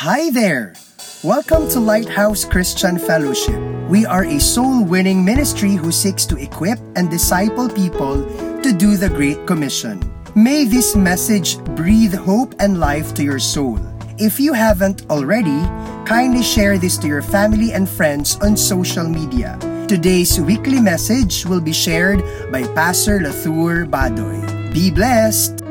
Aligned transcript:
Hi 0.00 0.28
there! 0.28 0.74
Welcome 1.24 1.70
to 1.70 1.80
Lighthouse 1.80 2.44
Christian 2.44 2.98
Fellowship. 2.98 3.58
We 3.88 4.04
are 4.04 4.24
a 4.24 4.38
soul 4.38 4.84
winning 4.84 5.24
ministry 5.24 5.72
who 5.72 5.90
seeks 5.90 6.26
to 6.26 6.36
equip 6.36 6.78
and 6.96 7.08
disciple 7.08 7.70
people 7.70 8.20
to 8.60 8.76
do 8.76 8.98
the 8.98 9.08
Great 9.08 9.46
Commission. 9.46 10.04
May 10.34 10.66
this 10.66 10.94
message 10.94 11.56
breathe 11.80 12.12
hope 12.12 12.54
and 12.58 12.78
life 12.78 13.14
to 13.14 13.24
your 13.24 13.38
soul. 13.38 13.80
If 14.18 14.38
you 14.38 14.52
haven't 14.52 15.08
already, 15.08 15.64
kindly 16.04 16.42
share 16.42 16.76
this 16.76 16.98
to 16.98 17.06
your 17.06 17.22
family 17.22 17.72
and 17.72 17.88
friends 17.88 18.36
on 18.42 18.54
social 18.54 19.08
media. 19.08 19.56
Today's 19.88 20.38
weekly 20.38 20.78
message 20.78 21.46
will 21.46 21.62
be 21.62 21.72
shared 21.72 22.20
by 22.52 22.68
Pastor 22.76 23.18
Latour 23.18 23.86
Badoy. 23.86 24.74
Be 24.74 24.90
blessed! 24.90 25.65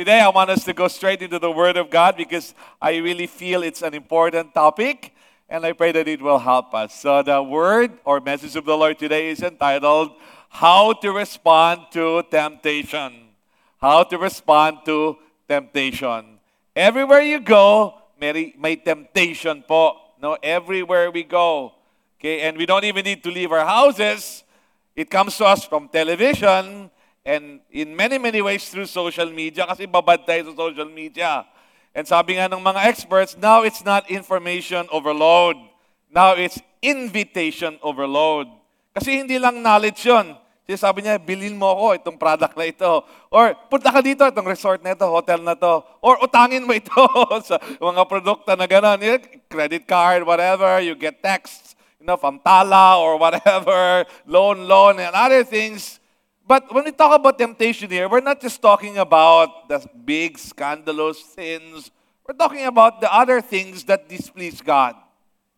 Today, 0.00 0.20
I 0.20 0.30
want 0.30 0.48
us 0.48 0.64
to 0.64 0.72
go 0.72 0.88
straight 0.88 1.20
into 1.20 1.38
the 1.38 1.50
Word 1.50 1.76
of 1.76 1.90
God 1.90 2.16
because 2.16 2.54
I 2.80 2.96
really 2.96 3.26
feel 3.26 3.62
it's 3.62 3.82
an 3.82 3.92
important 3.92 4.54
topic 4.54 5.12
and 5.46 5.62
I 5.62 5.74
pray 5.74 5.92
that 5.92 6.08
it 6.08 6.22
will 6.22 6.38
help 6.38 6.72
us. 6.72 6.94
So, 6.94 7.22
the 7.22 7.42
word 7.42 7.98
or 8.06 8.18
message 8.18 8.56
of 8.56 8.64
the 8.64 8.74
Lord 8.74 8.98
today 8.98 9.28
is 9.28 9.42
entitled 9.42 10.12
How 10.48 10.94
to 10.94 11.12
Respond 11.12 11.82
to 11.90 12.22
Temptation. 12.30 13.12
How 13.78 14.04
to 14.04 14.16
Respond 14.16 14.78
to 14.86 15.18
Temptation. 15.46 16.38
Everywhere 16.74 17.20
you 17.20 17.38
go, 17.38 18.00
may, 18.18 18.54
may 18.58 18.76
temptation 18.76 19.62
po. 19.68 19.98
No, 20.22 20.38
everywhere 20.42 21.10
we 21.10 21.24
go. 21.24 21.74
Okay, 22.18 22.40
and 22.40 22.56
we 22.56 22.64
don't 22.64 22.84
even 22.84 23.04
need 23.04 23.22
to 23.22 23.30
leave 23.30 23.52
our 23.52 23.66
houses. 23.66 24.44
It 24.96 25.10
comes 25.10 25.36
to 25.36 25.44
us 25.44 25.66
from 25.66 25.90
television, 25.90 26.90
And 27.24 27.60
in 27.68 27.92
many, 27.92 28.16
many 28.16 28.40
ways 28.40 28.64
through 28.68 28.88
social 28.88 29.28
media, 29.28 29.68
kasi 29.68 29.84
babad 29.84 30.24
tayo 30.24 30.50
sa 30.50 30.54
social 30.56 30.88
media. 30.88 31.44
And 31.92 32.08
sabi 32.08 32.40
nga 32.40 32.48
ng 32.48 32.62
mga 32.62 32.80
experts, 32.88 33.36
now 33.36 33.66
it's 33.66 33.84
not 33.84 34.08
information 34.08 34.88
overload. 34.88 35.60
Now 36.08 36.32
it's 36.38 36.58
invitation 36.80 37.76
overload. 37.84 38.48
Kasi 38.96 39.20
hindi 39.20 39.36
lang 39.36 39.60
knowledge 39.60 40.00
yun. 40.08 40.34
Kasi 40.64 40.86
sabi 40.86 41.02
niya, 41.02 41.18
bilhin 41.18 41.58
mo 41.58 41.70
ako 41.74 41.86
itong 41.98 42.18
product 42.18 42.54
na 42.54 42.66
ito. 42.66 43.02
Or 43.28 43.52
punta 43.68 43.90
ka 43.90 44.00
dito, 44.00 44.22
itong 44.22 44.48
resort 44.48 44.80
na 44.80 44.94
ito, 44.94 45.02
hotel 45.06 45.42
na 45.44 45.58
to. 45.58 45.82
Or 46.00 46.16
utangin 46.24 46.64
mo 46.64 46.72
ito 46.72 46.94
sa 47.48 47.60
mga 47.60 48.02
produkto 48.06 48.54
na 48.54 48.64
gano'n. 48.70 49.02
Credit 49.50 49.84
card, 49.84 50.22
whatever, 50.24 50.78
you 50.80 50.96
get 50.96 51.20
texts, 51.20 51.74
you 52.00 52.06
know, 52.06 52.16
from 52.16 52.40
Tala 52.40 52.96
or 52.96 53.18
whatever, 53.18 54.06
loan, 54.30 54.64
loan, 54.64 55.02
and 55.02 55.12
other 55.12 55.44
things. 55.44 55.99
But 56.50 56.66
when 56.74 56.82
we 56.82 56.90
talk 56.90 57.14
about 57.14 57.38
temptation 57.38 57.86
here, 57.86 58.10
we're 58.10 58.26
not 58.26 58.42
just 58.42 58.58
talking 58.58 58.98
about 58.98 59.70
the 59.70 59.86
big 59.86 60.34
scandalous 60.34 61.22
sins. 61.22 61.94
We're 62.26 62.34
talking 62.34 62.66
about 62.66 62.98
the 62.98 63.06
other 63.06 63.38
things 63.38 63.86
that 63.86 64.10
displease 64.10 64.58
God. 64.58 64.98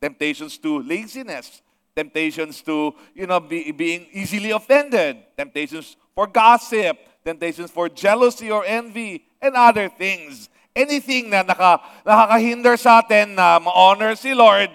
Temptations 0.05 0.61
to 0.61 0.85
laziness, 0.85 1.65
temptations 1.97 2.61
to, 2.69 2.93
you 3.17 3.25
know, 3.25 3.41
be, 3.41 3.73
being 3.73 4.05
easily 4.13 4.53
offended, 4.53 5.17
temptations 5.33 5.97
for 6.13 6.29
gossip, 6.29 7.01
temptations 7.25 7.71
for 7.73 7.89
jealousy 7.89 8.53
or 8.53 8.61
envy, 8.69 9.25
and 9.41 9.57
other 9.57 9.89
things. 9.89 10.53
Anything 10.77 11.33
na 11.33 11.41
naka, 11.41 11.81
nakakahinder 12.05 12.77
sa 12.77 13.01
atin 13.01 13.33
na 13.33 13.57
ma-honor 13.57 14.13
si 14.13 14.37
Lord, 14.37 14.69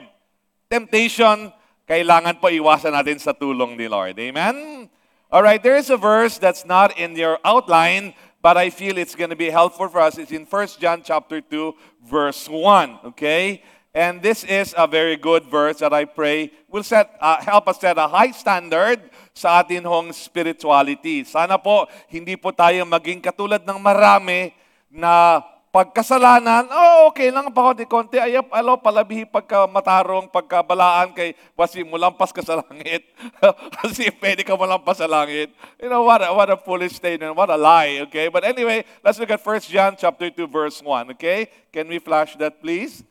temptation, 0.66 1.54
kailangan 1.86 2.42
po 2.42 2.50
iwasan 2.50 2.98
natin 2.98 3.22
sa 3.22 3.38
tulong 3.38 3.78
ni 3.78 3.86
Lord. 3.86 4.18
Amen? 4.18 4.90
All 5.28 5.44
right, 5.44 5.62
there 5.62 5.76
is 5.76 5.92
a 5.92 6.00
verse 6.00 6.40
that's 6.40 6.64
not 6.64 6.96
in 6.96 7.12
your 7.12 7.36
outline, 7.44 8.16
but 8.40 8.56
I 8.56 8.72
feel 8.72 8.96
it's 8.96 9.12
going 9.12 9.30
to 9.30 9.36
be 9.36 9.52
helpful 9.52 9.92
for 9.92 10.00
us. 10.00 10.18
It's 10.18 10.32
in 10.32 10.48
1 10.48 10.80
John 10.80 11.04
chapter 11.04 11.44
2, 11.44 11.76
verse 12.08 12.48
1, 12.48 13.12
okay? 13.12 13.60
And 13.92 14.22
this 14.24 14.48
is 14.48 14.72
a 14.78 14.88
very 14.88 15.20
good 15.20 15.44
verse 15.52 15.84
that 15.84 15.92
I 15.92 16.06
pray 16.06 16.56
will 16.72 16.84
set, 16.84 17.12
uh, 17.20 17.44
help 17.44 17.68
us 17.68 17.76
set 17.82 17.98
a 17.98 18.08
high 18.08 18.32
standard 18.32 19.04
sa 19.36 19.60
atin 19.60 19.84
hong 19.84 20.16
spirituality. 20.16 21.28
Sana 21.28 21.60
po, 21.60 21.92
hindi 22.08 22.40
po 22.40 22.56
tayo 22.56 22.88
maging 22.88 23.20
katulad 23.20 23.68
ng 23.68 23.84
marami 23.84 24.56
na 24.88 25.44
pagkasalanan, 25.72 26.72
oh, 26.72 27.12
okay 27.12 27.28
lang 27.28 27.52
pa 27.52 27.72
konti-konti, 27.72 28.18
ayap, 28.18 28.48
alo, 28.56 28.80
palabihi 28.80 29.28
pagka 29.28 29.68
matarong, 29.68 30.32
pagka 30.32 30.64
balaan 30.64 31.12
kay 31.12 31.36
wasi 31.60 31.84
mo 31.84 32.00
lampas 32.00 32.32
ka 32.32 32.40
sa 32.40 32.64
langit. 32.64 33.04
Kasi 33.78 34.08
pwede 34.18 34.48
ka 34.48 34.56
malampas 34.56 34.98
sa 34.98 35.06
langit. 35.06 35.52
You 35.78 35.92
know, 35.92 36.08
what 36.08 36.24
a, 36.24 36.32
what 36.32 36.50
a 36.50 36.58
foolish 36.58 36.96
statement, 36.96 37.36
what 37.36 37.52
a 37.52 37.60
lie, 37.60 38.00
okay? 38.08 38.32
But 38.32 38.48
anyway, 38.48 38.88
let's 39.04 39.20
look 39.20 39.30
at 39.30 39.44
1 39.44 39.68
John 39.68 39.96
chapter 40.00 40.32
2, 40.32 40.48
verse 40.48 40.80
1, 40.82 41.12
okay? 41.20 41.52
Can 41.70 41.92
we 41.92 42.00
flash 42.00 42.36
that, 42.40 42.64
please? 42.64 43.04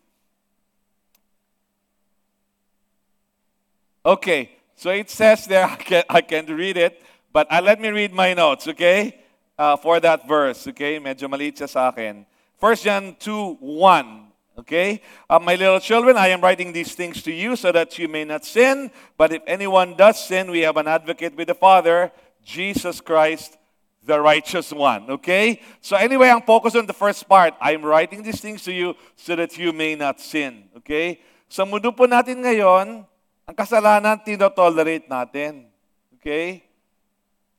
Okay, 4.07 4.55
so 4.75 4.91
it 4.91 5.11
says 5.11 5.45
there, 5.47 5.67
I 5.71 5.77
can't, 5.77 6.07
I 6.09 6.21
can't 6.23 6.49
read 6.49 6.77
it, 6.79 7.03
but 7.33 7.47
uh, 7.53 7.61
let 7.61 7.81
me 7.81 7.91
read 7.91 8.15
my 8.15 8.33
notes, 8.33 8.67
okay? 8.69 9.21
Uh, 9.59 9.77
for 9.77 10.01
that 10.01 10.27
verse, 10.27 10.67
okay? 10.69 10.99
Medyo 10.99 11.29
maliit 11.29 11.61
siya 11.61 11.69
sa 11.69 11.89
akin. 11.93 12.25
1 12.61 12.77
John 12.77 13.17
2 13.19 13.59
1. 13.61 14.27
Okay? 14.59 15.03
Uh, 15.29 15.39
my 15.39 15.55
little 15.55 15.81
children, 15.81 16.17
I 16.17 16.29
am 16.29 16.41
writing 16.41 16.73
these 16.73 16.95
things 16.95 17.23
to 17.25 17.33
you 17.33 17.57
so 17.57 17.73
that 17.73 17.99
you 17.99 18.09
may 18.09 18.25
not 18.25 18.45
sin. 18.45 18.91
But 19.17 19.33
if 19.33 19.43
anyone 19.47 19.95
does 19.97 20.17
sin, 20.25 20.51
we 20.51 20.61
have 20.65 20.77
an 20.77 20.89
advocate 20.89 21.37
with 21.37 21.49
the 21.49 21.55
Father, 21.55 22.11
Jesus 22.43 23.01
Christ, 23.01 23.59
the 24.01 24.19
righteous 24.19 24.73
one. 24.73 25.11
Okay? 25.21 25.61
So, 25.85 25.97
anyway, 25.97 26.33
ang 26.33 26.43
focus 26.43 26.75
on 26.75 26.87
the 26.87 26.97
first 26.97 27.29
part. 27.29 27.53
I'm 27.61 27.85
writing 27.85 28.23
these 28.23 28.41
things 28.41 28.65
to 28.65 28.73
you 28.73 28.97
so 29.15 29.37
that 29.37 29.59
you 29.59 29.77
may 29.77 29.95
not 29.95 30.21
sin. 30.21 30.73
Okay? 30.81 31.21
Sa 31.53 31.69
mundo 31.69 31.93
po 31.93 32.09
natin 32.09 32.41
ngayon, 32.41 33.05
ang 33.47 33.55
kasalanan, 33.55 34.17
tinotolerate 34.25 35.05
natin. 35.05 35.69
Okay? 36.17 36.65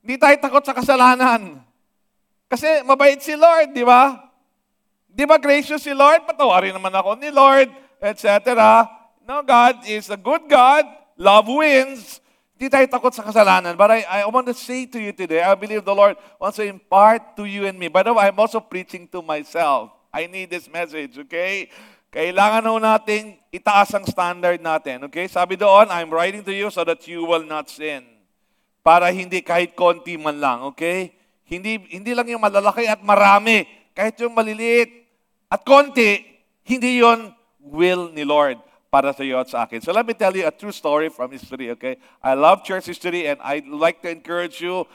Hindi 0.02 0.18
tayo 0.18 0.35
takot 0.41 0.66
sa 0.66 0.74
kasalanan. 0.74 1.62
Kasi 2.50 2.81
mabait 2.81 3.22
si 3.22 3.38
Lord, 3.38 3.75
di 3.75 3.85
ba? 3.85 4.27
Di 5.17 5.25
ba 5.25 5.41
gracious 5.41 5.81
si 5.81 5.89
Lord? 5.97 6.29
Patawarin 6.29 6.78
naman 6.78 6.94
ako 6.94 7.17
ni 7.17 7.33
Lord, 7.33 7.73
etc. 7.97 8.53
No, 9.25 9.41
God 9.41 9.81
is 9.89 10.13
a 10.13 10.19
good 10.19 10.45
God. 10.45 10.85
Love 11.17 11.50
wins. 11.50 12.22
Di 12.53 12.69
tayo 12.69 12.85
takot 12.85 13.09
sa 13.09 13.25
kasalanan. 13.25 13.73
But 13.73 13.97
I, 13.97 14.22
I 14.22 14.29
want 14.29 14.45
to 14.45 14.53
say 14.53 14.85
to 14.85 15.01
you 15.01 15.09
today, 15.17 15.41
I 15.41 15.57
believe 15.57 15.81
the 15.81 15.97
Lord 15.97 16.22
wants 16.38 16.61
to 16.61 16.69
impart 16.69 17.33
to 17.41 17.50
you 17.50 17.66
and 17.66 17.81
me. 17.81 17.89
By 17.89 18.05
the 18.05 18.13
way, 18.13 18.29
I'm 18.29 18.38
also 18.38 18.61
preaching 18.61 19.09
to 19.09 19.25
myself. 19.25 19.89
I 20.13 20.29
need 20.29 20.53
this 20.53 20.69
message, 20.69 21.17
okay? 21.25 21.73
Kailangan 22.13 22.61
ho 22.69 22.78
natin 22.78 23.41
itaas 23.49 23.97
ang 23.97 24.05
standard 24.05 24.61
natin, 24.61 25.09
okay? 25.09 25.25
Sabi 25.25 25.57
doon, 25.57 25.89
I'm 25.89 26.13
writing 26.13 26.45
to 26.45 26.53
you 26.53 26.69
so 26.69 26.85
that 26.85 27.01
you 27.09 27.25
will 27.25 27.45
not 27.45 27.73
sin. 27.73 28.05
Para 28.85 29.09
hindi 29.09 29.41
kahit 29.41 29.73
konti 29.73 30.13
man 30.13 30.38
lang, 30.38 30.61
okay? 30.69 31.17
Hindi, 31.41 31.89
hindi 31.89 32.13
lang 32.13 32.29
yung 32.29 32.41
malalaki 32.45 32.85
at 32.85 33.01
marami. 33.01 33.66
Kahit 33.97 34.13
yung 34.22 34.38
maliliit, 34.38 35.06
at 35.52 35.66
konti, 35.66 36.25
hindi 36.63 37.00
yon 37.00 37.34
will 37.59 38.12
ni 38.12 38.24
Lord 38.24 38.59
para 38.91 39.12
sa 39.12 39.24
iyo 39.24 39.40
at 39.40 39.52
sa 39.52 39.63
akin. 39.63 39.80
So 39.80 39.91
let 39.91 40.08
me 40.08 40.13
tell 40.13 40.35
you 40.35 40.47
a 40.47 40.52
true 40.52 40.72
story 40.72 41.09
from 41.09 41.31
history, 41.31 41.72
okay? 41.72 41.97
I 42.24 42.34
love 42.35 42.63
church 42.63 42.88
history 42.88 43.28
and 43.28 43.40
I'd 43.44 43.68
like 43.68 44.02
to 44.03 44.09
encourage 44.09 44.59
you, 44.59 44.88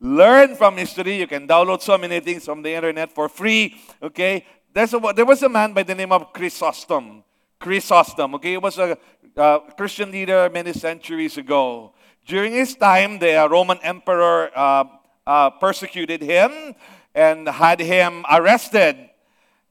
learn 0.00 0.56
from 0.56 0.76
history. 0.76 1.20
You 1.20 1.28
can 1.28 1.48
download 1.48 1.80
so 1.80 1.96
many 1.96 2.20
things 2.20 2.44
from 2.44 2.62
the 2.62 2.72
internet 2.72 3.12
for 3.12 3.28
free, 3.28 3.76
okay? 4.02 4.44
There's 4.72 4.92
a, 4.92 5.00
there 5.14 5.24
was 5.24 5.42
a 5.42 5.48
man 5.48 5.72
by 5.72 5.84
the 5.84 5.94
name 5.94 6.12
of 6.12 6.32
Chrysostom. 6.32 7.22
Chrysostom, 7.60 8.34
okay? 8.36 8.52
He 8.52 8.58
was 8.58 8.76
a 8.78 8.98
uh, 9.36 9.58
Christian 9.76 10.10
leader 10.10 10.50
many 10.52 10.72
centuries 10.72 11.36
ago. 11.36 11.92
During 12.26 12.52
his 12.52 12.74
time, 12.74 13.18
the 13.18 13.36
uh, 13.36 13.48
Roman 13.48 13.78
emperor 13.82 14.50
uh, 14.56 14.84
uh 15.26 15.48
persecuted 15.56 16.20
him 16.20 16.74
and 17.14 17.48
had 17.48 17.80
him 17.80 18.24
arrested 18.28 19.08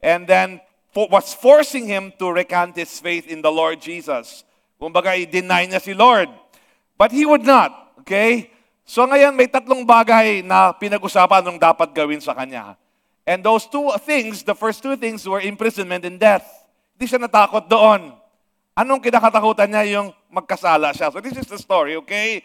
and 0.03 0.27
then 0.27 0.59
was 0.93 1.33
forcing 1.33 1.87
him 1.87 2.13
to 2.19 2.29
recant 2.29 2.75
his 2.75 2.91
faith 2.99 3.25
in 3.25 3.41
the 3.41 3.49
Lord 3.49 3.81
Jesus. 3.81 4.43
Kumbaga, 4.77 5.15
i-deny 5.15 5.65
niya 5.65 5.81
si 5.81 5.95
Lord. 5.95 6.27
But 6.99 7.15
he 7.15 7.25
would 7.25 7.47
not. 7.47 7.95
Okay? 8.03 8.51
So 8.83 9.07
ngayon, 9.07 9.33
may 9.33 9.47
tatlong 9.47 9.87
bagay 9.87 10.43
na 10.43 10.75
pinag-usapan 10.75 11.41
nung 11.41 11.57
dapat 11.57 11.95
gawin 11.95 12.19
sa 12.19 12.35
kanya. 12.35 12.75
And 13.23 13.39
those 13.39 13.63
two 13.65 13.87
things, 14.03 14.43
the 14.43 14.53
first 14.53 14.83
two 14.83 14.99
things 14.99 15.23
were 15.23 15.39
imprisonment 15.39 16.03
and 16.03 16.19
death. 16.19 16.43
Hindi 16.99 17.07
siya 17.07 17.23
natakot 17.23 17.71
doon. 17.71 18.11
Anong 18.75 18.99
kinakatakutan 18.99 19.71
niya? 19.71 19.83
Yung 19.97 20.11
magkasala 20.27 20.91
siya. 20.91 21.09
So 21.09 21.23
this 21.23 21.39
is 21.39 21.47
the 21.47 21.57
story, 21.57 21.95
okay? 22.03 22.43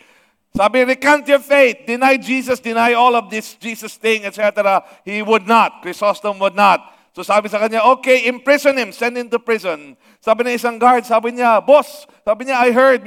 Sabi, 0.54 0.86
recant 0.86 1.26
your 1.26 1.42
faith. 1.42 1.84
Deny 1.84 2.16
Jesus, 2.16 2.62
deny 2.62 2.94
all 2.94 3.18
of 3.18 3.28
this 3.28 3.58
Jesus 3.58 3.98
thing, 3.98 4.24
etc. 4.24 4.80
He 5.02 5.20
would 5.20 5.44
not. 5.44 5.82
Chrysostom 5.82 6.38
would 6.38 6.54
not. 6.54 6.97
So 7.18 7.26
sabi 7.26 7.50
sa 7.50 7.58
kanya, 7.58 7.82
okay, 7.98 8.30
imprison 8.30 8.78
him, 8.78 8.94
send 8.94 9.18
him 9.18 9.26
to 9.34 9.42
prison. 9.42 9.98
Sabi 10.22 10.46
ng 10.46 10.54
isang 10.54 10.78
guard, 10.78 11.02
sabi 11.02 11.34
niya, 11.34 11.58
boss, 11.58 12.06
sabi 12.22 12.46
niya, 12.46 12.54
I 12.54 12.70
heard, 12.70 13.02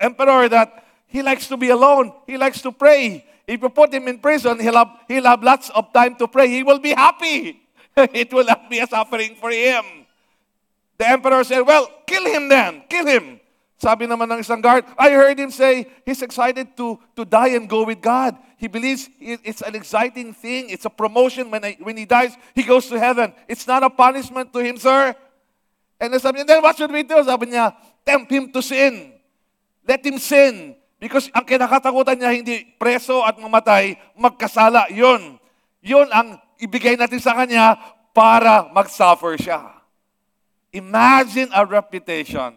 Emperor, 0.00 0.48
that 0.48 0.72
he 1.04 1.20
likes 1.20 1.44
to 1.52 1.60
be 1.60 1.68
alone. 1.68 2.16
He 2.24 2.40
likes 2.40 2.64
to 2.64 2.72
pray. 2.72 3.28
If 3.44 3.60
you 3.60 3.68
put 3.68 3.92
him 3.92 4.08
in 4.08 4.24
prison, 4.24 4.56
he'll 4.56 4.80
have, 4.80 4.88
he'll 5.04 5.28
have 5.28 5.44
lots 5.44 5.68
of 5.68 5.92
time 5.92 6.16
to 6.16 6.24
pray. 6.24 6.48
He 6.48 6.64
will 6.64 6.80
be 6.80 6.96
happy. 6.96 7.60
It 8.16 8.32
will 8.32 8.48
not 8.48 8.72
be 8.72 8.80
a 8.80 8.88
suffering 8.88 9.36
for 9.36 9.52
him. 9.52 9.84
The 10.96 11.04
emperor 11.04 11.44
said, 11.44 11.60
well, 11.60 11.92
kill 12.08 12.24
him 12.24 12.48
then. 12.48 12.88
Kill 12.88 13.04
him. 13.04 13.35
Sabi 13.76 14.08
naman 14.08 14.24
ng 14.32 14.40
isang 14.40 14.64
guard, 14.64 14.88
I 14.96 15.12
heard 15.12 15.36
him 15.36 15.52
say 15.52 15.84
he's 16.08 16.24
excited 16.24 16.72
to, 16.80 16.96
to 17.12 17.28
die 17.28 17.52
and 17.60 17.68
go 17.68 17.84
with 17.84 18.00
God. 18.00 18.32
He 18.56 18.72
believes 18.72 19.04
it's 19.20 19.60
an 19.60 19.76
exciting 19.76 20.32
thing. 20.32 20.72
It's 20.72 20.88
a 20.88 20.92
promotion. 20.92 21.52
When, 21.52 21.60
I, 21.60 21.76
when 21.84 21.96
he 22.00 22.08
dies, 22.08 22.32
he 22.56 22.64
goes 22.64 22.88
to 22.88 22.96
heaven. 22.96 23.36
It's 23.44 23.68
not 23.68 23.84
a 23.84 23.92
punishment 23.92 24.48
to 24.56 24.64
him, 24.64 24.80
sir. 24.80 25.12
And 26.00 26.08
then 26.08 26.20
sabi 26.20 26.40
niya, 26.40 26.56
then 26.56 26.60
what 26.64 26.76
should 26.80 26.88
we 26.88 27.04
do? 27.04 27.20
Sabi 27.20 27.52
niya, 27.52 27.76
tempt 28.00 28.32
him 28.32 28.48
to 28.48 28.64
sin. 28.64 29.12
Let 29.84 30.00
him 30.00 30.16
sin. 30.16 30.72
Because 30.96 31.28
ang 31.36 31.44
kinakatakutan 31.44 32.16
niya, 32.16 32.32
hindi 32.32 32.64
preso 32.80 33.20
at 33.28 33.36
mamatay, 33.36 34.00
magkasala. 34.16 34.88
Yun. 34.88 35.36
Yun 35.84 36.08
ang 36.08 36.40
ibigay 36.56 36.96
natin 36.96 37.20
sa 37.20 37.36
kanya 37.36 37.76
para 38.16 38.72
mag-suffer 38.72 39.36
siya. 39.36 39.60
Imagine 40.72 41.52
a 41.52 41.60
reputation 41.60 42.56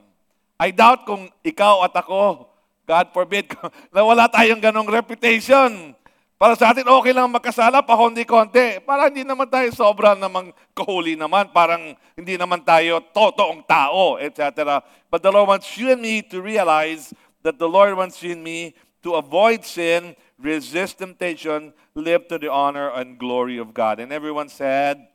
I 0.60 0.76
doubt 0.76 1.08
kung 1.08 1.32
ikaw 1.40 1.88
at 1.88 1.96
ako, 1.96 2.52
God 2.84 3.08
forbid, 3.16 3.48
na 3.96 4.04
wala 4.04 4.28
tayong 4.28 4.60
ganong 4.60 4.92
reputation. 4.92 5.96
Para 6.36 6.56
sa 6.56 6.76
atin, 6.76 6.88
okay 6.88 7.16
lang 7.16 7.32
magkasala, 7.32 7.80
pa 7.80 7.96
konti-konti. 7.96 8.84
Para 8.84 9.08
hindi 9.08 9.24
naman 9.24 9.48
tayo 9.48 9.72
sobra 9.72 10.20
namang 10.20 10.52
kahuli 10.76 11.16
naman. 11.16 11.52
Parang 11.56 11.96
hindi 12.16 12.36
naman 12.36 12.60
tayo 12.64 13.00
totoong 13.12 13.64
tao, 13.64 14.20
etc. 14.20 14.80
But 15.08 15.24
the 15.24 15.32
Lord 15.32 15.48
wants 15.48 15.68
you 15.80 15.96
and 15.96 16.04
me 16.04 16.24
to 16.28 16.44
realize 16.44 17.16
that 17.44 17.56
the 17.56 17.68
Lord 17.68 17.96
wants 17.96 18.20
you 18.20 18.36
and 18.36 18.44
me 18.44 18.76
to 19.04 19.16
avoid 19.16 19.64
sin, 19.64 20.16
resist 20.40 21.00
temptation, 21.00 21.72
live 21.96 22.28
to 22.28 22.40
the 22.40 22.52
honor 22.52 22.92
and 22.92 23.20
glory 23.20 23.60
of 23.60 23.72
God. 23.72 24.00
And 24.00 24.12
everyone 24.12 24.48
said, 24.48 25.08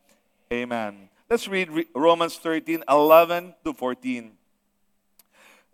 Amen. 0.52 1.08
Let's 1.28 1.48
read 1.48 1.72
Romans 1.96 2.36
13, 2.36 2.84
11 2.88 3.54
to 3.64 3.72
14. 3.72 4.43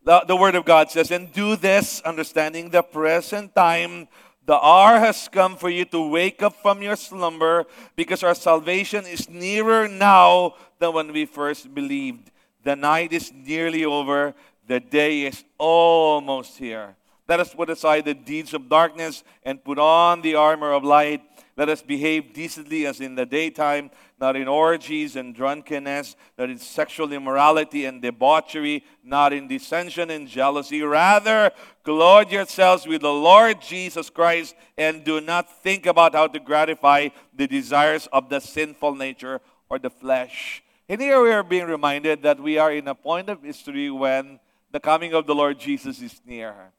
The, 0.03 0.25
the 0.27 0.37
Word 0.37 0.55
of 0.55 0.65
God 0.65 0.91
says, 0.91 1.11
And 1.11 1.33
do 1.33 1.57
this, 1.57 2.01
understanding 2.03 2.71
the 2.71 2.83
present 2.83 3.55
time, 3.55 4.09
the 4.47 4.59
hour 4.59 4.99
has 4.99 5.29
come 5.29 5.57
for 5.57 5.69
you 5.69 5.85
to 5.87 6.09
wake 6.09 6.43
up 6.43 6.57
from 6.63 6.83
your 6.83 6.97
slumber, 6.97 7.67
because 7.97 8.23
our 8.23 8.35
salvation 8.35 9.07
is 9.07 9.29
nearer 9.29 9.87
now 9.87 10.55
than 10.79 10.95
when 10.95 11.13
we 11.13 11.27
first 11.27 11.73
believed. 11.75 12.31
The 12.65 12.77
night 12.77 13.13
is 13.13 13.33
nearly 13.33 13.85
over, 13.85 14.35
the 14.67 14.81
day 14.81 15.23
is 15.23 15.45
almost 15.59 16.59
here. 16.59 16.97
Let 17.29 17.41
us 17.41 17.55
put 17.55 17.71
aside 17.71 18.07
the 18.07 18.15
deeds 18.15 18.55
of 18.55 18.69
darkness 18.69 19.23
and 19.45 19.63
put 19.63 19.79
on 19.79 20.21
the 20.21 20.35
armor 20.35 20.73
of 20.73 20.83
light. 20.83 21.23
Let 21.57 21.69
us 21.69 21.83
behave 21.83 22.33
decently 22.33 22.87
as 22.87 23.01
in 23.01 23.15
the 23.15 23.27
daytime, 23.27 23.91
not 24.21 24.37
in 24.37 24.47
orgies 24.47 25.17
and 25.17 25.35
drunkenness, 25.35 26.15
not 26.37 26.51
in 26.51 26.59
sexual 26.59 27.13
immorality 27.13 27.87
and 27.87 28.03
debauchery, 28.03 28.85
not 29.03 29.33
in 29.33 29.49
dissension 29.49 30.11
and 30.11 30.29
jealousy. 30.29 30.83
Rather, 30.83 31.51
clothe 31.83 32.31
yourselves 32.31 32.87
with 32.87 33.01
the 33.01 33.13
Lord 33.13 33.63
Jesus 33.63 34.11
Christ 34.11 34.55
and 34.77 35.03
do 35.03 35.21
not 35.21 35.63
think 35.63 35.87
about 35.87 36.15
how 36.15 36.27
to 36.27 36.39
gratify 36.39 37.09
the 37.35 37.47
desires 37.47 38.09
of 38.13 38.29
the 38.29 38.41
sinful 38.41 38.95
nature 38.95 39.41
or 39.71 39.79
the 39.79 39.91
flesh. 39.91 40.63
And 40.89 41.01
here 41.01 41.23
we 41.23 41.31
are 41.33 41.43
being 41.43 41.67
reminded 41.67 42.23
that 42.23 42.41
we 42.41 42.59
are 42.59 42.73
in 42.73 42.89
a 42.89 42.95
point 42.95 43.31
of 43.31 43.43
history 43.43 43.91
when 43.91 44.39
the 44.71 44.81
coming 44.81 45.15
of 45.15 45.27
the 45.27 45.35
Lord 45.35 45.59
Jesus 45.59 46.03
is 46.03 46.21
near. 46.27 46.73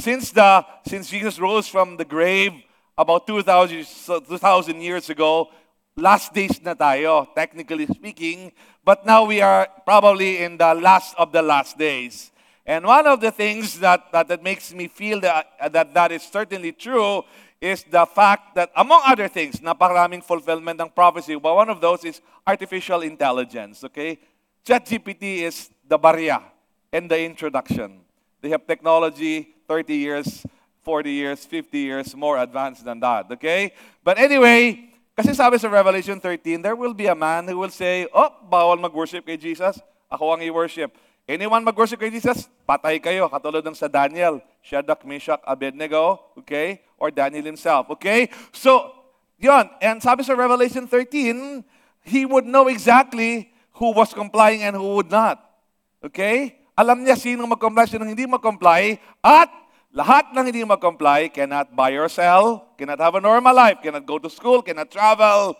Since, 0.00 0.32
the, 0.32 0.66
since 0.86 1.08
Jesus 1.08 1.38
rose 1.38 1.68
from 1.68 1.96
the 1.96 2.04
grave, 2.04 2.52
about 2.98 3.26
2,000, 3.26 3.86
2,000 4.26 4.80
years 4.80 5.08
ago, 5.08 5.50
last 5.96 6.34
days 6.34 6.60
na 6.62 6.74
tayo, 6.74 7.26
technically 7.34 7.86
speaking, 7.86 8.52
but 8.84 9.06
now 9.06 9.24
we 9.24 9.40
are 9.40 9.68
probably 9.86 10.42
in 10.42 10.56
the 10.56 10.74
last 10.74 11.14
of 11.16 11.32
the 11.32 11.42
last 11.42 11.78
days. 11.78 12.30
And 12.66 12.84
one 12.84 13.06
of 13.06 13.20
the 13.20 13.30
things 13.30 13.78
that, 13.80 14.10
that, 14.12 14.28
that 14.28 14.42
makes 14.42 14.72
me 14.72 14.88
feel 14.88 15.20
that, 15.20 15.46
that 15.72 15.94
that 15.94 16.12
is 16.12 16.22
certainly 16.22 16.72
true 16.72 17.22
is 17.60 17.84
the 17.84 18.06
fact 18.06 18.54
that, 18.54 18.70
among 18.76 19.02
other 19.04 19.28
things, 19.28 19.60
napakaraming 19.60 20.24
fulfillment 20.24 20.80
ng 20.80 20.90
prophecy, 20.90 21.36
but 21.36 21.54
one 21.54 21.68
of 21.68 21.80
those 21.80 22.04
is 22.04 22.20
artificial 22.46 23.02
intelligence, 23.02 23.84
okay? 23.84 24.18
ChatGPT 24.64 25.44
is 25.44 25.70
the 25.86 25.98
barya 25.98 26.42
and 26.92 27.10
the 27.10 27.20
introduction. 27.20 28.00
They 28.40 28.50
have 28.50 28.66
technology 28.66 29.54
30 29.68 29.96
years 29.96 30.44
40 30.84 31.10
years, 31.10 31.44
50 31.46 31.78
years 31.78 32.14
more 32.14 32.38
advanced 32.38 32.84
than 32.84 33.00
that. 33.00 33.32
Okay? 33.32 33.72
But 34.04 34.18
anyway, 34.18 34.93
kasi 35.14 35.30
sabi 35.30 35.62
sa 35.62 35.70
Revelation 35.70 36.18
13, 36.18 36.58
there 36.58 36.74
will 36.74 36.94
be 36.94 37.06
a 37.06 37.14
man 37.14 37.46
who 37.46 37.58
will 37.62 37.70
say, 37.70 38.06
Oh, 38.10 38.34
bawal 38.50 38.78
mag-worship 38.78 39.22
kay 39.22 39.38
Jesus. 39.38 39.78
Ako 40.10 40.34
ang 40.34 40.42
i-worship. 40.42 40.94
Anyone 41.24 41.64
mag-worship 41.64 42.02
kay 42.02 42.12
Jesus, 42.12 42.52
patay 42.68 43.00
kayo. 43.00 43.30
Katulad 43.32 43.64
ng 43.64 43.78
sa 43.78 43.88
Daniel, 43.88 44.44
Shadrach, 44.60 45.06
Meshach, 45.08 45.40
Abednego, 45.46 46.20
okay? 46.36 46.84
Or 47.00 47.08
Daniel 47.08 47.46
himself, 47.46 47.88
okay? 47.94 48.28
So, 48.52 48.92
yon. 49.40 49.70
And 49.80 50.04
sabi 50.04 50.20
sa 50.20 50.36
Revelation 50.36 50.84
13, 50.84 51.64
he 52.04 52.28
would 52.28 52.44
know 52.44 52.68
exactly 52.68 53.54
who 53.80 53.96
was 53.96 54.12
complying 54.12 54.62
and 54.62 54.76
who 54.76 55.00
would 55.00 55.10
not. 55.10 55.40
Okay? 56.04 56.60
Alam 56.76 57.06
niya 57.06 57.16
sino 57.16 57.48
mag-comply, 57.48 57.88
sino 57.88 58.04
hindi 58.04 58.28
mag-comply, 58.28 59.00
at 59.24 59.48
lahat 59.94 60.34
ng 60.34 60.50
hindi 60.50 60.66
mag-comply 60.66 61.30
cannot 61.30 61.70
buy 61.70 61.94
or 61.94 62.10
sell, 62.10 62.66
cannot 62.74 62.98
have 62.98 63.14
a 63.14 63.22
normal 63.22 63.54
life, 63.54 63.78
cannot 63.78 64.02
go 64.02 64.18
to 64.18 64.26
school, 64.26 64.58
cannot 64.60 64.90
travel. 64.90 65.54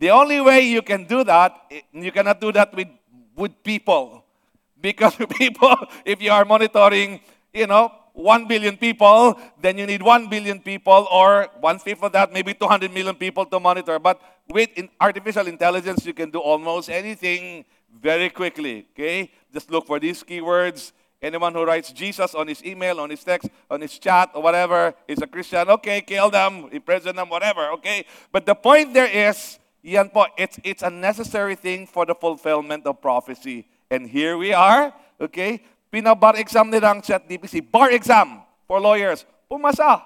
The 0.00 0.08
only 0.08 0.40
way 0.40 0.64
you 0.64 0.80
can 0.80 1.04
do 1.04 1.22
that, 1.28 1.52
you 1.92 2.10
cannot 2.10 2.40
do 2.40 2.50
that 2.56 2.72
with, 2.74 2.88
with 3.36 3.52
people. 3.62 4.24
Because 4.84 5.16
people, 5.40 5.76
if 6.04 6.20
you 6.20 6.32
are 6.32 6.44
monitoring, 6.44 7.20
you 7.52 7.66
know, 7.66 7.88
1 8.12 8.46
billion 8.46 8.76
people, 8.76 9.36
then 9.60 9.76
you 9.78 9.86
need 9.86 10.02
1 10.02 10.28
billion 10.28 10.60
people 10.60 11.08
or 11.10 11.48
one 11.60 11.78
fifth 11.78 12.02
of 12.02 12.12
that, 12.12 12.32
maybe 12.32 12.52
200 12.52 12.92
million 12.92 13.14
people 13.14 13.44
to 13.46 13.58
monitor. 13.58 13.98
But 13.98 14.20
with 14.48 14.68
artificial 15.00 15.46
intelligence, 15.46 16.04
you 16.04 16.12
can 16.12 16.30
do 16.30 16.38
almost 16.38 16.90
anything 16.90 17.64
very 17.88 18.28
quickly. 18.28 18.86
Okay? 18.92 19.32
Just 19.52 19.70
look 19.70 19.86
for 19.86 19.98
these 19.98 20.22
keywords 20.22 20.92
Anyone 21.24 21.56
who 21.56 21.64
writes 21.64 21.88
Jesus 21.88 22.34
on 22.36 22.52
his 22.52 22.60
email, 22.60 23.00
on 23.00 23.08
his 23.08 23.24
text, 23.24 23.48
on 23.70 23.80
his 23.80 23.96
chat, 23.96 24.28
or 24.36 24.42
whatever 24.44 24.92
is 25.08 25.22
a 25.22 25.26
Christian. 25.26 25.64
Okay, 25.80 26.02
kill 26.02 26.28
them, 26.28 26.68
imprison 26.68 27.16
them, 27.16 27.30
whatever. 27.32 27.72
Okay? 27.80 28.04
But 28.30 28.44
the 28.44 28.52
point 28.52 28.92
there 28.92 29.08
is, 29.08 29.58
yan 29.80 30.10
po, 30.10 30.26
it's, 30.36 30.60
it's 30.62 30.82
a 30.84 30.90
necessary 30.90 31.56
thing 31.56 31.86
for 31.86 32.04
the 32.04 32.14
fulfillment 32.14 32.84
of 32.84 33.00
prophecy. 33.00 33.64
And 33.90 34.04
here 34.04 34.36
we 34.36 34.52
are, 34.52 34.92
okay? 35.18 35.64
Pinabar 35.88 36.36
exam 36.36 36.68
nila 36.68 37.00
chat 37.00 37.24
DPC. 37.24 37.72
Bar 37.72 37.96
exam 37.96 38.44
for 38.68 38.78
lawyers. 38.78 39.24
Pumasa. 39.50 40.02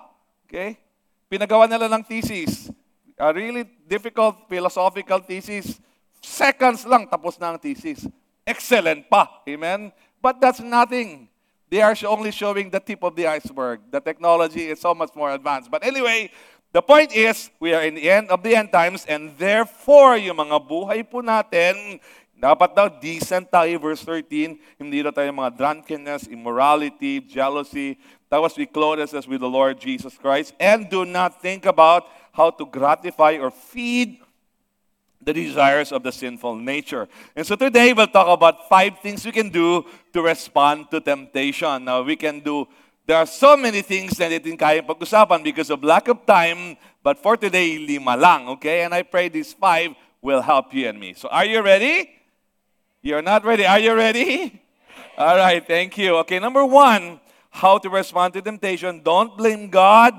Okay? 0.46 0.78
Pinagawa 1.26 1.66
nila 1.66 1.98
thesis. 2.06 2.70
A 3.18 3.34
really 3.34 3.66
difficult 3.90 4.46
philosophical 4.46 5.18
thesis. 5.18 5.82
Seconds 6.22 6.86
lang 6.86 7.10
tapos 7.10 7.40
na 7.42 7.50
ang 7.50 7.58
thesis. 7.58 8.06
Excellent 8.46 9.10
pa. 9.10 9.42
Amen? 9.44 9.90
But 10.20 10.40
that's 10.40 10.60
nothing. 10.60 11.28
They 11.70 11.82
are 11.82 11.94
only 12.06 12.32
showing 12.32 12.70
the 12.70 12.80
tip 12.80 13.04
of 13.04 13.14
the 13.14 13.26
iceberg. 13.26 13.80
The 13.90 14.00
technology 14.00 14.68
is 14.72 14.80
so 14.80 14.94
much 14.94 15.12
more 15.14 15.30
advanced. 15.30 15.70
But 15.70 15.84
anyway, 15.84 16.30
the 16.72 16.80
point 16.80 17.12
is, 17.12 17.50
we 17.60 17.74
are 17.74 17.82
in 17.84 17.94
the 17.94 18.08
end 18.10 18.30
of 18.30 18.42
the 18.42 18.56
end 18.56 18.72
times 18.72 19.04
and 19.04 19.36
therefore, 19.36 20.16
yung 20.16 20.36
mga 20.36 20.58
buhay 20.64 21.00
po 21.04 21.20
natin, 21.20 22.00
dapat 22.38 22.72
daw 22.72 22.86
decent 22.88 23.50
tayo, 23.50 23.76
verse 23.82 24.00
13, 24.04 24.56
hindi 24.80 25.02
daw 25.04 25.12
tayo 25.12 25.28
mga 25.28 25.58
drunkenness, 25.58 26.30
immorality, 26.30 27.20
jealousy. 27.20 28.00
Tapos 28.32 28.56
we 28.56 28.64
clothe 28.64 29.00
us 29.00 29.26
with 29.28 29.40
the 29.40 29.48
Lord 29.48 29.76
Jesus 29.80 30.16
Christ 30.16 30.52
and 30.60 30.88
do 30.88 31.04
not 31.04 31.40
think 31.40 31.64
about 31.64 32.08
how 32.32 32.48
to 32.48 32.64
gratify 32.64 33.36
or 33.40 33.50
feed 33.50 34.20
the 35.20 35.32
desires 35.32 35.92
of 35.92 36.02
the 36.02 36.12
sinful 36.12 36.56
nature. 36.56 37.08
And 37.34 37.46
so 37.46 37.56
today 37.56 37.92
we'll 37.92 38.06
talk 38.06 38.28
about 38.28 38.68
five 38.68 38.98
things 39.00 39.24
we 39.26 39.32
can 39.32 39.50
do 39.50 39.84
to 40.12 40.22
respond 40.22 40.90
to 40.90 41.00
temptation. 41.00 41.84
Now 41.84 42.02
we 42.02 42.16
can 42.16 42.40
do, 42.40 42.66
there 43.06 43.16
are 43.16 43.26
so 43.26 43.56
many 43.56 43.82
things 43.82 44.18
na 44.18 44.26
natin 44.26 44.58
kaya 44.58 44.82
pag-usapan 44.82 45.42
because 45.42 45.70
of 45.70 45.82
lack 45.82 46.08
of 46.08 46.24
time, 46.24 46.76
but 47.02 47.18
for 47.18 47.36
today, 47.36 47.78
lima 47.78 48.16
lang, 48.16 48.48
okay? 48.48 48.82
And 48.82 48.94
I 48.94 49.02
pray 49.02 49.28
these 49.28 49.52
five 49.52 49.94
will 50.22 50.42
help 50.42 50.72
you 50.74 50.88
and 50.88 50.98
me. 50.98 51.14
So 51.14 51.28
are 51.28 51.44
you 51.44 51.62
ready? 51.62 52.10
You're 53.02 53.22
not 53.22 53.44
ready. 53.44 53.66
Are 53.66 53.78
you 53.78 53.94
ready? 53.94 54.60
All 55.18 55.36
right, 55.36 55.64
thank 55.66 55.98
you. 55.98 56.16
Okay, 56.22 56.38
number 56.38 56.64
one, 56.64 57.20
how 57.50 57.78
to 57.78 57.90
respond 57.90 58.34
to 58.34 58.42
temptation. 58.42 59.02
Don't 59.02 59.36
blame 59.36 59.68
God 59.68 60.14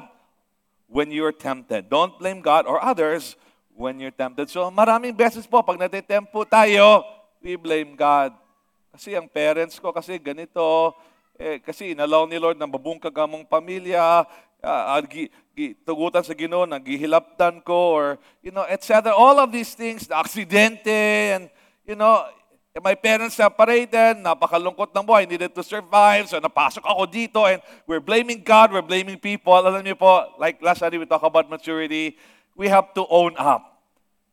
when 0.87 1.11
you're 1.11 1.31
tempted. 1.31 1.89
Don't 1.89 2.17
blame 2.19 2.41
God 2.41 2.65
or 2.65 2.83
others 2.83 3.35
when 3.79 3.95
you're 3.95 4.11
tempted. 4.11 4.51
So 4.51 4.67
maraming 4.67 5.15
beses 5.15 5.47
po, 5.47 5.63
pag 5.63 5.79
natitempo 5.79 6.43
tayo, 6.43 7.07
we 7.39 7.55
blame 7.55 7.95
God. 7.95 8.35
Kasi 8.91 9.15
ang 9.15 9.31
parents 9.31 9.79
ko, 9.79 9.95
kasi 9.95 10.19
ganito, 10.19 10.91
eh, 11.39 11.63
kasi 11.63 11.95
inalaw 11.95 12.27
ni 12.27 12.35
Lord 12.35 12.59
na 12.59 12.67
mabungkag 12.67 13.15
among 13.15 13.47
pamilya, 13.47 14.27
uh, 14.59 14.99
gi, 15.07 15.31
gi, 15.55 15.71
tugutan 15.87 16.19
sa 16.19 16.35
Ginoo, 16.35 16.67
naghihilaptan 16.67 17.63
ko, 17.63 17.95
or, 17.95 18.07
you 18.43 18.51
know, 18.51 18.67
etc. 18.67 19.15
All 19.15 19.39
of 19.39 19.47
these 19.55 19.71
things, 19.71 20.11
the 20.11 20.17
aksidente, 20.19 21.39
and, 21.39 21.47
you 21.87 21.95
know, 21.95 22.27
my 22.83 22.93
parents 22.99 23.39
separated, 23.39 24.19
napakalungkot 24.19 24.91
ng 24.91 25.05
buhay, 25.07 25.23
needed 25.23 25.55
to 25.55 25.63
survive, 25.63 26.27
so 26.27 26.35
napasok 26.43 26.83
ako 26.83 27.07
dito, 27.07 27.39
and 27.47 27.63
we're 27.87 28.03
blaming 28.03 28.43
God, 28.43 28.75
we're 28.75 28.83
blaming 28.83 29.15
people. 29.15 29.55
Alam 29.55 29.79
niyo 29.79 29.95
po, 29.95 30.35
like 30.35 30.59
last 30.59 30.83
Sunday 30.83 30.99
we 30.99 31.07
talk 31.07 31.23
about 31.23 31.47
maturity, 31.47 32.19
we 32.59 32.67
have 32.67 32.91
to 32.91 33.07
own 33.07 33.39
up. 33.39 33.79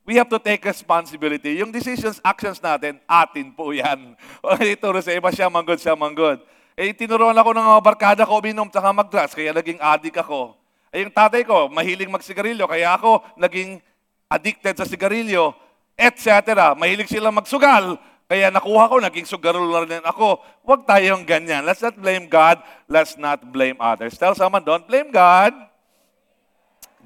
We 0.03 0.19
have 0.19 0.27
to 0.35 0.43
take 0.43 0.67
responsibility. 0.67 1.63
Yung 1.63 1.71
decisions, 1.71 2.19
actions 2.27 2.59
natin, 2.59 2.99
atin 3.07 3.55
po 3.55 3.71
yan. 3.71 4.19
Ituro 4.75 4.99
sa 4.99 5.15
iba, 5.15 5.31
siya 5.31 5.47
manggod, 5.47 5.79
siya 5.79 5.95
manggod. 5.95 6.43
Eh, 6.75 6.91
tinuruan 6.91 7.39
ako 7.39 7.55
ng 7.55 7.67
mga 7.71 7.81
barkada 7.83 8.23
ko 8.27 8.43
uminom 8.43 8.67
tsaka 8.67 8.91
mag-drugs, 8.91 9.35
kaya 9.35 9.55
naging 9.55 9.79
addict 9.79 10.19
ako. 10.19 10.59
Eh, 10.91 11.07
yung 11.07 11.15
tatay 11.15 11.47
ko, 11.47 11.71
mahilig 11.71 12.11
magsigarilyo, 12.11 12.67
kaya 12.67 12.99
ako 12.99 13.23
naging 13.39 13.79
addicted 14.27 14.75
sa 14.75 14.87
sigarilyo, 14.87 15.55
etc. 15.95 16.75
Mahilig 16.75 17.11
sila 17.11 17.31
magsugal, 17.31 17.99
kaya 18.27 18.51
nakuha 18.51 18.91
ko, 18.91 18.99
naging 18.99 19.27
sugarol 19.27 19.71
na 19.71 19.87
rin 19.87 20.03
ako. 20.07 20.43
Huwag 20.67 20.83
tayong 20.83 21.23
ganyan. 21.23 21.63
Let's 21.63 21.83
not 21.83 21.95
blame 21.95 22.27
God. 22.27 22.59
Let's 22.91 23.15
not 23.15 23.39
blame 23.55 23.79
others. 23.79 24.19
Tell 24.19 24.35
someone, 24.35 24.67
don't 24.67 24.87
blame 24.87 25.15
God. 25.15 25.55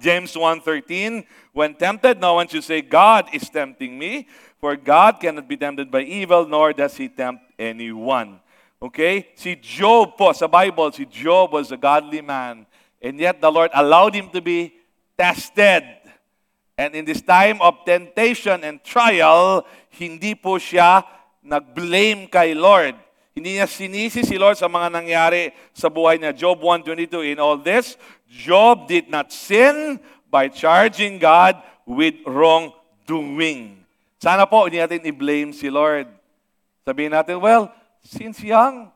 James 0.01 0.33
1.13, 0.35 1.25
When 1.53 1.75
tempted, 1.75 2.21
no 2.21 2.35
one 2.35 2.49
should 2.49 2.65
say, 2.65 2.81
God 2.81 3.29
is 3.33 3.49
tempting 3.49 3.99
me, 3.99 4.27
for 4.59 4.77
God 4.77 5.21
cannot 5.21 5.47
be 5.47 5.57
tempted 5.57 5.91
by 5.91 6.03
evil, 6.03 6.47
nor 6.49 6.73
does 6.73 6.97
He 6.97 7.09
tempt 7.09 7.45
anyone. 7.59 8.41
Okay? 8.81 9.29
Si 9.37 9.55
Job 9.61 10.17
po, 10.17 10.33
sa 10.33 10.49
Bible, 10.49 10.89
si 10.97 11.05
Job 11.05 11.53
was 11.53 11.69
a 11.69 11.77
godly 11.77 12.25
man, 12.25 12.65
and 13.01 13.21
yet 13.21 13.41
the 13.41 13.53
Lord 13.53 13.71
allowed 13.77 14.17
him 14.17 14.29
to 14.33 14.41
be 14.41 14.73
tested. 15.17 15.85
And 16.81 16.97
in 16.97 17.05
this 17.05 17.21
time 17.21 17.61
of 17.61 17.85
temptation 17.85 18.65
and 18.65 18.81
trial, 18.81 19.69
hindi 19.93 20.33
po 20.33 20.57
siya 20.57 21.05
nag-blame 21.45 22.29
kay 22.33 22.57
Lord. 22.57 22.97
Hindi 23.37 23.61
niya 23.61 23.69
sinisi 23.69 24.25
si 24.25 24.37
Lord 24.41 24.57
sa 24.57 24.69
mga 24.69 24.89
nangyari 24.89 25.53
sa 25.77 25.93
buhay 25.93 26.17
niya. 26.17 26.33
Job 26.33 26.65
1.22, 26.65 27.37
In 27.37 27.39
all 27.41 27.61
this, 27.61 28.01
Job 28.31 28.87
did 28.87 29.11
not 29.11 29.35
sin 29.35 29.99
by 30.31 30.47
charging 30.47 31.19
God 31.19 31.59
with 31.83 32.15
wrongdoing. 32.23 33.83
Sana 34.23 34.47
po, 34.47 34.71
hindi 34.71 34.79
natin 34.79 35.03
i-blame 35.03 35.51
si 35.51 35.67
Lord. 35.67 36.07
Sabihin 36.87 37.11
natin, 37.11 37.43
well, 37.43 37.75
since 38.07 38.39
young, 38.39 38.95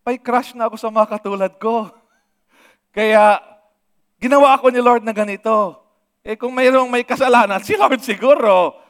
may 0.00 0.16
crush 0.16 0.56
na 0.56 0.72
ako 0.72 0.80
sa 0.80 0.88
mga 0.88 1.20
katulad 1.20 1.52
ko. 1.60 1.92
Kaya, 2.96 3.44
ginawa 4.16 4.56
ako 4.56 4.72
ni 4.72 4.80
Lord 4.80 5.04
na 5.04 5.12
ganito. 5.12 5.76
Eh 6.24 6.40
kung 6.40 6.56
mayroong 6.56 6.88
may 6.88 7.04
kasalanan, 7.04 7.60
si 7.60 7.76
Lord 7.76 8.00
siguro. 8.00 8.80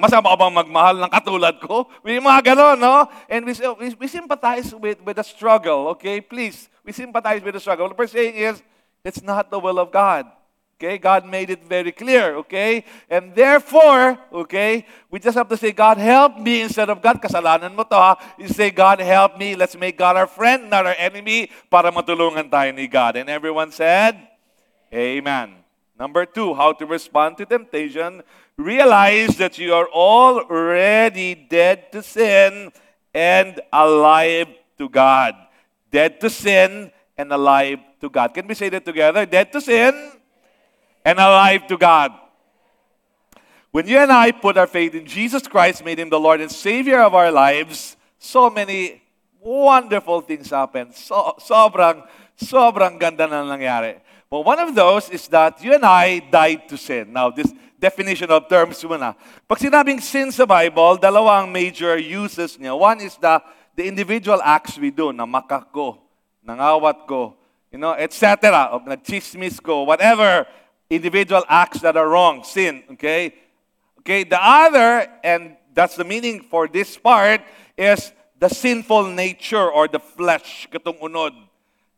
Masama 0.00 0.32
ka 0.32 0.36
bang 0.36 0.54
magmahal 0.64 0.96
ng 1.00 1.12
katulad 1.12 1.56
ko? 1.60 1.88
May 2.04 2.20
mga 2.20 2.52
ganon, 2.52 2.76
no? 2.80 3.04
And 3.28 3.44
we, 3.44 3.52
we, 3.52 3.86
we 4.04 4.08
sympathize 4.08 4.72
with, 4.72 5.00
with 5.04 5.16
the 5.16 5.24
struggle, 5.24 5.92
okay? 5.96 6.20
Please, 6.20 6.68
we 6.84 6.92
sympathize 6.92 7.40
with 7.44 7.56
the 7.56 7.62
struggle. 7.62 7.88
What 7.88 7.96
we're 7.96 8.08
saying 8.08 8.36
is, 8.36 8.64
it's 9.04 9.22
not 9.22 9.50
the 9.50 9.58
will 9.58 9.78
of 9.78 9.90
God. 9.90 10.26
Okay, 10.78 10.96
God 10.96 11.26
made 11.26 11.50
it 11.50 11.66
very 11.66 11.90
clear, 11.90 12.36
okay? 12.36 12.84
And 13.10 13.34
therefore, 13.34 14.16
okay, 14.30 14.86
we 15.10 15.18
just 15.18 15.36
have 15.36 15.48
to 15.48 15.56
say, 15.56 15.72
God 15.72 15.98
help 15.98 16.38
me 16.38 16.62
instead 16.62 16.88
of 16.88 17.02
God, 17.02 17.18
kasalanan 17.20 17.74
mo 17.74 17.82
to 17.82 17.98
ha. 17.98 18.14
You 18.38 18.46
say, 18.46 18.70
God 18.70 19.02
help 19.02 19.36
me, 19.36 19.56
let's 19.56 19.74
make 19.74 19.98
God 19.98 20.14
our 20.14 20.30
friend, 20.30 20.70
not 20.70 20.86
our 20.86 20.94
enemy, 20.94 21.50
para 21.66 21.90
matulungan 21.90 22.46
tayo 22.46 22.70
ni 22.70 22.86
God. 22.86 23.16
And 23.18 23.28
everyone 23.28 23.74
said, 23.74 24.22
Amen. 24.94 25.66
Number 25.98 26.24
two, 26.24 26.54
how 26.54 26.72
to 26.78 26.86
respond 26.86 27.38
to 27.38 27.44
temptation. 27.44 28.22
Realize 28.56 29.36
that 29.42 29.58
you 29.58 29.74
are 29.74 29.90
already 29.90 31.34
dead 31.34 31.90
to 31.90 32.06
sin 32.06 32.70
and 33.12 33.58
alive 33.72 34.46
to 34.78 34.88
God. 34.88 35.34
Dead 35.90 36.20
to 36.22 36.30
sin 36.30 36.92
and 37.18 37.32
alive 37.32 37.82
to 38.00 38.08
God. 38.08 38.32
Can 38.32 38.46
we 38.46 38.54
say 38.54 38.70
that 38.70 38.86
together? 38.86 39.26
Dead 39.26 39.50
to 39.50 39.60
sin 39.60 40.12
and 41.04 41.18
alive 41.18 41.66
to 41.66 41.76
God. 41.76 42.14
When 43.74 43.86
you 43.86 43.98
and 43.98 44.12
I 44.12 44.30
put 44.30 44.56
our 44.56 44.66
faith 44.66 44.94
in 44.94 45.04
Jesus 45.04 45.46
Christ, 45.46 45.84
made 45.84 45.98
him 45.98 46.08
the 46.08 46.18
Lord 46.18 46.40
and 46.40 46.50
Savior 46.50 47.02
of 47.02 47.12
our 47.12 47.30
lives, 47.30 47.96
so 48.18 48.48
many 48.48 49.02
wonderful 49.42 50.22
things 50.22 50.50
happen. 50.50 50.92
So, 50.94 51.36
sobrang, 51.38 52.06
sobrang 52.40 52.98
ganda 52.98 53.26
na 53.26 53.44
nangyari. 53.44 54.00
But 54.30 54.44
one 54.44 54.58
of 54.58 54.74
those 54.74 55.10
is 55.10 55.28
that 55.28 55.62
you 55.62 55.74
and 55.74 55.84
I 55.84 56.20
died 56.20 56.68
to 56.68 56.78
sin. 56.78 57.12
Now, 57.12 57.30
this 57.30 57.52
definition 57.78 58.30
of 58.30 58.48
terms 58.48 58.82
muna. 58.84 59.14
Pag 59.48 59.58
sinabing 59.58 60.00
sin 60.00 60.32
sa 60.32 60.46
Bible, 60.46 60.98
dalawang 60.98 61.52
major 61.52 61.98
uses 61.98 62.56
niya. 62.56 62.78
One 62.78 63.00
is 63.00 63.16
the, 63.16 63.40
the 63.76 63.84
individual 63.86 64.40
acts 64.42 64.78
we 64.78 64.90
do, 64.90 65.12
na 65.12 65.24
makak 65.24 65.72
ko, 65.72 66.07
nangawat 66.48 67.04
ko, 67.04 67.36
you 67.70 67.76
know, 67.76 67.92
etc. 67.92 68.72
O 68.72 68.80
nagchismis 68.80 69.60
ko, 69.60 69.84
whatever 69.84 70.48
individual 70.88 71.44
acts 71.48 71.84
that 71.84 71.96
are 71.96 72.08
wrong, 72.08 72.42
sin, 72.42 72.82
okay? 72.96 73.36
Okay, 74.00 74.24
the 74.24 74.40
other, 74.40 75.04
and 75.22 75.56
that's 75.74 75.96
the 75.96 76.04
meaning 76.04 76.40
for 76.40 76.66
this 76.66 76.96
part, 76.96 77.42
is 77.76 78.12
the 78.40 78.48
sinful 78.48 79.12
nature 79.12 79.68
or 79.70 79.86
the 79.86 80.00
flesh, 80.00 80.66
katong 80.72 80.98
unod. 81.04 81.36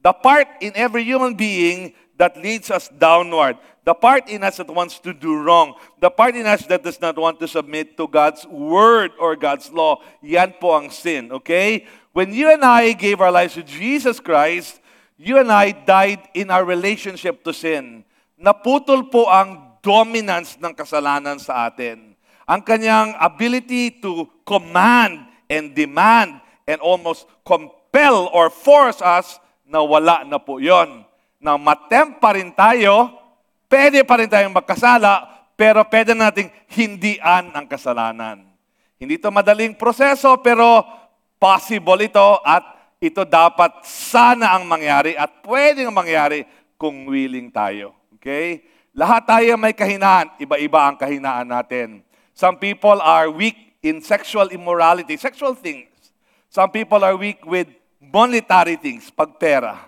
The 0.02 0.12
part 0.12 0.48
in 0.60 0.72
every 0.74 1.04
human 1.04 1.34
being 1.34 1.94
that 2.16 2.36
leads 2.36 2.70
us 2.70 2.88
downward. 2.88 3.56
The 3.84 3.94
part 3.94 4.28
in 4.28 4.44
us 4.44 4.56
that 4.56 4.68
wants 4.68 4.98
to 5.00 5.12
do 5.14 5.40
wrong. 5.40 5.74
The 6.00 6.10
part 6.10 6.34
in 6.36 6.46
us 6.46 6.66
that 6.66 6.82
does 6.82 7.00
not 7.00 7.16
want 7.16 7.40
to 7.40 7.48
submit 7.48 7.96
to 7.96 8.08
God's 8.08 8.46
word 8.46 9.12
or 9.18 9.36
God's 9.36 9.70
law. 9.72 10.02
Yan 10.20 10.54
po 10.60 10.76
ang 10.76 10.90
sin, 10.90 11.32
okay? 11.32 11.86
When 12.10 12.34
you 12.34 12.50
and 12.50 12.66
I 12.66 12.90
gave 12.98 13.22
our 13.22 13.30
lives 13.30 13.54
to 13.54 13.62
Jesus 13.62 14.18
Christ, 14.18 14.82
you 15.14 15.38
and 15.38 15.46
I 15.46 15.70
died 15.70 16.26
in 16.34 16.50
our 16.50 16.66
relationship 16.66 17.46
to 17.46 17.54
sin. 17.54 18.02
Naputol 18.34 19.06
po 19.06 19.30
ang 19.30 19.78
dominance 19.78 20.58
ng 20.58 20.74
kasalanan 20.74 21.38
sa 21.38 21.70
atin. 21.70 22.18
Ang 22.50 22.66
kanyang 22.66 23.14
ability 23.14 24.02
to 24.02 24.26
command 24.42 25.22
and 25.46 25.70
demand 25.70 26.42
and 26.66 26.82
almost 26.82 27.30
compel 27.46 28.26
or 28.34 28.50
force 28.50 28.98
us 28.98 29.38
na 29.62 29.78
wala 29.78 30.26
na 30.26 30.42
po 30.42 30.58
yon 30.58 31.06
na 31.38 31.54
matempt 31.54 32.18
pa 32.18 32.34
rin 32.34 32.50
tayo, 32.52 33.14
pwede 33.70 34.02
pa 34.02 34.18
rin 34.18 34.26
tayong 34.26 34.52
magkasala, 34.52 35.46
pero 35.54 35.86
pwede 35.86 36.12
nating 36.12 36.50
hindian 36.74 37.54
ang 37.54 37.70
kasalanan. 37.70 38.44
Hindi 39.00 39.16
ito 39.16 39.32
madaling 39.32 39.78
proseso, 39.78 40.36
pero 40.44 40.84
possible 41.40 41.96
ito 42.04 42.38
at 42.44 42.62
ito 43.00 43.24
dapat 43.24 43.80
sana 43.88 44.52
ang 44.52 44.68
mangyari 44.68 45.16
at 45.16 45.40
pwedeng 45.48 45.88
mangyari 45.88 46.44
kung 46.76 47.08
willing 47.08 47.48
tayo. 47.48 47.96
Okay? 48.20 48.60
Lahat 48.92 49.24
tayo 49.24 49.56
may 49.56 49.72
kahinaan. 49.72 50.36
Iba-iba 50.36 50.84
ang 50.84 51.00
kahinaan 51.00 51.48
natin. 51.48 52.04
Some 52.36 52.60
people 52.60 53.00
are 53.00 53.32
weak 53.32 53.56
in 53.80 54.04
sexual 54.04 54.52
immorality, 54.52 55.16
sexual 55.16 55.56
things. 55.56 55.88
Some 56.52 56.68
people 56.68 57.00
are 57.00 57.16
weak 57.16 57.40
with 57.48 57.72
monetary 58.00 58.76
things, 58.76 59.08
pagpera. 59.08 59.80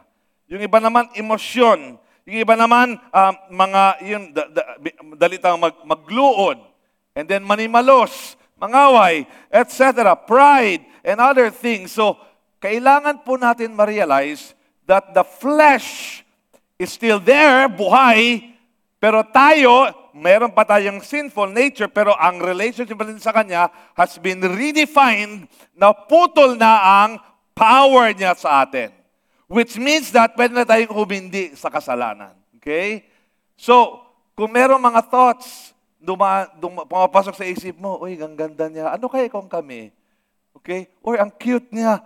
Yung 0.48 0.64
iba 0.64 0.80
naman, 0.80 1.12
emosyon. 1.12 2.00
Yung 2.24 2.38
iba 2.38 2.54
naman, 2.56 2.96
um, 2.96 3.34
mga, 3.52 3.82
yun, 4.04 4.22
da, 4.32 4.42
da, 4.48 4.62
dalitang 5.16 5.60
mag, 5.60 5.76
magluod. 5.84 6.60
And 7.12 7.28
then 7.28 7.44
manimalos, 7.44 8.40
mangaway, 8.62 9.26
etc. 9.50 10.14
Pride, 10.14 10.86
and 11.02 11.18
other 11.18 11.50
things. 11.50 11.90
So, 11.90 12.14
kailangan 12.62 13.26
po 13.26 13.34
natin 13.34 13.74
ma-realize 13.74 14.54
that 14.86 15.10
the 15.10 15.26
flesh 15.26 16.22
is 16.78 16.94
still 16.94 17.18
there, 17.18 17.66
buhay, 17.66 18.54
pero 19.02 19.26
tayo, 19.26 19.90
meron 20.14 20.54
pa 20.54 20.62
tayong 20.62 21.02
sinful 21.02 21.50
nature, 21.50 21.90
pero 21.90 22.14
ang 22.14 22.38
relationship 22.38 22.94
natin 22.94 23.18
sa 23.18 23.34
Kanya 23.34 23.66
has 23.98 24.14
been 24.22 24.38
redefined 24.38 25.50
na 25.74 25.90
putol 25.90 26.54
na 26.54 27.02
ang 27.02 27.18
power 27.50 28.14
niya 28.14 28.38
sa 28.38 28.62
atin. 28.62 28.94
Which 29.50 29.74
means 29.76 30.14
that 30.14 30.38
pwede 30.38 30.54
na 30.54 30.62
tayong 30.62 30.94
humindi 30.94 31.52
sa 31.58 31.66
kasalanan. 31.66 32.32
Okay? 32.62 33.10
So, 33.58 34.00
kung 34.38 34.54
meron 34.54 34.80
mga 34.80 35.10
thoughts, 35.10 35.74
duma, 36.02 36.50
duma, 36.58 36.82
pumapasok 36.82 37.34
sa 37.38 37.46
isip 37.46 37.78
mo, 37.78 38.02
uy, 38.02 38.18
ang 38.18 38.34
ganda 38.34 38.66
niya. 38.66 38.90
Ano 38.90 39.06
kaya 39.06 39.30
kung 39.30 39.46
kami? 39.46 39.94
Okay? 40.58 40.90
Or 41.00 41.14
ang 41.16 41.30
cute 41.30 41.70
niya. 41.70 42.02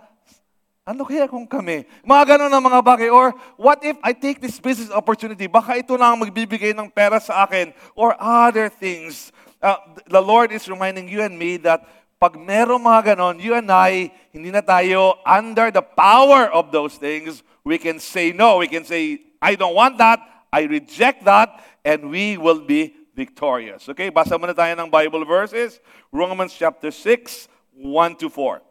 Ano 0.87 1.03
kaya 1.03 1.27
kung 1.27 1.43
kami? 1.43 1.83
Mga 2.05 2.23
ganun 2.37 2.47
na 2.53 2.63
mga 2.63 2.79
bagay. 2.79 3.09
Or 3.11 3.35
what 3.59 3.83
if 3.83 3.99
I 3.99 4.15
take 4.15 4.39
this 4.39 4.55
business 4.55 4.87
opportunity? 4.93 5.49
Baka 5.49 5.75
ito 5.75 5.99
na 5.99 6.13
ang 6.13 6.21
magbibigay 6.23 6.71
ng 6.71 6.87
pera 6.87 7.19
sa 7.19 7.43
akin. 7.43 7.75
Or 7.91 8.15
other 8.15 8.71
things. 8.71 9.35
Uh, 9.59 9.75
the 10.07 10.21
Lord 10.21 10.55
is 10.55 10.63
reminding 10.69 11.11
you 11.11 11.19
and 11.19 11.35
me 11.35 11.59
that 11.67 11.83
pag 12.21 12.39
meron 12.39 12.79
mga 12.79 13.13
ganon, 13.13 13.35
you 13.41 13.51
and 13.51 13.67
I, 13.67 14.13
hindi 14.31 14.49
na 14.49 14.63
tayo 14.63 15.19
under 15.27 15.69
the 15.75 15.83
power 15.83 16.47
of 16.55 16.71
those 16.71 16.95
things. 16.95 17.43
We 17.67 17.75
can 17.75 17.99
say 17.99 18.31
no. 18.31 18.63
We 18.63 18.71
can 18.71 18.87
say, 18.87 19.27
I 19.43 19.59
don't 19.59 19.75
want 19.75 19.99
that. 19.99 20.23
I 20.55 20.71
reject 20.71 21.27
that. 21.27 21.51
And 21.83 22.07
we 22.07 22.39
will 22.39 22.63
be 22.63 22.95
victorious. 23.17 23.89
Okay, 23.89 24.13
basa 24.13 24.37
muna 24.37 24.53
tayo 24.53 24.77
ng 24.77 24.93
Bible 24.93 25.25
verses. 25.25 25.81
Romans 26.13 26.53
chapter 26.53 26.93
6, 26.93 27.49
1 27.73 28.21
to 28.21 28.29
4. 28.29 28.61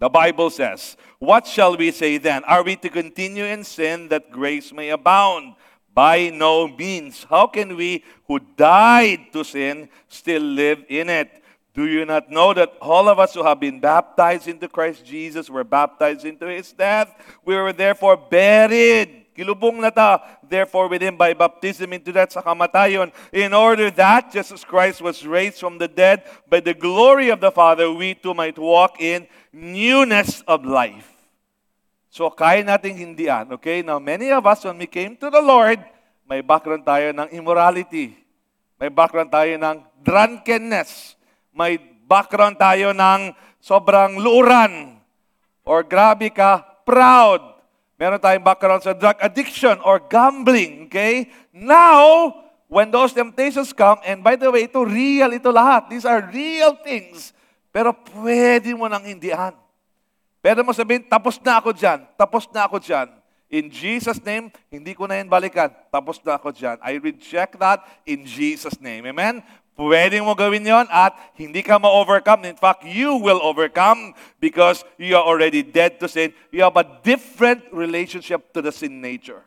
The 0.00 0.08
Bible 0.08 0.48
says, 0.48 0.96
What 1.20 1.46
shall 1.46 1.76
we 1.76 1.92
say 1.92 2.16
then? 2.16 2.42
Are 2.48 2.64
we 2.64 2.80
to 2.80 2.88
continue 2.88 3.44
in 3.44 3.62
sin 3.62 4.08
that 4.08 4.32
grace 4.32 4.72
may 4.72 4.88
abound? 4.88 5.60
By 5.92 6.32
no 6.34 6.66
means. 6.66 7.22
How 7.28 7.46
can 7.46 7.76
we 7.76 8.02
who 8.26 8.40
died 8.56 9.30
to 9.30 9.44
sin 9.44 9.88
still 10.08 10.42
live 10.42 10.82
in 10.88 11.06
it? 11.06 11.44
Do 11.74 11.86
you 11.86 12.04
not 12.04 12.30
know 12.30 12.54
that 12.54 12.74
all 12.80 13.08
of 13.08 13.18
us 13.18 13.34
who 13.34 13.44
have 13.44 13.60
been 13.60 13.78
baptized 13.78 14.48
into 14.48 14.66
Christ 14.66 15.04
Jesus 15.04 15.50
were 15.50 15.62
baptized 15.62 16.24
into 16.24 16.46
his 16.46 16.72
death? 16.72 17.14
We 17.44 17.54
were 17.54 17.72
therefore 17.72 18.16
buried 18.16 19.23
Kilubong 19.34 19.82
na 19.82 19.90
ta, 19.90 20.22
therefore 20.46 20.86
with 20.86 21.02
him 21.02 21.18
by 21.18 21.34
baptism 21.34 21.90
into 21.90 22.14
that 22.14 22.30
sa 22.30 22.38
kamatayon, 22.38 23.10
in 23.34 23.50
order 23.50 23.90
that 23.90 24.30
Jesus 24.30 24.62
Christ 24.62 25.02
was 25.02 25.26
raised 25.26 25.58
from 25.58 25.74
the 25.74 25.90
dead 25.90 26.22
by 26.46 26.62
the 26.62 26.72
glory 26.72 27.34
of 27.34 27.42
the 27.42 27.50
Father, 27.50 27.90
we 27.90 28.14
too 28.14 28.30
might 28.30 28.54
walk 28.54 29.02
in 29.02 29.26
newness 29.50 30.46
of 30.46 30.62
life. 30.62 31.10
So 32.14 32.30
kaya 32.30 32.62
nating 32.62 32.94
hindian, 32.94 33.50
okay? 33.58 33.82
Now 33.82 33.98
many 33.98 34.30
of 34.30 34.46
us, 34.46 34.62
when 34.62 34.78
we 34.78 34.86
came 34.86 35.18
to 35.18 35.26
the 35.26 35.42
Lord, 35.42 35.82
may 36.30 36.38
background 36.38 36.86
tayo 36.86 37.10
ng 37.10 37.34
immorality. 37.34 38.14
May 38.78 38.86
background 38.86 39.34
tayo 39.34 39.50
ng 39.58 39.82
drunkenness. 39.98 41.18
May 41.50 41.74
background 42.06 42.54
tayo 42.54 42.94
ng 42.94 43.34
sobrang 43.58 44.14
luuran. 44.14 45.02
Or 45.66 45.82
grabe 45.82 46.30
ka, 46.30 46.62
proud 46.86 47.53
Meron 48.04 48.20
tayong 48.20 48.44
background 48.44 48.84
sa 48.84 48.92
drug 48.92 49.16
addiction 49.16 49.80
or 49.80 49.96
gambling, 49.96 50.92
okay? 50.92 51.32
Now, 51.56 52.36
when 52.68 52.92
those 52.92 53.16
temptations 53.16 53.72
come, 53.72 53.96
and 54.04 54.20
by 54.20 54.36
the 54.36 54.52
way, 54.52 54.68
ito 54.68 54.84
real, 54.84 55.32
ito 55.32 55.48
lahat. 55.48 55.88
These 55.88 56.04
are 56.04 56.20
real 56.28 56.76
things. 56.84 57.32
Pero 57.72 57.96
pwede 58.20 58.76
mo 58.76 58.84
nang 58.92 59.08
hindihan. 59.08 59.56
Pwede 60.44 60.60
mo 60.60 60.76
sabihin, 60.76 61.08
tapos 61.08 61.40
na 61.40 61.56
ako 61.56 61.72
dyan. 61.72 62.04
Tapos 62.20 62.44
na 62.52 62.68
ako 62.68 62.76
dyan. 62.76 63.08
In 63.48 63.72
Jesus' 63.72 64.20
name, 64.20 64.52
hindi 64.68 64.92
ko 64.92 65.08
na 65.08 65.16
yan 65.16 65.32
balikan. 65.32 65.72
Tapos 65.88 66.20
na 66.20 66.36
ako 66.36 66.52
dyan. 66.52 66.76
I 66.84 67.00
reject 67.00 67.56
that 67.56 67.88
in 68.04 68.28
Jesus' 68.28 68.76
name. 68.84 69.08
Amen? 69.08 69.40
Pwede 69.74 70.22
mo 70.22 70.38
gawin 70.38 70.62
yon 70.62 70.86
at 70.86 71.18
hindi 71.34 71.58
ka 71.58 71.82
ma-overcome. 71.82 72.46
In 72.46 72.54
fact, 72.54 72.86
you 72.86 73.18
will 73.18 73.42
overcome 73.42 74.14
because 74.38 74.86
you 75.02 75.18
are 75.18 75.26
already 75.26 75.66
dead 75.66 75.98
to 75.98 76.06
sin. 76.06 76.30
You 76.54 76.62
have 76.62 76.78
a 76.78 76.86
different 77.02 77.66
relationship 77.74 78.54
to 78.54 78.62
the 78.62 78.70
sin 78.70 79.02
nature. 79.02 79.42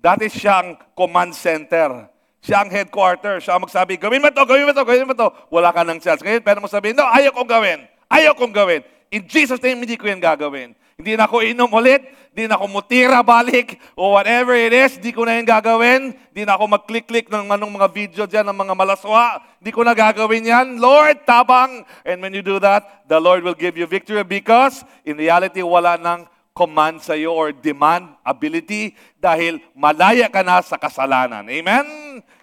That 0.00 0.24
is 0.24 0.32
siyang 0.32 0.80
command 0.96 1.36
center. 1.36 2.08
Siya 2.40 2.64
ang 2.64 2.72
headquarter. 2.72 3.44
Siya 3.44 3.60
ang 3.60 3.68
magsabi, 3.68 4.00
gawin 4.00 4.24
mo 4.24 4.32
to, 4.32 4.40
gawin 4.48 4.64
mo 4.64 4.72
to, 4.72 4.88
gawin 4.88 5.04
mo 5.04 5.12
to. 5.12 5.28
Wala 5.52 5.68
ka 5.68 5.84
ng 5.84 6.00
chance. 6.00 6.24
Ngayon, 6.24 6.40
pero 6.40 6.64
mo 6.64 6.68
sabihin, 6.70 6.96
no, 6.96 7.04
ayaw 7.04 7.36
kong 7.36 7.50
gawin. 7.50 7.84
Ayaw 8.08 8.32
kong 8.32 8.56
gawin. 8.56 8.80
In 9.12 9.28
Jesus' 9.28 9.60
name, 9.60 9.84
hindi 9.84 10.00
ko 10.00 10.08
yan 10.08 10.16
gagawin. 10.16 10.72
Hindi 10.98 11.14
na 11.14 11.30
ako 11.30 11.46
inom 11.46 11.70
ulit, 11.70 12.10
hindi 12.34 12.50
na 12.50 12.58
ako 12.58 12.74
mutira 12.74 13.22
balik, 13.22 13.78
o 13.94 14.18
whatever 14.18 14.58
it 14.58 14.74
is, 14.74 14.98
hindi 14.98 15.14
ko 15.14 15.22
na 15.22 15.38
yung 15.38 15.46
gagawin. 15.46 16.10
Hindi 16.10 16.42
na 16.42 16.58
ako 16.58 16.74
mag-click-click 16.74 17.30
ng 17.30 17.46
manong 17.46 17.70
mga 17.70 17.88
video 17.94 18.24
dyan, 18.26 18.42
ng 18.50 18.58
mga 18.66 18.74
malaswa. 18.74 19.38
Hindi 19.62 19.70
ko 19.70 19.86
na 19.86 19.94
gagawin 19.94 20.50
yan. 20.50 20.82
Lord, 20.82 21.22
tabang! 21.22 21.86
And 22.02 22.18
when 22.18 22.34
you 22.34 22.42
do 22.42 22.58
that, 22.58 23.06
the 23.06 23.22
Lord 23.22 23.46
will 23.46 23.54
give 23.54 23.78
you 23.78 23.86
victory 23.86 24.26
because 24.26 24.82
in 25.06 25.22
reality, 25.22 25.62
wala 25.62 25.94
nang 26.02 26.26
command 26.50 26.98
sa 26.98 27.14
iyo 27.14 27.30
or 27.30 27.54
demand, 27.54 28.18
ability, 28.26 28.98
dahil 29.22 29.62
malaya 29.78 30.26
ka 30.26 30.42
na 30.42 30.58
sa 30.66 30.74
kasalanan. 30.82 31.46
Amen? 31.46 31.86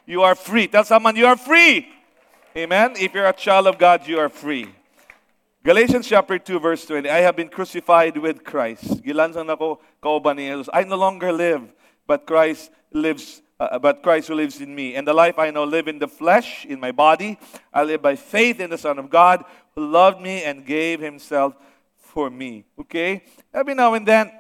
You 0.07 0.23
are 0.23 0.31
free. 0.31 0.71
Tell 0.71 0.87
someone, 0.87 1.19
you 1.19 1.27
are 1.27 1.35
free. 1.35 1.91
Amen? 2.55 2.95
If 2.95 3.11
you're 3.11 3.27
a 3.27 3.35
child 3.35 3.67
of 3.67 3.75
God, 3.75 4.07
you 4.07 4.15
are 4.15 4.31
free. 4.31 4.71
Galatians 5.65 6.05
chapter 6.05 6.37
2 6.37 6.59
verse 6.59 6.85
20, 6.85 7.09
I 7.09 7.21
have 7.21 7.35
been 7.35 7.49
crucified 7.49 8.15
with 8.17 8.43
Christ. 8.43 9.01
Kauban 9.03 10.35
ni 10.35 10.47
Jesus. 10.47 10.69
I 10.71 10.83
no 10.83 10.95
longer 10.95 11.33
live, 11.33 11.73
but 12.05 12.27
Christ 12.27 12.69
lives 12.93 13.41
uh, 13.59 13.79
but 13.79 14.03
Christ 14.03 14.27
who 14.27 14.35
lives 14.35 14.61
in 14.61 14.75
me. 14.75 14.93
And 14.93 15.07
the 15.07 15.13
life 15.13 15.39
I 15.39 15.49
now 15.49 15.63
live 15.63 15.87
in 15.87 15.97
the 15.97 16.07
flesh, 16.07 16.67
in 16.67 16.79
my 16.79 16.91
body, 16.91 17.39
I 17.73 17.81
live 17.81 18.03
by 18.03 18.15
faith 18.15 18.59
in 18.59 18.69
the 18.69 18.77
Son 18.77 18.99
of 18.99 19.09
God 19.09 19.43
who 19.73 19.87
loved 19.87 20.21
me 20.21 20.43
and 20.43 20.63
gave 20.63 20.99
himself 20.99 21.55
for 21.97 22.29
me. 22.29 22.65
Okay? 22.81 23.23
Every 23.51 23.73
now 23.73 23.95
and 23.95 24.07
then, 24.07 24.31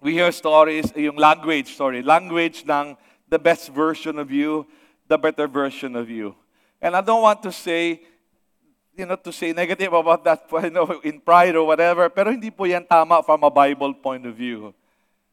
we 0.00 0.14
hear 0.14 0.32
stories, 0.32 0.94
yung 0.96 1.16
language 1.16 1.74
story, 1.74 2.00
language 2.00 2.64
ng 2.66 2.96
the 3.28 3.38
best 3.38 3.68
version 3.68 4.18
of 4.18 4.30
you, 4.30 4.66
the 5.08 5.18
better 5.18 5.46
version 5.46 5.94
of 5.94 6.08
you. 6.08 6.34
And 6.80 6.96
I 6.96 7.02
don't 7.02 7.20
want 7.20 7.42
to 7.42 7.52
say 7.52 8.00
you 8.96 9.06
know, 9.06 9.16
to 9.16 9.32
say 9.32 9.52
negative 9.52 9.92
about 9.92 10.24
that 10.24 10.44
you 10.62 10.70
know, 10.70 11.00
in 11.02 11.20
pride 11.20 11.56
or 11.56 11.66
whatever, 11.66 12.08
pero 12.08 12.30
hindi 12.30 12.50
po 12.50 12.64
yan 12.64 12.84
tama 12.84 13.22
from 13.22 13.42
a 13.44 13.50
Bible 13.50 13.94
point 13.94 14.24
of 14.26 14.34
view. 14.36 14.74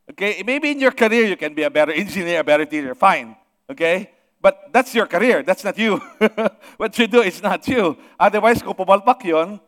Okay? 0.09 0.41
Maybe 0.45 0.71
in 0.71 0.79
your 0.79 0.95
career, 0.95 1.27
you 1.27 1.37
can 1.37 1.53
be 1.53 1.63
a 1.63 1.69
better 1.69 1.91
engineer, 1.91 2.41
a 2.41 2.43
better 2.43 2.65
teacher. 2.65 2.95
Fine. 2.95 3.35
Okay? 3.69 4.09
But 4.41 4.71
that's 4.71 4.95
your 4.95 5.05
career. 5.05 5.43
That's 5.43 5.63
not 5.63 5.77
you. 5.77 5.99
What 6.79 6.95
you 6.97 7.07
do 7.07 7.21
is 7.21 7.43
not 7.43 7.67
you. 7.67 7.99
Otherwise, 8.15 8.63
kung 8.63 8.73
pumalpak 8.73 9.19
yun, 9.27 9.59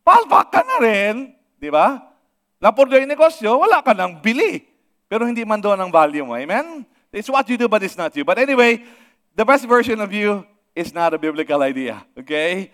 palpak 0.00 0.48
ka 0.48 0.64
na 0.64 0.76
rin. 0.80 1.36
Di 1.60 1.68
ba? 1.68 2.00
Napurdo 2.56 2.96
yung 2.96 3.12
negosyo, 3.12 3.60
wala 3.60 3.84
ka 3.84 3.92
nang 3.92 4.24
bili. 4.24 4.64
Pero 5.04 5.28
hindi 5.28 5.44
man 5.44 5.60
doon 5.60 5.76
ang 5.76 5.92
value 5.92 6.24
mo. 6.24 6.32
Amen? 6.32 6.88
It's 7.12 7.28
what 7.28 7.44
you 7.52 7.60
do, 7.60 7.68
but 7.68 7.84
it's 7.84 8.00
not 8.00 8.16
you. 8.16 8.24
But 8.24 8.40
anyway, 8.40 8.80
the 9.36 9.44
best 9.44 9.68
version 9.68 10.00
of 10.00 10.08
you 10.10 10.48
is 10.74 10.90
not 10.96 11.12
a 11.12 11.20
biblical 11.20 11.60
idea. 11.60 12.02
Okay? 12.16 12.72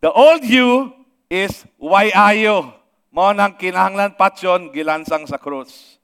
The 0.00 0.08
old 0.08 0.40
you 0.44 0.96
is 1.28 1.64
why 1.76 2.08
ayo. 2.10 2.72
Mo 3.12 3.30
nang 3.36 3.60
kinahanglan 3.60 4.16
patyon 4.16 4.72
gilansang 4.72 5.28
sa 5.28 5.36
krus. 5.36 6.00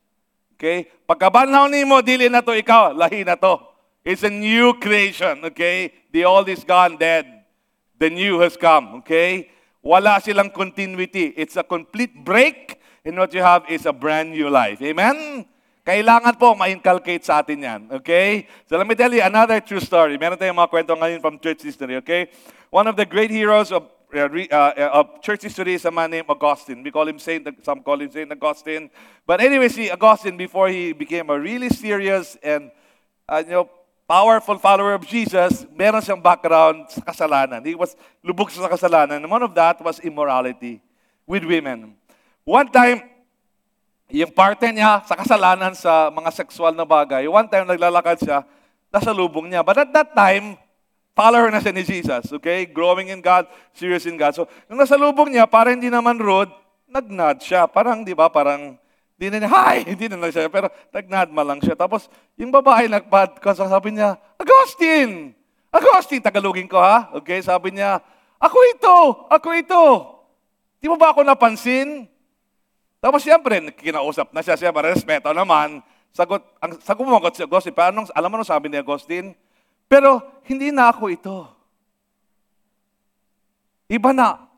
Okay? 0.56 0.88
Pagkabanhaw 1.09 1.68
nimo 1.72 2.00
dili 2.04 2.28
na 2.28 2.44
to 2.44 2.52
ikaw, 2.52 2.92
lahi 2.92 3.24
na 3.24 3.40
to. 3.40 3.56
It's 4.06 4.22
a 4.22 4.30
new 4.30 4.78
creation, 4.78 5.42
okay? 5.50 5.90
The 6.14 6.22
old 6.24 6.46
is 6.46 6.62
gone, 6.62 6.94
dead. 6.94 7.26
The 7.98 8.06
new 8.06 8.38
has 8.38 8.54
come, 8.54 9.02
okay? 9.02 9.50
Wala 9.82 10.22
silang 10.22 10.54
continuity. 10.54 11.35
It's 11.35 11.56
a 11.59 11.66
complete 11.66 12.14
break 12.22 12.78
and 13.02 13.18
what 13.18 13.35
you 13.35 13.42
have 13.42 13.66
is 13.70 13.87
a 13.87 13.94
brand 13.94 14.30
new 14.30 14.50
life. 14.50 14.82
Amen? 14.82 15.46
Kailangan 15.87 16.35
po 16.35 16.59
ma-inculcate 16.59 17.22
sa 17.22 17.46
atin 17.46 17.62
yan. 17.62 17.81
Okay? 18.03 18.51
So 18.66 18.75
let 18.75 18.90
me 18.90 18.99
tell 18.99 19.14
you 19.14 19.22
another 19.22 19.62
true 19.62 19.79
story. 19.79 20.18
Meron 20.18 20.35
tayong 20.35 20.59
mga 20.59 20.66
kwento 20.66 20.99
ngayon 20.99 21.22
from 21.22 21.38
church 21.38 21.62
history. 21.62 21.94
Okay? 22.03 22.27
One 22.75 22.90
of 22.90 22.99
the 22.99 23.07
great 23.07 23.31
heroes 23.31 23.70
of, 23.70 23.87
uh, 24.11 24.27
uh, 24.27 24.90
of 24.90 25.22
church 25.22 25.46
history 25.46 25.79
is 25.79 25.87
a 25.87 25.94
man 25.94 26.11
named 26.11 26.27
Augustine. 26.27 26.83
We 26.83 26.90
call 26.90 27.07
him 27.07 27.22
Saint, 27.22 27.46
some 27.62 27.87
call 27.87 28.03
him 28.03 28.11
Saint 28.11 28.35
Augustine. 28.35 28.90
But 29.22 29.38
anyway, 29.38 29.70
see, 29.70 29.87
Augustine, 29.87 30.35
before 30.35 30.75
he 30.75 30.90
became 30.90 31.31
a 31.31 31.38
really 31.38 31.70
serious 31.70 32.35
and 32.42 32.75
uh, 33.31 33.46
you 33.46 33.55
know, 33.55 33.70
powerful 34.11 34.59
follower 34.59 34.99
of 34.99 35.07
Jesus, 35.07 35.70
meron 35.70 36.03
siyang 36.03 36.18
background 36.18 36.90
sa 36.90 37.07
kasalanan. 37.07 37.62
He 37.62 37.79
was 37.79 37.94
lubog 38.27 38.51
sa 38.51 38.66
kasalanan. 38.66 39.22
And 39.22 39.31
one 39.31 39.46
of 39.46 39.55
that 39.55 39.79
was 39.79 40.03
immorality 40.03 40.83
with 41.31 41.46
women. 41.46 41.94
One 42.42 42.75
time, 42.75 43.07
yung 44.10 44.30
parte 44.30 44.70
niya 44.70 45.02
sa 45.02 45.18
kasalanan 45.18 45.74
sa 45.74 46.14
mga 46.14 46.30
sexual 46.30 46.72
na 46.74 46.86
bagay, 46.86 47.26
one 47.26 47.50
time 47.50 47.66
naglalakad 47.66 48.22
siya, 48.22 48.38
nasa 48.94 49.10
lubong 49.10 49.50
niya. 49.50 49.66
But 49.66 49.82
at 49.82 49.90
that 49.90 50.10
time, 50.14 50.54
follower 51.16 51.50
na 51.50 51.58
siya 51.58 51.74
ni 51.74 51.82
Jesus, 51.82 52.30
okay? 52.30 52.68
Growing 52.70 53.10
in 53.10 53.18
God, 53.18 53.50
serious 53.74 54.06
in 54.06 54.14
God. 54.14 54.36
So, 54.38 54.46
nung 54.70 54.78
nasa 54.78 54.94
lubong 54.94 55.34
niya, 55.34 55.50
para 55.50 55.74
hindi 55.74 55.90
naman 55.90 56.22
rude, 56.22 56.52
nag-nod 56.86 57.42
siya. 57.42 57.66
Parang, 57.66 58.06
di 58.06 58.14
ba, 58.14 58.30
parang, 58.30 58.78
hindi 59.16 59.26
na 59.32 59.36
niya, 59.42 59.50
hi! 59.50 59.76
Hindi 59.96 60.12
na 60.12 60.20
lang 60.20 60.28
siya, 60.28 60.52
pero 60.52 60.68
nag-nod 60.92 61.32
ma 61.32 61.40
lang 61.40 61.56
siya. 61.64 61.72
Tapos, 61.72 62.04
yung 62.36 62.52
babae 62.52 62.84
nagpad, 62.84 63.40
sabi 63.56 63.96
niya, 63.96 64.20
Agustin! 64.36 65.32
Agustin! 65.72 66.20
Tagalogin 66.20 66.68
ko, 66.68 66.76
ha? 66.76 67.08
Okay, 67.16 67.40
sabi 67.40 67.72
niya, 67.72 67.96
ako 68.36 68.58
ito! 68.76 68.96
Ako 69.32 69.48
ito! 69.56 69.84
Di 70.84 70.86
mo 70.92 71.00
ba 71.00 71.16
ako 71.16 71.24
napansin? 71.24 72.04
Tapos, 73.06 73.22
siyempre, 73.22 73.62
kinausap 73.78 74.34
na 74.34 74.42
siya, 74.42 74.74
para 74.74 74.90
respeto 74.90 75.30
naman. 75.30 75.78
Sagot, 76.10 76.42
ang, 76.58 76.74
sagot 76.82 77.06
mo 77.06 77.22
si 77.30 77.46
Agustin, 77.46 77.70
paano, 77.70 78.02
alam 78.10 78.26
mo 78.26 78.34
nung 78.34 78.42
sabi 78.42 78.66
ni 78.66 78.82
Agustin? 78.82 79.30
Pero 79.86 80.18
hindi 80.42 80.74
na 80.74 80.90
ako 80.90 81.14
ito. 81.14 81.46
Iba 83.86 84.10
na. 84.10 84.50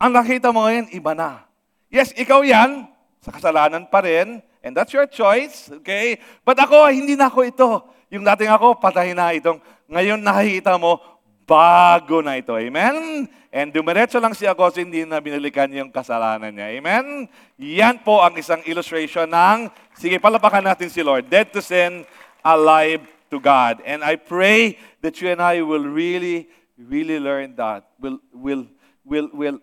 Ang 0.00 0.16
nakita 0.16 0.48
mo 0.48 0.64
ngayon, 0.64 0.88
iba 0.96 1.12
na. 1.12 1.44
Yes, 1.92 2.16
ikaw 2.16 2.40
yan, 2.40 2.88
sa 3.20 3.36
kasalanan 3.36 3.84
pa 3.84 4.00
rin, 4.00 4.40
and 4.64 4.72
that's 4.72 4.96
your 4.96 5.04
choice, 5.04 5.68
okay? 5.68 6.16
But 6.40 6.56
ako, 6.56 6.88
hindi 6.88 7.20
na 7.20 7.28
ako 7.28 7.40
ito. 7.44 7.68
Yung 8.08 8.24
dating 8.24 8.48
ako, 8.48 8.80
patay 8.80 9.12
na 9.12 9.36
itong. 9.36 9.60
Ngayon 9.92 10.24
nakikita 10.24 10.80
mo, 10.80 11.19
bago 11.50 12.22
na 12.22 12.38
ito. 12.38 12.54
Amen? 12.54 13.26
And 13.50 13.74
dumiretso 13.74 14.22
lang 14.22 14.38
si 14.38 14.46
Agustin, 14.46 14.86
hindi 14.86 15.02
na 15.02 15.18
binalikan 15.18 15.66
yung 15.74 15.90
kasalanan 15.90 16.54
niya. 16.54 16.70
Amen? 16.78 17.26
Yan 17.58 17.98
po 18.06 18.22
ang 18.22 18.38
isang 18.38 18.62
illustration 18.62 19.26
ng, 19.26 19.66
sige, 19.98 20.22
palapakan 20.22 20.62
natin 20.62 20.86
si 20.86 21.02
Lord. 21.02 21.26
Dead 21.26 21.50
to 21.50 21.58
sin, 21.58 22.06
alive 22.46 23.02
to 23.26 23.42
God. 23.42 23.82
And 23.82 24.06
I 24.06 24.14
pray 24.14 24.78
that 25.02 25.18
you 25.18 25.34
and 25.34 25.42
I 25.42 25.66
will 25.66 25.82
really, 25.82 26.46
really 26.78 27.18
learn 27.18 27.58
that. 27.58 27.90
Will, 27.98 28.22
will, 28.30 28.70
will, 29.02 29.26
will 29.34 29.58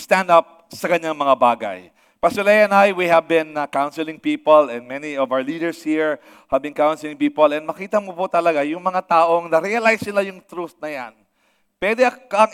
stand 0.00 0.32
up 0.32 0.72
sa 0.72 0.88
kanyang 0.88 1.20
mga 1.20 1.36
bagay. 1.36 1.92
Pastor 2.18 2.42
Leia 2.42 2.66
and 2.66 2.74
I, 2.74 2.90
we 2.90 3.06
have 3.06 3.30
been 3.30 3.54
uh, 3.56 3.70
counseling 3.70 4.18
people 4.18 4.74
and 4.74 4.90
many 4.90 5.16
of 5.16 5.30
our 5.30 5.38
leaders 5.38 5.86
here 5.86 6.18
have 6.50 6.58
been 6.58 6.74
counseling 6.74 7.14
people 7.14 7.46
and 7.46 7.62
makita 7.62 8.02
mo 8.02 8.10
po 8.10 8.26
talaga 8.26 8.66
yung 8.66 8.82
mga 8.82 9.06
taong 9.06 9.46
na-realize 9.46 10.02
sila 10.02 10.26
yung 10.26 10.42
truth 10.42 10.74
na 10.82 10.90
yan. 10.90 11.12
Pwede 11.78 12.02
kang 12.26 12.50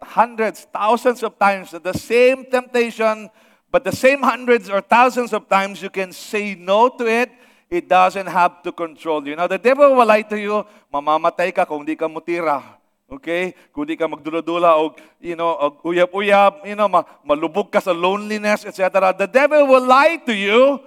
hundreds, 0.00 0.64
thousands 0.72 1.20
of 1.20 1.36
times 1.36 1.76
the 1.76 1.92
same 1.92 2.48
temptation, 2.48 3.28
but 3.68 3.84
the 3.84 3.92
same 3.92 4.24
hundreds 4.24 4.72
or 4.72 4.80
thousands 4.80 5.36
of 5.36 5.44
times 5.44 5.84
you 5.84 5.92
can 5.92 6.08
say 6.08 6.56
no 6.56 6.88
to 6.88 7.04
it, 7.04 7.28
it 7.68 7.92
doesn't 7.92 8.32
have 8.32 8.64
to 8.64 8.72
control 8.72 9.20
you. 9.28 9.36
Now, 9.36 9.44
the 9.44 9.60
devil 9.60 9.92
will 9.92 10.08
lie 10.08 10.24
to 10.24 10.40
you, 10.40 10.64
mamamatay 10.88 11.52
ka 11.52 11.68
kung 11.68 11.84
di 11.84 12.00
ka 12.00 12.08
mutira. 12.08 12.80
Okay? 13.18 13.52
Kung 13.70 13.84
di 13.84 13.96
ka 13.96 14.08
magdula-dula 14.08 14.80
o, 14.80 14.96
you 15.20 15.36
know, 15.36 15.52
uyab-uyab, 15.84 16.64
you 16.64 16.76
know, 16.76 16.88
ma- 16.88 17.04
malubog 17.20 17.68
ka 17.68 17.80
sa 17.80 17.92
loneliness, 17.92 18.64
etc. 18.64 19.12
The 19.12 19.28
devil 19.28 19.68
will 19.68 19.84
lie 19.84 20.16
to 20.24 20.32
you, 20.32 20.80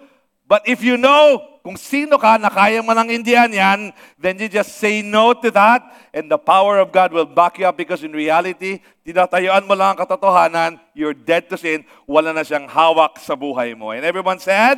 but 0.50 0.66
if 0.66 0.82
you 0.82 0.98
know 0.98 1.56
kung 1.66 1.82
sino 1.82 2.22
ka 2.22 2.38
na 2.38 2.54
kaya 2.54 2.86
mo 2.86 2.94
ng 2.94 3.10
Indian 3.10 3.50
yan, 3.50 3.80
then 4.22 4.38
you 4.38 4.46
just 4.46 4.78
say 4.78 5.02
no 5.02 5.34
to 5.34 5.50
that, 5.50 5.82
and 6.14 6.30
the 6.30 6.38
power 6.38 6.78
of 6.78 6.94
God 6.94 7.10
will 7.10 7.26
back 7.26 7.58
you 7.58 7.66
up 7.66 7.74
because 7.74 8.06
in 8.06 8.14
reality, 8.14 8.86
tinatayuan 9.02 9.66
mo 9.66 9.74
lang 9.74 9.98
ang 9.98 10.06
katotohanan, 10.06 10.78
you're 10.94 11.18
dead 11.18 11.50
to 11.50 11.58
sin, 11.58 11.82
wala 12.06 12.38
na 12.38 12.46
siyang 12.46 12.70
hawak 12.70 13.18
sa 13.18 13.34
buhay 13.34 13.74
mo. 13.74 13.98
And 13.98 14.06
everyone 14.06 14.38
said, 14.38 14.78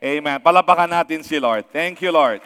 Amen. 0.00 0.40
Palapakan 0.40 0.88
natin 0.88 1.20
si 1.20 1.36
Lord. 1.36 1.68
Thank 1.68 2.00
you, 2.00 2.08
Lord. 2.08 2.40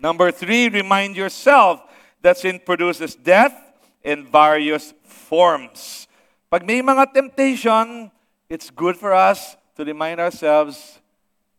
Number 0.00 0.32
three, 0.32 0.72
remind 0.72 1.12
yourself 1.12 1.84
that 2.22 2.38
sin 2.38 2.62
produces 2.62 3.18
death 3.18 3.52
in 4.00 4.24
various 4.24 4.94
forms. 5.04 6.06
Pag 6.46 6.62
may 6.62 6.78
mga 6.78 7.10
temptation, 7.10 8.08
it's 8.46 8.70
good 8.70 8.94
for 8.94 9.10
us 9.10 9.58
to 9.74 9.82
remind 9.82 10.22
ourselves, 10.22 11.02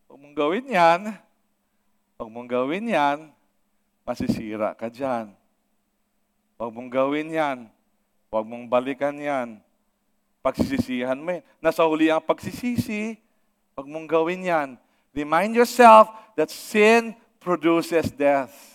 huwag 0.08 0.20
mong 0.24 0.36
gawin 0.36 0.66
yan, 0.72 1.00
huwag 2.16 2.30
mong 2.32 2.48
gawin 2.48 2.86
yan, 2.88 3.18
masisira 4.08 4.72
ka 4.72 4.88
dyan. 4.88 5.36
Huwag 6.56 6.72
mong 6.72 6.92
gawin 6.92 7.28
yan, 7.34 7.58
huwag 8.32 8.46
mong 8.48 8.66
balikan 8.72 9.18
yan. 9.20 9.60
Pagsisisihan 10.44 11.20
mo 11.20 11.36
yan. 11.36 11.44
Nasa 11.60 11.84
huli 11.84 12.08
ang 12.08 12.24
pagsisisi, 12.24 13.20
huwag 13.76 13.88
mong 13.90 14.08
gawin 14.08 14.48
yan. 14.48 14.70
Remind 15.12 15.58
yourself 15.58 16.08
that 16.40 16.48
sin 16.48 17.18
produces 17.44 18.14
death. 18.14 18.73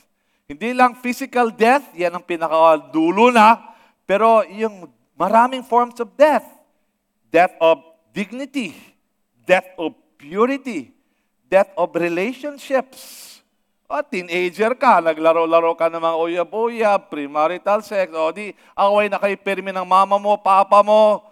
Hindi 0.49 0.73
lang 0.73 0.97
physical 0.97 1.53
death, 1.53 1.93
yan 1.93 2.09
ang 2.09 2.25
pinakadulo 2.25 3.29
na, 3.29 3.61
pero 4.09 4.41
yung 4.49 4.89
maraming 5.13 5.61
forms 5.61 6.01
of 6.01 6.09
death. 6.17 6.49
Death 7.29 7.53
of 7.61 7.85
dignity, 8.17 8.73
death 9.45 9.69
of 9.77 9.93
purity, 10.17 10.97
death 11.53 11.69
of 11.77 11.93
relationships. 11.93 13.29
O, 13.93 14.01
teenager 14.01 14.73
ka, 14.73 15.05
naglaro-laro 15.05 15.77
ka 15.77 15.93
ng 15.93 16.01
mga 16.01 16.17
uyab-uyab, 16.17 17.01
premarital 17.13 17.85
sex, 17.85 18.09
o 18.17 18.33
di, 18.33 18.57
away 18.73 19.13
na 19.13 19.21
kay 19.21 19.37
permi 19.37 19.69
ng 19.69 19.85
mama 19.85 20.17
mo, 20.17 20.41
papa 20.41 20.81
mo, 20.81 21.29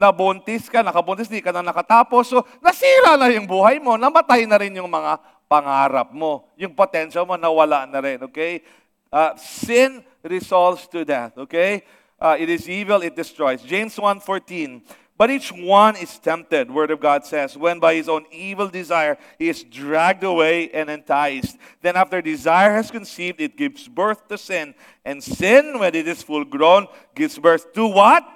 nabuntis 0.00 0.72
ka, 0.72 0.80
nakabuntis, 0.80 1.28
di 1.28 1.44
ka 1.44 1.52
na 1.52 1.60
nakatapos. 1.60 2.32
So, 2.32 2.40
nasira 2.64 3.20
na 3.20 3.28
yung 3.28 3.44
buhay 3.44 3.76
mo, 3.76 4.00
namatay 4.00 4.48
na 4.48 4.56
rin 4.56 4.72
yung 4.72 4.88
mga 4.88 5.20
pangarap 5.50 6.12
mo. 6.12 6.48
Yung 6.56 6.74
potential 6.74 7.24
mo, 7.24 7.36
nawala 7.36 7.86
na 7.86 8.00
rin, 8.00 8.22
okay? 8.24 8.64
Uh, 9.12 9.36
sin 9.38 10.02
resolves 10.24 10.88
to 10.88 11.04
death, 11.04 11.36
okay? 11.38 11.84
Uh, 12.18 12.36
it 12.38 12.48
is 12.48 12.68
evil, 12.68 13.02
it 13.02 13.14
destroys. 13.14 13.62
James 13.62 13.94
1.14, 13.96 14.82
But 15.14 15.30
each 15.30 15.54
one 15.54 15.94
is 15.94 16.18
tempted, 16.18 16.70
Word 16.70 16.90
of 16.90 16.98
God 16.98 17.24
says, 17.24 17.56
when 17.56 17.78
by 17.78 17.94
his 17.94 18.08
own 18.08 18.26
evil 18.34 18.66
desire 18.66 19.16
he 19.38 19.48
is 19.48 19.62
dragged 19.62 20.24
away 20.24 20.70
and 20.74 20.90
enticed. 20.90 21.56
Then 21.80 21.94
after 21.94 22.20
desire 22.20 22.74
has 22.74 22.90
conceived, 22.90 23.40
it 23.40 23.56
gives 23.56 23.86
birth 23.86 24.26
to 24.26 24.36
sin. 24.36 24.74
And 25.04 25.22
sin, 25.22 25.78
when 25.78 25.94
it 25.94 26.08
is 26.08 26.22
full 26.22 26.44
grown, 26.44 26.88
gives 27.14 27.38
birth 27.38 27.72
to 27.74 27.86
what? 27.86 28.26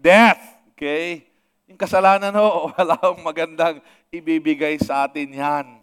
Death. 0.00 0.40
Okay? 0.72 1.28
Yung 1.68 1.76
kasalanan 1.76 2.32
ho, 2.32 2.72
wala 2.78 2.96
akong 2.96 3.20
magandang 3.20 3.84
ibibigay 4.08 4.80
sa 4.80 5.04
atin 5.04 5.28
yan. 5.28 5.77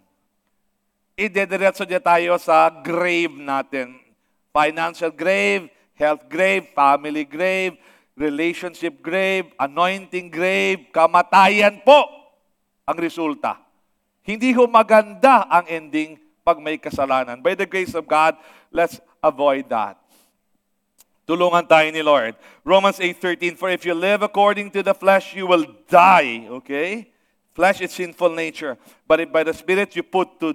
Idediretso 1.15 1.87
niya 1.87 2.03
tayo 2.03 2.35
sa 2.35 2.67
grave 2.67 3.39
natin. 3.39 3.95
Financial 4.51 5.07
grave, 5.15 5.71
health 5.95 6.27
grave, 6.27 6.67
family 6.75 7.23
grave, 7.23 7.79
relationship 8.19 8.99
grave, 8.99 9.47
anointing 9.55 10.27
grave, 10.27 10.91
kamatayan 10.91 11.79
po 11.87 12.03
ang 12.83 12.99
resulta. 12.99 13.55
Hindi 14.27 14.51
ho 14.51 14.67
maganda 14.67 15.47
ang 15.47 15.63
ending 15.71 16.19
pag 16.43 16.59
may 16.59 16.75
kasalanan. 16.75 17.39
By 17.39 17.55
the 17.55 17.67
grace 17.67 17.95
of 17.95 18.03
God, 18.11 18.35
let's 18.67 18.99
avoid 19.23 19.71
that. 19.71 19.95
Tulungan 21.23 21.63
tayo 21.65 21.89
ni 21.95 22.03
Lord. 22.03 22.35
Romans 22.61 22.99
8.13, 22.99 23.55
For 23.55 23.71
if 23.71 23.87
you 23.87 23.95
live 23.95 24.21
according 24.21 24.69
to 24.75 24.83
the 24.83 24.93
flesh, 24.93 25.31
you 25.31 25.47
will 25.47 25.65
die. 25.87 26.45
Okay? 26.61 27.09
Flesh 27.55 27.81
is 27.81 27.95
sinful 27.95 28.35
nature. 28.35 28.75
But 29.07 29.23
if 29.23 29.31
by 29.31 29.47
the 29.47 29.55
Spirit 29.55 29.95
you 29.95 30.03
put 30.03 30.37
to 30.43 30.53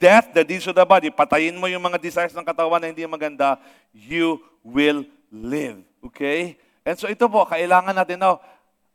death 0.00 0.32
the 0.32 0.40
deeds 0.40 0.64
of 0.64 0.72
the 0.72 0.82
body, 0.88 1.12
patayin 1.12 1.60
mo 1.60 1.68
yung 1.68 1.84
mga 1.84 2.00
desires 2.00 2.32
ng 2.32 2.42
katawan 2.42 2.80
na 2.80 2.88
hindi 2.88 3.04
maganda, 3.04 3.60
you 3.92 4.40
will 4.64 5.04
live. 5.28 5.84
Okay? 6.00 6.56
And 6.80 6.96
so 6.96 7.06
ito 7.06 7.28
po, 7.28 7.44
kailangan 7.44 7.92
natin 7.92 8.16
now, 8.16 8.40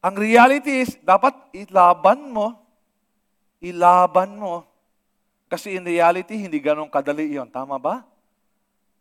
ang 0.02 0.18
reality 0.18 0.82
is, 0.82 0.98
dapat 1.06 1.38
ilaban 1.54 2.34
mo. 2.34 2.58
Ilaban 3.62 4.34
mo. 4.34 4.66
Kasi 5.46 5.78
in 5.78 5.86
reality, 5.86 6.34
hindi 6.34 6.58
ganun 6.58 6.90
kadali 6.90 7.38
yon 7.38 7.50
Tama 7.50 7.78
ba? 7.78 8.02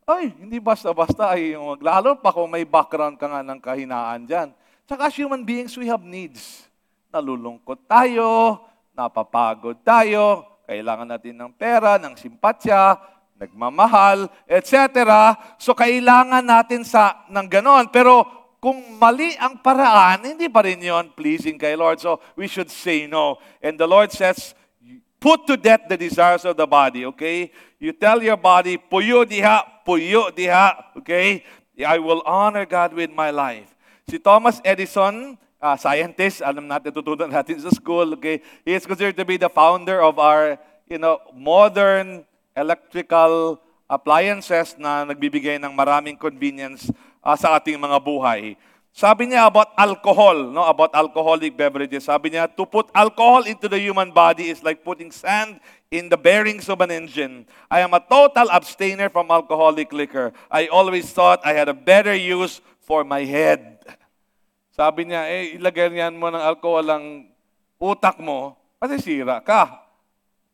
Ay, 0.04 0.36
hindi 0.36 0.60
basta-basta 0.60 1.32
ay 1.32 1.56
yung 1.56 1.80
lalo 1.80 2.20
pa 2.20 2.28
kung 2.28 2.52
may 2.52 2.68
background 2.68 3.16
ka 3.16 3.24
nga 3.24 3.40
ng 3.40 3.60
kahinaan 3.60 4.28
dyan. 4.28 4.48
Saka 4.84 5.08
as 5.08 5.16
human 5.16 5.40
beings, 5.40 5.72
we 5.80 5.88
have 5.88 6.04
needs. 6.04 6.68
Nalulungkot 7.08 7.88
tayo, 7.88 8.60
napapagod 8.92 9.80
tayo, 9.80 10.53
kailangan 10.64 11.08
natin 11.08 11.36
ng 11.36 11.52
pera, 11.54 12.00
ng 12.00 12.16
simpatsya, 12.16 12.96
nagmamahal, 13.36 14.30
etc. 14.48 15.04
So 15.60 15.76
kailangan 15.76 16.44
natin 16.44 16.82
sa 16.82 17.26
ng 17.28 17.46
ganon. 17.48 17.92
Pero 17.92 18.24
kung 18.64 18.96
mali 18.96 19.36
ang 19.36 19.60
paraan, 19.60 20.24
hindi 20.24 20.48
pa 20.48 20.64
rin 20.64 20.80
yon 20.80 21.12
pleasing 21.12 21.60
kay 21.60 21.76
Lord. 21.76 22.00
So 22.00 22.24
we 22.32 22.48
should 22.48 22.72
say 22.72 23.04
no. 23.04 23.36
And 23.60 23.76
the 23.76 23.84
Lord 23.84 24.08
says, 24.08 24.56
put 25.20 25.44
to 25.48 25.56
death 25.56 25.84
the 25.88 25.96
desires 25.96 26.44
of 26.44 26.56
the 26.56 26.68
body, 26.68 27.04
okay? 27.12 27.52
You 27.80 27.92
tell 27.92 28.24
your 28.24 28.36
body, 28.36 28.76
puyo 28.76 29.24
diha, 29.24 29.84
puyo 29.84 30.32
diha, 30.32 30.96
okay? 31.00 31.44
I 31.80 31.96
will 32.00 32.20
honor 32.24 32.64
God 32.64 32.92
with 32.92 33.12
my 33.12 33.28
life. 33.32 33.72
Si 34.08 34.20
Thomas 34.20 34.60
Edison, 34.64 35.40
uh, 35.64 35.76
scientist, 35.80 36.44
alam 36.44 36.68
natin, 36.68 36.92
tutunan 36.92 37.32
natin 37.32 37.56
sa 37.56 37.72
school, 37.72 38.12
okay? 38.20 38.44
He 38.68 38.76
is 38.76 38.84
considered 38.84 39.16
to 39.16 39.24
be 39.24 39.40
the 39.40 39.48
founder 39.48 40.04
of 40.04 40.20
our, 40.20 40.60
you 40.84 41.00
know, 41.00 41.16
modern 41.32 42.28
electrical 42.52 43.56
appliances 43.88 44.76
na 44.76 45.08
nagbibigay 45.08 45.56
ng 45.56 45.72
maraming 45.72 46.20
convenience 46.20 46.92
uh, 47.24 47.32
sa 47.32 47.56
ating 47.56 47.80
mga 47.80 47.96
buhay. 48.04 48.60
Sabi 48.94 49.26
niya 49.26 49.50
about 49.50 49.74
alcohol, 49.74 50.54
no? 50.54 50.62
about 50.70 50.94
alcoholic 50.94 51.50
beverages. 51.58 52.06
Sabi 52.06 52.30
niya, 52.30 52.46
to 52.46 52.62
put 52.62 52.86
alcohol 52.94 53.42
into 53.42 53.66
the 53.66 53.80
human 53.80 54.14
body 54.14 54.54
is 54.54 54.62
like 54.62 54.86
putting 54.86 55.10
sand 55.10 55.58
in 55.90 56.06
the 56.06 56.14
bearings 56.14 56.70
of 56.70 56.78
an 56.78 56.94
engine. 56.94 57.42
I 57.66 57.82
am 57.82 57.90
a 57.90 57.98
total 57.98 58.46
abstainer 58.54 59.10
from 59.10 59.34
alcoholic 59.34 59.90
liquor. 59.90 60.30
I 60.46 60.70
always 60.70 61.10
thought 61.10 61.42
I 61.42 61.58
had 61.58 61.66
a 61.66 61.74
better 61.74 62.14
use 62.14 62.62
for 62.86 63.02
my 63.02 63.26
head. 63.26 63.82
Sabi 64.74 65.06
niya, 65.06 65.30
eh, 65.30 65.54
ilagay 65.54 65.86
niyan 65.86 66.18
mo 66.18 66.34
ng 66.34 66.42
alcohol 66.42 66.82
ang 66.90 67.30
utak 67.78 68.18
mo, 68.18 68.58
kasi 68.82 68.98
sira 68.98 69.38
ka. 69.38 69.86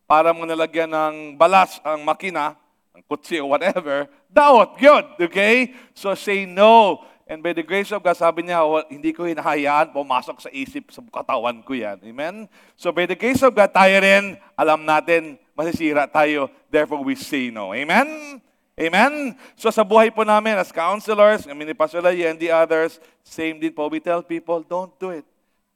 Para 0.04 0.36
mo 0.36 0.44
nalagyan 0.44 0.92
ng 0.92 1.40
balas 1.40 1.80
ang 1.80 2.04
makina, 2.04 2.52
ang 2.92 3.00
kutsi 3.08 3.40
o 3.40 3.48
whatever, 3.48 4.04
daot, 4.28 4.76
good, 4.76 5.08
okay? 5.16 5.72
So 5.96 6.12
say 6.12 6.44
no. 6.44 7.00
And 7.24 7.40
by 7.40 7.56
the 7.56 7.64
grace 7.64 7.88
of 7.96 8.04
God, 8.04 8.18
sabi 8.18 8.44
niya, 8.44 8.60
well, 8.60 8.84
hindi 8.92 9.16
ko 9.16 9.24
hinahayaan, 9.24 9.96
pumasok 9.96 10.36
sa 10.44 10.50
isip, 10.52 10.92
sa 10.92 11.00
katawan 11.08 11.64
ko 11.64 11.72
yan. 11.72 11.96
Amen? 12.04 12.44
So 12.76 12.92
by 12.92 13.08
the 13.08 13.16
grace 13.16 13.40
of 13.40 13.56
God, 13.56 13.72
tayo 13.72 14.04
rin, 14.04 14.36
alam 14.52 14.84
natin, 14.84 15.40
masisira 15.56 16.04
tayo, 16.04 16.52
therefore 16.68 17.00
we 17.00 17.16
say 17.16 17.48
no. 17.48 17.72
Amen? 17.72 18.36
Amen? 18.80 19.36
So 19.60 19.68
sa 19.68 19.84
buhay 19.84 20.08
po 20.08 20.24
namin, 20.24 20.56
as 20.56 20.72
counselors, 20.72 21.44
I 21.44 21.52
mean, 21.52 21.68
ni 21.68 21.76
Pastor 21.76 22.00
Lai 22.00 22.24
and 22.24 22.40
the 22.40 22.48
others, 22.48 22.96
same 23.20 23.60
din 23.60 23.76
po, 23.76 23.92
we 23.92 24.00
tell 24.00 24.24
people, 24.24 24.64
don't 24.64 24.88
do 24.96 25.12
it. 25.12 25.28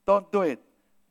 Don't 0.09 0.25
do 0.33 0.41
it. 0.41 0.57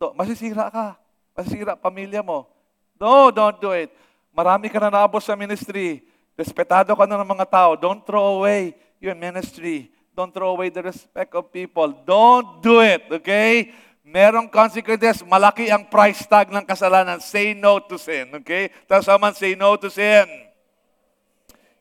Don't, 0.02 0.18
masisira 0.18 0.74
ka. 0.74 0.98
Masisira 1.38 1.78
pamilya 1.78 2.26
mo. 2.26 2.50
No, 2.98 3.30
don't 3.30 3.62
do 3.62 3.78
it. 3.78 3.94
Marami 4.34 4.74
ka 4.74 4.82
na 4.82 4.90
naabos 4.90 5.22
sa 5.22 5.38
ministry. 5.38 6.02
Respetado 6.34 6.98
ka 6.98 7.06
na 7.06 7.22
ng 7.22 7.30
mga 7.30 7.46
tao. 7.46 7.78
Don't 7.78 8.02
throw 8.02 8.42
away 8.42 8.74
your 8.98 9.14
ministry. 9.14 9.94
Don't 10.18 10.34
throw 10.34 10.58
away 10.58 10.74
the 10.74 10.82
respect 10.82 11.38
of 11.38 11.54
people. 11.54 11.94
Don't 12.10 12.58
do 12.66 12.82
it, 12.82 13.06
okay? 13.22 13.70
Merong 14.02 14.50
consequences. 14.50 15.22
Malaki 15.22 15.70
ang 15.70 15.86
price 15.86 16.26
tag 16.26 16.50
ng 16.50 16.66
kasalanan. 16.66 17.22
Say 17.22 17.54
no 17.54 17.78
to 17.86 18.02
sin, 18.02 18.34
okay? 18.42 18.74
Tell 18.90 19.06
someone, 19.06 19.38
say 19.38 19.54
no 19.54 19.78
to 19.78 19.94
sin. 19.94 20.26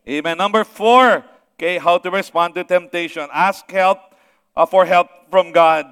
Amen. 0.02 0.36
Number 0.36 0.64
four, 0.64 1.22
okay, 1.54 1.78
how 1.78 1.98
to 1.98 2.10
respond 2.10 2.54
to 2.58 2.64
temptation. 2.64 3.28
Ask 3.32 3.70
help 3.70 3.98
uh, 4.56 4.66
for 4.66 4.82
help 4.84 5.06
from 5.30 5.54
God. 5.54 5.86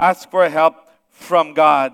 Ask 0.00 0.30
for 0.30 0.48
help 0.48 0.88
from 1.12 1.52
God. 1.52 1.92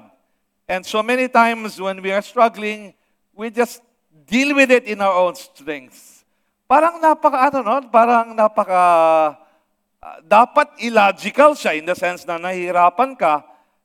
And 0.70 0.86
so 0.86 1.02
many 1.02 1.26
times 1.26 1.80
when 1.80 2.02
we 2.02 2.14
are 2.14 2.22
struggling, 2.22 2.94
we 3.34 3.50
just 3.50 3.82
deal 4.26 4.54
with 4.54 4.70
it 4.70 4.86
in 4.86 5.02
our 5.02 5.14
own 5.14 5.34
strength. 5.34 6.22
Parang 6.70 7.02
napaka, 7.02 7.50
ano 7.50 7.58
no? 7.62 7.76
Parang 7.90 8.34
napaka, 8.34 8.82
uh, 10.02 10.18
dapat 10.22 10.70
illogical 10.82 11.58
siya 11.58 11.78
in 11.78 11.86
the 11.86 11.94
sense 11.98 12.22
na 12.26 12.38
nahihirapan 12.38 13.18
ka, 13.18 13.42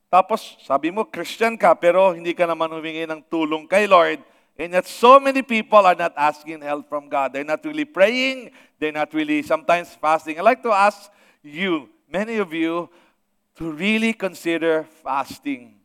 tapos 0.09 0.57
sabi 0.65 0.93
mo 0.93 1.05
Christian 1.05 1.57
ka, 1.57 1.73
pero 1.73 2.13
hindi 2.13 2.33
ka 2.37 2.45
naman 2.45 2.69
humingi 2.69 3.09
ng 3.09 3.21
tulong 3.25 3.65
kay 3.65 3.89
Lord. 3.89 4.21
And 4.57 4.73
yet 4.73 4.85
so 4.85 5.19
many 5.19 5.41
people 5.41 5.79
are 5.85 5.95
not 5.95 6.13
asking 6.15 6.61
help 6.61 6.87
from 6.89 7.09
God. 7.09 7.33
They're 7.33 7.47
not 7.47 7.63
really 7.63 7.85
praying. 7.85 8.51
They're 8.79 8.91
not 8.91 9.13
really 9.13 9.41
sometimes 9.41 9.89
fasting. 9.95 10.37
I'd 10.37 10.45
like 10.45 10.63
to 10.63 10.71
ask 10.71 11.09
you, 11.41 11.89
many 12.11 12.37
of 12.37 12.53
you, 12.53 12.89
to 13.55 13.71
really 13.71 14.13
consider 14.13 14.85
fasting. 15.03 15.81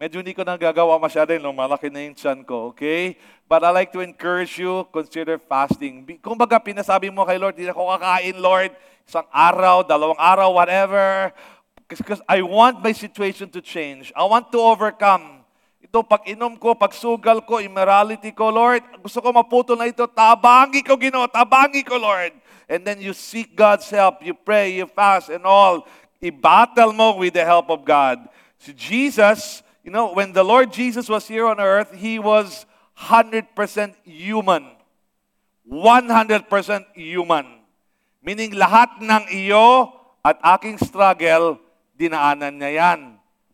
Medyo 0.00 0.24
hindi 0.24 0.32
ko 0.32 0.40
nagagawa 0.40 0.96
masyado 0.96 1.28
eh, 1.28 1.36
no, 1.36 1.52
malaki 1.52 1.92
na 1.92 2.00
yung 2.00 2.16
chan 2.16 2.40
ko, 2.40 2.72
okay? 2.72 3.20
But 3.44 3.60
I 3.60 3.68
like 3.68 3.92
to 3.92 4.00
encourage 4.00 4.56
you, 4.56 4.88
consider 4.88 5.36
fasting. 5.36 6.08
Kung 6.24 6.40
baga, 6.40 6.56
pinasabi 6.56 7.12
mo 7.12 7.28
kay 7.28 7.36
Lord, 7.36 7.52
hindi 7.52 7.68
ako 7.68 8.00
kakain, 8.00 8.40
Lord, 8.40 8.72
isang 9.04 9.28
araw, 9.28 9.84
dalawang 9.84 10.16
araw, 10.16 10.56
whatever. 10.56 11.36
Because 11.84 12.24
I 12.24 12.40
want 12.40 12.80
my 12.80 12.96
situation 12.96 13.52
to 13.52 13.60
change. 13.60 14.08
I 14.16 14.24
want 14.24 14.48
to 14.56 14.58
overcome. 14.62 15.39
Ito, 15.80 16.04
pag 16.04 16.28
inom 16.28 16.54
ko, 16.60 16.76
pag 16.76 16.92
sugal 16.92 17.40
ko, 17.44 17.58
immorality 17.58 18.30
ko, 18.36 18.52
Lord, 18.52 18.84
gusto 19.00 19.24
ko 19.24 19.32
maputol 19.32 19.80
na 19.80 19.88
ito, 19.88 20.04
tabangi 20.04 20.84
ko, 20.84 20.94
Ginoo, 21.00 21.26
tabangi 21.26 21.80
ko, 21.82 21.96
Lord. 21.96 22.36
And 22.70 22.84
then 22.86 23.00
you 23.00 23.16
seek 23.16 23.56
God's 23.56 23.88
help, 23.90 24.22
you 24.22 24.36
pray, 24.36 24.76
you 24.76 24.86
fast, 24.86 25.32
and 25.32 25.42
all. 25.42 25.88
I-battle 26.20 26.92
mo 26.92 27.16
with 27.16 27.34
the 27.34 27.42
help 27.42 27.72
of 27.72 27.82
God. 27.82 28.20
Si 28.60 28.76
Jesus, 28.76 29.64
You 29.80 29.88
know, 29.90 30.12
when 30.12 30.32
the 30.32 30.44
Lord 30.44 30.72
Jesus 30.72 31.08
was 31.08 31.26
here 31.26 31.46
on 31.48 31.58
earth, 31.58 31.96
he 31.96 32.18
was 32.20 32.66
100% 33.00 33.48
human. 34.04 34.68
100% 35.64 36.84
human. 36.92 37.46
Meaning 38.20 38.60
lahat 38.60 39.00
ng 39.00 39.24
iyo 39.32 39.88
at 40.20 40.36
aking 40.44 40.76
struggle, 40.76 41.56
dinaanan 41.96 42.60
niya 42.60 42.70
yan. 42.76 43.00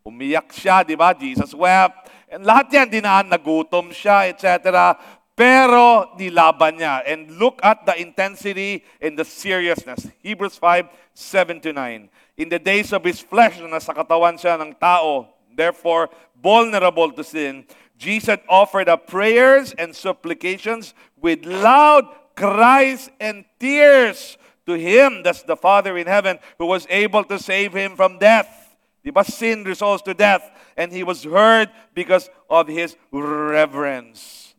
Umiyak 0.03 0.51
siya, 0.51 0.83
di 0.83 0.99
ba? 0.99 1.15
Jesus 1.15 1.55
wept. 1.55 2.06
And 2.27 2.43
lahat 2.43 2.73
yan, 2.75 2.89
dinaan, 2.91 3.31
nagutom 3.31 3.95
siya, 3.95 4.27
etc. 4.27 4.99
Pero 5.37 6.17
nilaban 6.19 6.81
niya. 6.81 7.07
And 7.07 7.39
look 7.39 7.62
at 7.62 7.87
the 7.87 7.95
intensity 8.01 8.83
and 8.99 9.15
the 9.15 9.25
seriousness. 9.25 10.09
Hebrews 10.25 10.59
5, 10.59 10.91
7 11.15 11.61
to 11.61 11.73
9. 11.73 12.09
In 12.37 12.49
the 12.49 12.59
days 12.59 12.93
of 12.93 13.05
his 13.05 13.21
flesh, 13.21 13.61
na 13.62 13.79
nasa 13.79 13.95
katawan 13.95 14.37
siya 14.37 14.59
ng 14.61 14.75
tao, 14.77 15.31
therefore 15.55 16.11
vulnerable 16.37 17.09
to 17.12 17.25
sin, 17.25 17.65
Jesus 17.97 18.37
offered 18.49 18.89
up 18.89 19.09
prayers 19.09 19.73
and 19.81 19.97
supplications 19.97 20.93
with 21.17 21.47
loud 21.49 22.05
cries 22.37 23.09
and 23.19 23.45
tears 23.59 24.37
to 24.67 24.75
him, 24.75 25.23
that's 25.23 25.43
the 25.43 25.57
Father 25.57 25.97
in 25.97 26.07
heaven, 26.07 26.39
who 26.59 26.67
was 26.67 26.87
able 26.91 27.25
to 27.25 27.39
save 27.39 27.73
him 27.73 27.97
from 27.97 28.19
death. 28.19 28.65
Diba? 29.07 29.23
Sin 29.23 29.62
results 29.62 30.03
to 30.03 30.19
death. 30.19 30.42
And 30.75 30.90
he 30.90 31.07
was 31.07 31.23
heard 31.23 31.71
because 31.95 32.27
of 32.51 32.66
his 32.66 32.99
reverence. 33.14 34.51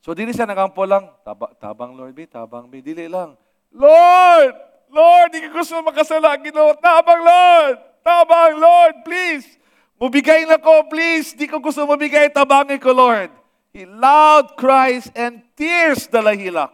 So, 0.00 0.16
dili 0.16 0.32
siya 0.32 0.48
nagampo 0.48 0.84
lang, 0.88 1.12
tabang, 1.20 1.52
tabang 1.60 1.92
Lord, 1.92 2.16
be, 2.16 2.24
tabang 2.24 2.72
be, 2.72 2.80
dili 2.80 3.04
lang. 3.04 3.36
Lord! 3.68 4.56
Lord, 4.88 5.28
di 5.32 5.44
ko 5.44 5.60
gusto 5.60 5.80
makasala, 5.84 6.40
Ginoo. 6.40 6.72
Tabang 6.80 7.20
Lord! 7.20 7.76
Tabang 8.00 8.56
Lord, 8.56 9.04
please! 9.04 9.60
Mubigay 10.00 10.44
na 10.44 10.58
ko, 10.58 10.84
please. 10.90 11.32
Di 11.32 11.46
ko 11.46 11.62
gusto 11.62 11.86
mabigay. 11.86 12.28
Tabangin 12.28 12.80
ko, 12.82 12.92
Lord. 12.92 13.30
He 13.72 13.86
loud 13.86 14.54
cries 14.60 15.10
and 15.16 15.42
tears 15.58 16.06
dala 16.06 16.36
hilak. 16.36 16.70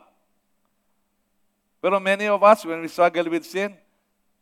Pero 1.80 1.96
many 1.96 2.28
of 2.28 2.42
us, 2.44 2.60
when 2.64 2.82
we 2.82 2.88
struggle 2.92 3.30
with 3.32 3.48
sin, 3.48 3.72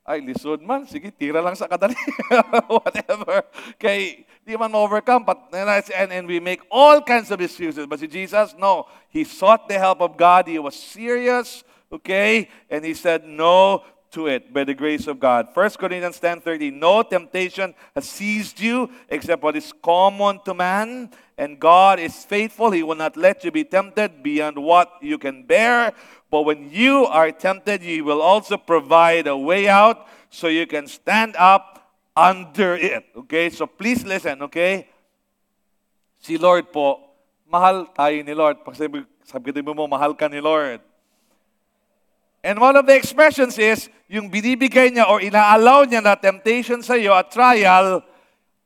ay, 0.09 0.25
lisod 0.25 0.64
man. 0.64 0.88
Sige, 0.88 1.12
tira 1.12 1.44
lang 1.44 1.53
sa 1.53 1.68
kadali. 1.68 1.92
Whatever. 2.81 3.44
Kay, 3.77 4.25
di 4.40 4.57
man 4.57 4.73
ma-overcome. 4.73 5.29
But, 5.29 5.53
and, 5.53 6.09
and 6.09 6.25
we 6.25 6.40
make 6.40 6.64
all 6.73 7.05
kinds 7.05 7.29
of 7.29 7.37
excuses. 7.44 7.85
But 7.85 8.01
si 8.01 8.09
Jesus, 8.09 8.57
no. 8.57 8.88
He 9.12 9.29
sought 9.29 9.68
the 9.68 9.77
help 9.77 10.01
of 10.01 10.16
God. 10.16 10.49
He 10.49 10.57
was 10.57 10.73
serious. 10.75 11.62
Okay? 11.92 12.49
And 12.73 12.85
he 12.85 12.97
said 12.97 13.29
no 13.29 13.85
to 14.12 14.27
it 14.27 14.53
by 14.53 14.64
the 14.64 14.75
grace 14.75 15.07
of 15.07 15.21
God. 15.21 15.49
1 15.55 15.79
Corinthians 15.79 16.18
10:30 16.21 16.73
No 16.73 17.03
temptation 17.03 17.75
has 17.94 18.09
seized 18.09 18.61
you 18.61 18.90
except 19.09 19.42
what 19.42 19.57
is 19.57 19.73
common 19.83 20.40
to 20.44 20.55
man, 20.55 21.11
and 21.37 21.61
God 21.61 21.99
is 21.99 22.25
faithful. 22.25 22.71
He 22.71 22.83
will 22.83 22.97
not 22.99 23.16
let 23.16 23.44
you 23.44 23.51
be 23.51 23.64
tempted 23.64 24.23
beyond 24.23 24.57
what 24.57 24.92
you 25.01 25.18
can 25.18 25.44
bear, 25.44 25.92
but 26.31 26.42
when 26.42 26.71
you 26.71 27.07
are 27.07 27.31
tempted, 27.33 27.83
he 27.83 28.01
will 28.01 28.21
also 28.21 28.57
provide 28.57 29.27
a 29.27 29.37
way 29.37 29.68
out 29.68 30.09
so 30.31 30.49
you 30.49 30.66
can 30.66 30.87
stand 30.87 31.37
up 31.38 31.94
under 32.16 32.75
it. 32.75 33.07
Okay? 33.16 33.51
So 33.51 33.66
please 33.66 34.05
listen, 34.05 34.42
okay? 34.42 34.88
Si 36.18 36.37
Lord 36.37 36.73
po, 36.75 37.01
mahal 37.47 37.88
tayo 37.94 38.21
ni 38.21 38.35
Lord. 38.35 38.61
Pag 38.66 38.77
sabi, 38.77 39.07
sabi 39.25 39.62
mo, 39.62 39.87
mahal 39.87 40.12
ka 40.18 40.29
ni 40.29 40.42
Lord. 40.42 40.83
And 42.42 42.62
one 42.62 42.79
of 42.79 42.87
the 42.87 42.94
expressions 42.94 43.59
is, 43.59 43.90
yung 44.09 44.33
binibigay 44.33 44.88
niya 44.94 45.05
or 45.11 45.20
inaalaw 45.20 45.85
niya 45.85 46.01
na 46.01 46.16
temptation 46.16 46.81
sa 46.81 46.96
iyo 46.96 47.12
at 47.12 47.29
trial, 47.29 48.01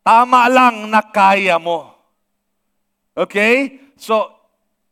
tama 0.06 0.46
lang 0.46 0.86
na 0.86 1.02
kaya 1.02 1.58
mo. 1.58 1.90
Okay? 3.18 3.80
So, 3.98 4.30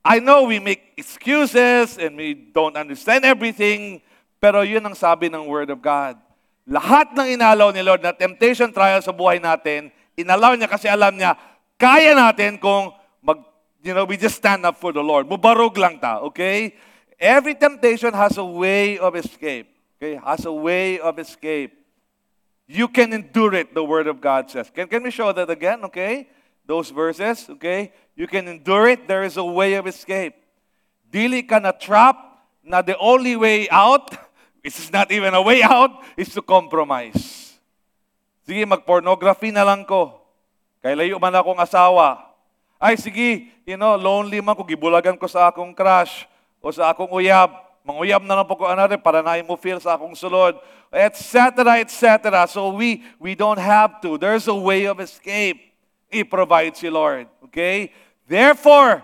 I 0.01 0.19
know 0.19 0.49
we 0.49 0.59
make 0.59 0.97
excuses 0.97 2.01
and 2.01 2.17
we 2.17 2.33
don't 2.35 2.75
understand 2.75 3.29
everything, 3.29 4.01
pero 4.41 4.65
yun 4.65 4.83
ang 4.83 4.97
sabi 4.97 5.29
ng 5.29 5.45
Word 5.45 5.71
of 5.71 5.85
God. 5.85 6.17
Lahat 6.65 7.13
ng 7.13 7.37
inalaw 7.37 7.71
ni 7.71 7.85
Lord 7.85 8.01
na 8.01 8.17
temptation 8.17 8.73
trial 8.73 9.05
sa 9.05 9.13
buhay 9.13 9.39
natin, 9.39 9.93
inalaw 10.17 10.57
niya 10.57 10.73
kasi 10.73 10.89
alam 10.89 11.15
niya, 11.15 11.37
kaya 11.77 12.17
natin 12.17 12.57
kung 12.57 12.91
mag, 13.21 13.45
you 13.85 13.93
know, 13.93 14.09
we 14.09 14.17
just 14.17 14.41
stand 14.41 14.65
up 14.65 14.81
for 14.81 14.91
the 14.91 15.05
Lord. 15.05 15.29
Mubarog 15.29 15.77
lang 15.77 16.01
ta, 16.01 16.25
okay? 16.25 16.73
Every 17.21 17.53
temptation 17.55 18.17
has 18.17 18.41
a 18.41 18.45
way 18.45 18.97
of 18.97 19.13
escape. 19.13 19.69
Okay, 20.01 20.17
has 20.17 20.49
a 20.49 20.53
way 20.53 20.97
of 20.97 21.21
escape. 21.21 21.77
You 22.65 22.89
can 22.89 23.13
endure 23.13 23.53
it, 23.53 23.75
the 23.77 23.85
Word 23.85 24.09
of 24.09 24.25
God 24.25 24.49
says. 24.49 24.73
Can, 24.73 24.89
can 24.89 25.03
we 25.03 25.11
show 25.11 25.29
that 25.29 25.51
again? 25.51 25.85
Okay? 25.85 26.31
Those 26.65 26.89
verses, 26.89 27.45
okay? 27.51 27.93
You 28.17 28.27
can 28.27 28.49
endure 28.49 28.89
it, 28.89 29.05
there 29.07 29.23
is 29.23 29.37
a 29.37 29.45
way 29.45 29.75
of 29.75 29.87
escape. 29.87 30.33
Dili 31.13 31.45
ka 31.45 31.59
na 31.59 31.77
trap 31.77 32.17
na 32.65 32.81
the 32.81 32.97
only 32.97 33.37
way 33.37 33.69
out, 33.69 34.17
this 34.65 34.79
is 34.79 34.89
not 34.89 35.13
even 35.13 35.35
a 35.35 35.43
way 35.43 35.61
out, 35.61 35.91
is 36.17 36.33
to 36.33 36.41
compromise. 36.41 37.53
Sige, 38.49 38.65
mag-pornography 38.65 39.53
na 39.53 39.67
lang 39.67 39.85
ko. 39.85 40.23
Kay 40.81 40.97
layo 40.97 41.21
man 41.21 41.37
akong 41.37 41.61
asawa. 41.61 42.23
Ay, 42.81 42.97
sige, 42.97 43.53
you 43.69 43.77
know, 43.77 43.93
lonely 43.99 44.41
man 44.41 44.57
ko, 44.57 44.65
gibulagan 44.65 45.21
ko 45.21 45.29
sa 45.29 45.53
akong 45.53 45.77
crush 45.77 46.30
o 46.61 46.69
sa 46.69 46.93
akong 46.93 47.09
uyab, 47.09 47.51
manguyab 47.85 48.21
na 48.25 48.41
lang 48.41 48.47
po 48.47 48.57
ko 48.57 48.69
another 48.69 49.01
para 49.01 49.25
na 49.25 49.41
mo 49.41 49.57
feel 49.57 49.81
sa 49.81 49.97
akong 49.97 50.13
sulod, 50.13 50.61
etc., 50.93 51.81
etc. 51.81 52.45
So 52.47 52.77
we, 52.77 53.01
we 53.17 53.33
don't 53.33 53.61
have 53.61 54.01
to. 54.05 54.21
There's 54.21 54.47
a 54.47 54.55
way 54.57 54.85
of 54.85 55.01
escape. 55.01 55.73
I-provide 56.13 56.77
si 56.77 56.91
Lord. 56.91 57.31
Okay? 57.49 57.95
Therefore, 58.27 59.01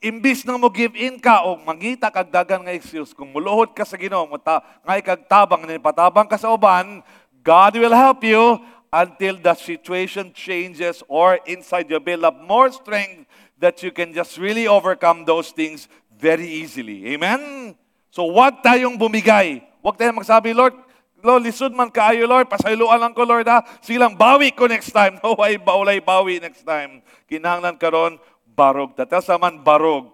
imbis 0.00 0.44
na 0.44 0.56
mo 0.56 0.68
give 0.72 0.96
in 0.96 1.20
ka 1.20 1.44
o 1.44 1.60
mangita 1.60 2.08
kag 2.08 2.32
dagan 2.32 2.64
nga 2.64 2.72
excuse 2.72 3.12
kung 3.12 3.28
muluhod 3.28 3.76
ka 3.76 3.84
sa 3.84 4.00
Ginoo 4.00 4.24
mata 4.24 4.64
nga 4.80 4.96
ikagtabang 4.96 5.68
ni 5.68 5.76
patabang 5.76 6.24
ka 6.24 6.40
sa 6.40 6.54
uban 6.56 7.04
God 7.44 7.76
will 7.76 7.92
help 7.92 8.24
you 8.24 8.62
until 8.88 9.36
the 9.36 9.52
situation 9.52 10.32
changes 10.32 11.04
or 11.04 11.36
inside 11.44 11.92
you 11.92 12.00
build 12.00 12.24
up 12.24 12.40
more 12.40 12.72
strength 12.72 13.28
that 13.60 13.82
you 13.84 13.92
can 13.92 14.16
just 14.16 14.40
really 14.40 14.64
overcome 14.64 15.28
those 15.28 15.52
things 15.52 15.90
very 16.18 16.46
easily. 16.60 17.14
Amen? 17.14 17.72
So 18.10 18.26
wag 18.34 18.60
tayong 18.60 18.98
bumigay. 18.98 19.62
Wag 19.78 19.94
tayong 19.94 20.18
magsabi, 20.18 20.50
Lord, 20.50 20.74
Lord, 21.22 21.42
lisod 21.46 21.70
man 21.74 21.90
kaayo, 21.90 22.26
Lord. 22.26 22.50
Pasayloan 22.50 22.98
lang 22.98 23.14
ko, 23.14 23.22
Lord, 23.22 23.46
ha? 23.46 23.62
Silang 23.82 24.18
bawi 24.18 24.50
ko 24.50 24.66
next 24.66 24.90
time. 24.90 25.18
No, 25.22 25.38
ay 25.38 25.58
baulay 25.58 26.02
bawi 26.02 26.42
next 26.42 26.66
time. 26.66 27.02
Kinahanglan 27.30 27.78
karon 27.78 28.18
barog. 28.54 28.98
Tatas 28.98 29.30
barog. 29.62 30.10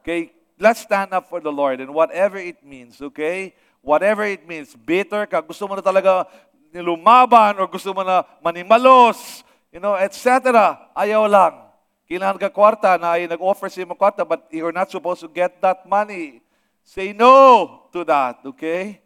Okay? 0.00 0.32
Let's 0.60 0.84
stand 0.84 1.12
up 1.12 1.28
for 1.28 1.40
the 1.40 1.52
Lord 1.52 1.80
and 1.80 1.92
whatever 1.92 2.36
it 2.36 2.60
means, 2.60 3.00
okay? 3.00 3.56
whatever 3.80 4.24
it 4.24 4.44
means, 4.44 4.76
bitter 4.76 5.24
ka, 5.24 5.40
gusto 5.40 5.64
mo 5.64 5.76
na 5.76 5.84
talaga 5.84 6.28
nilumaban 6.70 7.58
or 7.58 7.66
gusto 7.66 7.90
mo 7.90 8.04
na 8.04 8.22
manimalos, 8.44 9.42
you 9.72 9.80
know, 9.80 9.96
etc. 9.96 10.76
Ayaw 10.94 11.26
lang. 11.26 11.69
Kailangan 12.10 12.42
ka 12.42 12.50
kwarta 12.50 12.98
na 12.98 13.14
ay 13.14 13.30
nag-offer 13.30 13.70
sa 13.70 13.86
mo 13.86 13.94
kwarta 13.94 14.26
but 14.26 14.50
you're 14.50 14.74
not 14.74 14.90
supposed 14.90 15.22
to 15.22 15.30
get 15.30 15.62
that 15.62 15.86
money. 15.86 16.42
Say 16.82 17.14
no 17.14 17.86
to 17.94 18.02
that, 18.02 18.42
okay? 18.42 18.98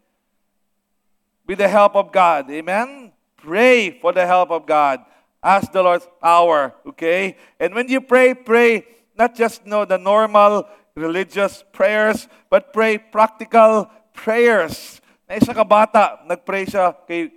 With 1.45 1.61
the 1.61 1.69
help 1.69 1.93
of 1.93 2.09
God. 2.09 2.49
Amen? 2.49 3.13
Pray 3.37 3.93
for 4.01 4.09
the 4.09 4.25
help 4.25 4.49
of 4.49 4.65
God. 4.65 5.05
Ask 5.37 5.69
the 5.69 5.85
Lord's 5.85 6.09
power, 6.17 6.73
okay? 6.81 7.37
And 7.61 7.77
when 7.77 7.85
you 7.93 8.01
pray, 8.01 8.33
pray 8.33 8.89
not 9.13 9.37
just 9.37 9.69
know 9.69 9.85
the 9.85 10.01
normal 10.01 10.65
religious 10.97 11.61
prayers, 11.69 12.25
but 12.49 12.73
pray 12.73 12.97
practical 12.97 13.85
prayers. 14.17 14.97
Na 15.29 15.37
isa 15.37 15.53
ka 15.53 15.61
bata, 15.61 16.25
nag-pray 16.25 16.65
siya 16.65 16.97
kay 17.05 17.29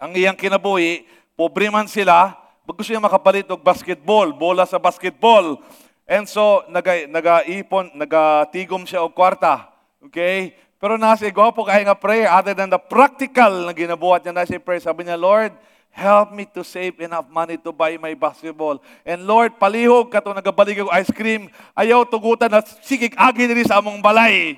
ang 0.00 0.16
iyang 0.16 0.40
kinabuhi, 0.40 1.04
pobre 1.36 1.68
man 1.68 1.84
sila, 1.84 2.39
gusto 2.76 2.92
niya 2.92 3.02
makapalit 3.02 3.48
og 3.48 3.64
basketball, 3.64 4.30
bola 4.36 4.68
sa 4.68 4.76
basketball. 4.76 5.58
And 6.04 6.26
so, 6.26 6.66
naga, 6.66 7.06
naga-ipon, 7.06 7.94
nagatigom 7.94 8.84
siya 8.84 9.06
og 9.06 9.14
kwarta. 9.14 9.70
Okay? 10.10 10.52
Pero 10.80 10.96
nasa 10.96 11.28
po 11.28 11.62
kaya 11.68 11.84
nga 11.84 11.96
prayer, 11.96 12.28
other 12.32 12.56
than 12.56 12.72
the 12.72 12.80
practical 12.80 13.68
na 13.68 13.72
ginabuhat 13.76 14.24
niya 14.24 14.32
na 14.32 14.48
siya 14.48 14.60
prayer, 14.60 14.80
sabi 14.80 15.04
niya, 15.04 15.20
Lord, 15.20 15.52
help 15.92 16.32
me 16.32 16.48
to 16.48 16.64
save 16.64 16.96
enough 17.04 17.28
money 17.28 17.60
to 17.60 17.70
buy 17.70 17.98
my 18.00 18.16
basketball. 18.16 18.80
And 19.04 19.28
Lord, 19.28 19.60
palihog 19.60 20.08
ka 20.08 20.24
to 20.24 20.32
nagabalig 20.32 20.80
og 20.80 20.88
ice 20.96 21.12
cream, 21.12 21.52
ayaw 21.76 22.08
tugutan 22.08 22.48
na 22.48 22.64
sigig 22.80 23.12
agi 23.14 23.44
diri 23.44 23.64
sa 23.68 23.78
among 23.78 24.00
balay. 24.00 24.56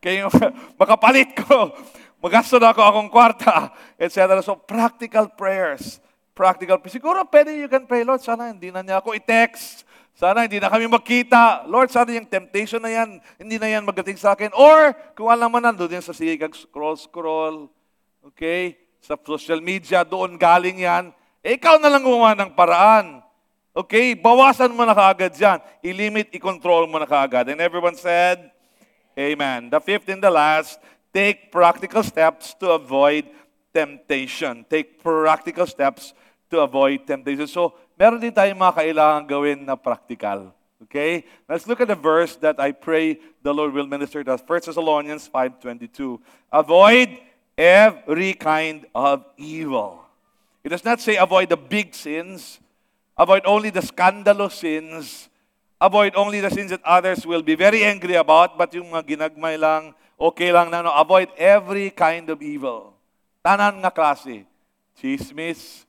Kaya 0.00 0.28
makapalit 0.80 1.32
ko 1.34 1.72
magasto 2.20 2.58
na 2.58 2.74
ako 2.74 2.82
akong 2.82 3.10
kwarta, 3.10 3.70
etc. 3.96 4.42
So, 4.42 4.58
practical 4.58 5.30
prayers. 5.32 6.02
Practical. 6.36 6.76
Siguro 6.92 7.24
pwede 7.24 7.56
you 7.56 7.64
can 7.64 7.88
pray, 7.88 8.04
Lord, 8.04 8.20
sana 8.20 8.52
hindi 8.52 8.68
na 8.68 8.84
niya 8.84 9.00
ako 9.00 9.16
i-text. 9.16 9.88
Sana 10.12 10.44
hindi 10.44 10.60
na 10.60 10.68
kami 10.68 10.84
magkita. 10.84 11.64
Lord, 11.64 11.88
sana 11.88 12.12
yung 12.12 12.28
temptation 12.28 12.80
na 12.80 12.92
yan, 12.92 13.16
hindi 13.40 13.56
na 13.56 13.72
yan 13.72 13.88
magating 13.88 14.20
sa 14.20 14.36
akin. 14.36 14.52
Or, 14.52 14.92
kung 15.16 15.32
alam 15.32 15.48
mo 15.48 15.56
na, 15.56 15.72
doon 15.72 15.96
yan 15.96 16.04
sa 16.04 16.12
sige, 16.12 16.36
scroll-scroll. 16.36 17.72
Okay? 18.32 18.76
Sa 19.00 19.16
social 19.16 19.64
media, 19.64 20.04
doon 20.04 20.36
galing 20.36 20.84
yan. 20.84 21.08
Eh, 21.40 21.56
ikaw 21.56 21.80
na 21.80 21.88
lang 21.88 22.04
gumawa 22.04 22.36
ng 22.36 22.52
paraan. 22.52 23.24
Okay? 23.72 24.12
Bawasan 24.12 24.76
mo 24.76 24.84
na 24.84 24.92
kaagad 24.92 25.32
yan. 25.32 25.58
I-limit, 25.80 26.28
i-control 26.36 26.84
mo 26.84 27.00
na 27.00 27.08
kaagad. 27.08 27.48
And 27.48 27.64
everyone 27.64 27.96
said, 27.96 28.52
Amen. 29.16 29.72
The 29.72 29.80
fifth 29.80 30.12
and 30.12 30.20
the 30.20 30.28
last, 30.28 30.76
Take 31.16 31.48
practical 31.48 32.04
steps 32.04 32.52
to 32.60 32.76
avoid 32.76 33.24
temptation. 33.72 34.68
Take 34.68 35.00
practical 35.00 35.64
steps 35.64 36.12
to 36.50 36.60
avoid 36.60 37.06
temptation. 37.06 37.46
So, 37.46 37.74
meron 37.98 38.20
din 38.22 38.34
tayong 38.34 38.58
mga 38.58 38.76
kailangan 38.82 39.22
gawin 39.26 39.58
na 39.66 39.74
practical. 39.74 40.52
Okay? 40.86 41.24
Let's 41.48 41.66
look 41.66 41.80
at 41.80 41.88
the 41.88 41.98
verse 41.98 42.36
that 42.44 42.60
I 42.60 42.72
pray 42.72 43.18
the 43.42 43.52
Lord 43.52 43.72
will 43.72 43.86
minister 43.86 44.22
to 44.22 44.34
us. 44.34 44.42
1 44.44 44.70
Thessalonians 44.70 45.28
5.22 45.28 46.20
Avoid 46.52 47.18
every 47.56 48.34
kind 48.34 48.84
of 48.94 49.24
evil. 49.36 50.04
It 50.62 50.70
does 50.70 50.84
not 50.84 51.00
say 51.00 51.16
avoid 51.16 51.48
the 51.48 51.56
big 51.56 51.94
sins. 51.94 52.60
Avoid 53.16 53.46
only 53.46 53.70
the 53.70 53.80
scandalous 53.80 54.60
sins. 54.60 55.30
Avoid 55.80 56.16
only 56.16 56.40
the 56.40 56.50
sins 56.50 56.70
that 56.70 56.82
others 56.84 57.24
will 57.24 57.42
be 57.42 57.54
very 57.54 57.84
angry 57.84 58.16
about, 58.16 58.58
but 58.58 58.72
yung 58.72 58.90
mga 58.90 59.16
ginagmay 59.16 59.60
lang, 59.60 59.94
okay 60.18 60.50
lang 60.50 60.72
na, 60.72 60.82
no? 60.82 60.92
avoid 60.92 61.28
every 61.36 61.92
kind 61.92 62.28
of 62.28 62.40
evil. 62.40 62.96
Tanan 63.44 63.78
nga 63.78 63.92
klase. 63.92 64.42
Chismis. 64.98 65.85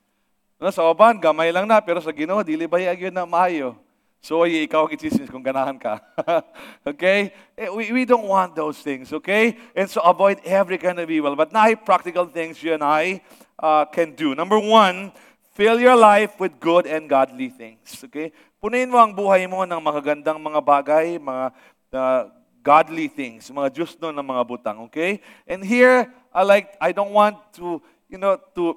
No, 0.58 0.74
sa 0.74 0.82
oban, 0.90 1.22
gamay 1.22 1.54
lang 1.54 1.70
na, 1.70 1.78
pero 1.78 2.02
sa 2.02 2.10
ginoo, 2.10 2.42
dili 2.42 2.66
ba 2.66 2.82
yun 2.82 3.14
na 3.14 3.30
maayo? 3.30 3.78
So, 4.26 4.42
ikaw 4.44 4.90
ang 4.90 4.98
chismis 4.98 5.30
kung 5.30 5.46
ganahan 5.46 5.78
ka. 5.78 6.02
okay? 6.92 7.30
Eh, 7.54 7.70
we, 7.70 7.94
we 7.94 8.04
don't 8.04 8.26
want 8.26 8.58
those 8.58 8.82
things, 8.82 9.14
okay? 9.14 9.54
And 9.78 9.86
so, 9.86 10.02
avoid 10.02 10.42
every 10.42 10.82
kind 10.82 10.98
of 10.98 11.06
evil. 11.06 11.38
But 11.38 11.54
now, 11.54 11.70
practical 11.78 12.26
things 12.26 12.58
you 12.66 12.74
and 12.74 12.82
I 12.82 13.22
uh, 13.62 13.86
can 13.86 14.18
do. 14.18 14.34
Number 14.34 14.58
one, 14.58 15.14
fill 15.54 15.78
your 15.78 15.96
life 15.96 16.42
with 16.42 16.58
good 16.58 16.90
and 16.90 17.06
godly 17.06 17.54
things. 17.54 17.94
Okay? 18.10 18.34
Punin 18.58 18.90
mo 18.90 18.98
ang 18.98 19.14
buhay 19.14 19.46
mo 19.46 19.62
ng 19.62 19.78
mga 19.78 20.02
gandang 20.02 20.42
mga 20.42 20.62
bagay, 20.66 21.22
mga 21.22 21.46
uh, 21.94 22.22
godly 22.66 23.08
things, 23.08 23.48
mga 23.54 23.70
Diyos 23.70 23.94
no 24.02 24.10
ng 24.10 24.26
mga 24.26 24.44
butang, 24.44 24.78
okay? 24.90 25.22
And 25.48 25.64
here, 25.64 26.10
I 26.34 26.42
like, 26.44 26.74
I 26.82 26.92
don't 26.92 27.14
want 27.16 27.40
to, 27.62 27.80
you 28.12 28.20
know, 28.20 28.36
to, 28.58 28.76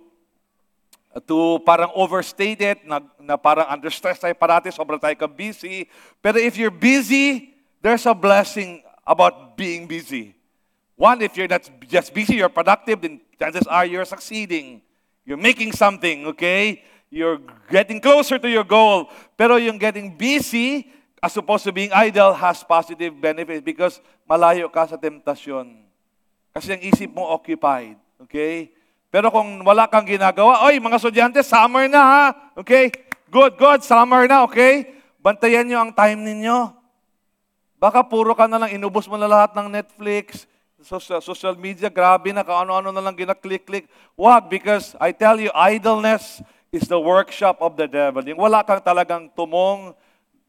to 1.27 1.59
parang 1.66 1.90
overstate 1.99 2.61
it, 2.62 2.87
na, 2.87 3.03
na 3.18 3.35
parang 3.35 3.66
under 3.66 3.90
stress 3.90 4.23
tayo 4.23 4.35
parati, 4.38 4.70
sobrang 4.70 5.01
tayo 5.01 5.16
ka 5.18 5.27
busy. 5.27 5.90
Pero 6.23 6.38
if 6.38 6.55
you're 6.55 6.70
busy, 6.70 7.51
there's 7.83 8.07
a 8.07 8.14
blessing 8.14 8.83
about 9.03 9.59
being 9.59 9.90
busy. 9.90 10.38
One, 10.94 11.18
if 11.23 11.35
you're 11.35 11.51
not 11.51 11.66
just 11.88 12.14
busy, 12.14 12.38
you're 12.38 12.53
productive, 12.53 13.01
then 13.01 13.20
chances 13.40 13.66
are 13.66 13.88
you're 13.88 14.07
succeeding. 14.07 14.83
You're 15.25 15.40
making 15.40 15.73
something, 15.73 16.27
okay? 16.37 16.85
You're 17.11 17.40
getting 17.73 17.99
closer 17.99 18.38
to 18.38 18.49
your 18.49 18.64
goal. 18.64 19.11
Pero 19.35 19.57
yung 19.57 19.79
getting 19.79 20.14
busy, 20.14 20.92
as 21.18 21.37
opposed 21.37 21.64
to 21.64 21.73
being 21.73 21.92
idle 21.92 22.33
has 22.33 22.62
positive 22.62 23.12
benefits 23.18 23.61
because 23.61 24.01
malayo 24.29 24.70
ka 24.70 24.87
sa 24.87 24.96
temptasyon. 24.96 25.85
Kasi 26.55 26.79
ang 26.79 26.83
isip 26.83 27.11
mo 27.12 27.29
occupied. 27.29 27.99
Okay? 28.25 28.73
Pero 29.11 29.27
kung 29.35 29.66
wala 29.66 29.90
kang 29.90 30.07
ginagawa, 30.07 30.62
oy, 30.70 30.79
mga 30.79 30.96
estudyante, 31.03 31.42
summer 31.42 31.90
na 31.90 32.03
ha. 32.03 32.25
Okay? 32.55 32.94
Good, 33.27 33.59
good, 33.59 33.83
summer 33.83 34.31
na, 34.31 34.46
okay? 34.46 35.03
Bantayan 35.18 35.66
nyo 35.66 35.83
ang 35.83 35.90
time 35.90 36.23
ninyo. 36.23 36.70
Baka 37.75 38.07
puro 38.07 38.38
ka 38.38 38.46
na 38.46 38.62
lang, 38.62 38.70
inubos 38.70 39.11
mo 39.11 39.18
na 39.18 39.27
lahat 39.27 39.51
ng 39.59 39.66
Netflix, 39.66 40.46
social, 40.79 41.18
social 41.18 41.55
media, 41.59 41.90
grabe 41.90 42.31
na, 42.31 42.46
kung 42.46 42.55
ano-ano 42.55 42.94
na 42.94 43.03
lang 43.03 43.18
ginaklik-klik. 43.18 43.90
Wag, 44.14 44.46
because 44.46 44.94
I 45.03 45.11
tell 45.11 45.42
you, 45.42 45.51
idleness 45.59 46.38
is 46.70 46.87
the 46.87 46.99
workshop 46.99 47.59
of 47.59 47.75
the 47.75 47.90
devil. 47.90 48.23
Yung 48.23 48.38
wala 48.38 48.62
kang 48.62 48.79
talagang 48.79 49.27
tumong, 49.35 49.90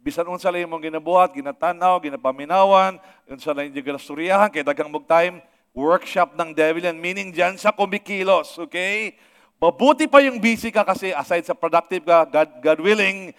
bisan 0.02 0.26
unsa 0.30 0.54
lang 0.54 0.70
imong 0.70 0.90
ginabuhat, 0.90 1.34
ginatanaw, 1.34 1.98
ginapaminawan, 1.98 3.02
unsa 3.26 3.58
lang 3.58 3.74
yung 3.74 3.94
ginasturyahan, 3.94 4.54
kay 4.54 4.62
dagang 4.62 4.90
mog 4.90 5.10
time, 5.10 5.42
workshop 5.72 6.36
ng 6.36 6.52
devil 6.52 6.84
yan, 6.84 7.00
meaning 7.00 7.32
dyan 7.32 7.56
sa 7.56 7.72
kumikilos, 7.72 8.60
okay? 8.60 9.16
Mabuti 9.62 10.10
pa 10.10 10.20
yung 10.20 10.42
busy 10.42 10.74
ka 10.74 10.84
kasi 10.84 11.16
aside 11.16 11.48
sa 11.48 11.56
productive 11.56 12.04
ka, 12.04 12.28
God, 12.28 12.50
God 12.60 12.80
willing, 12.84 13.32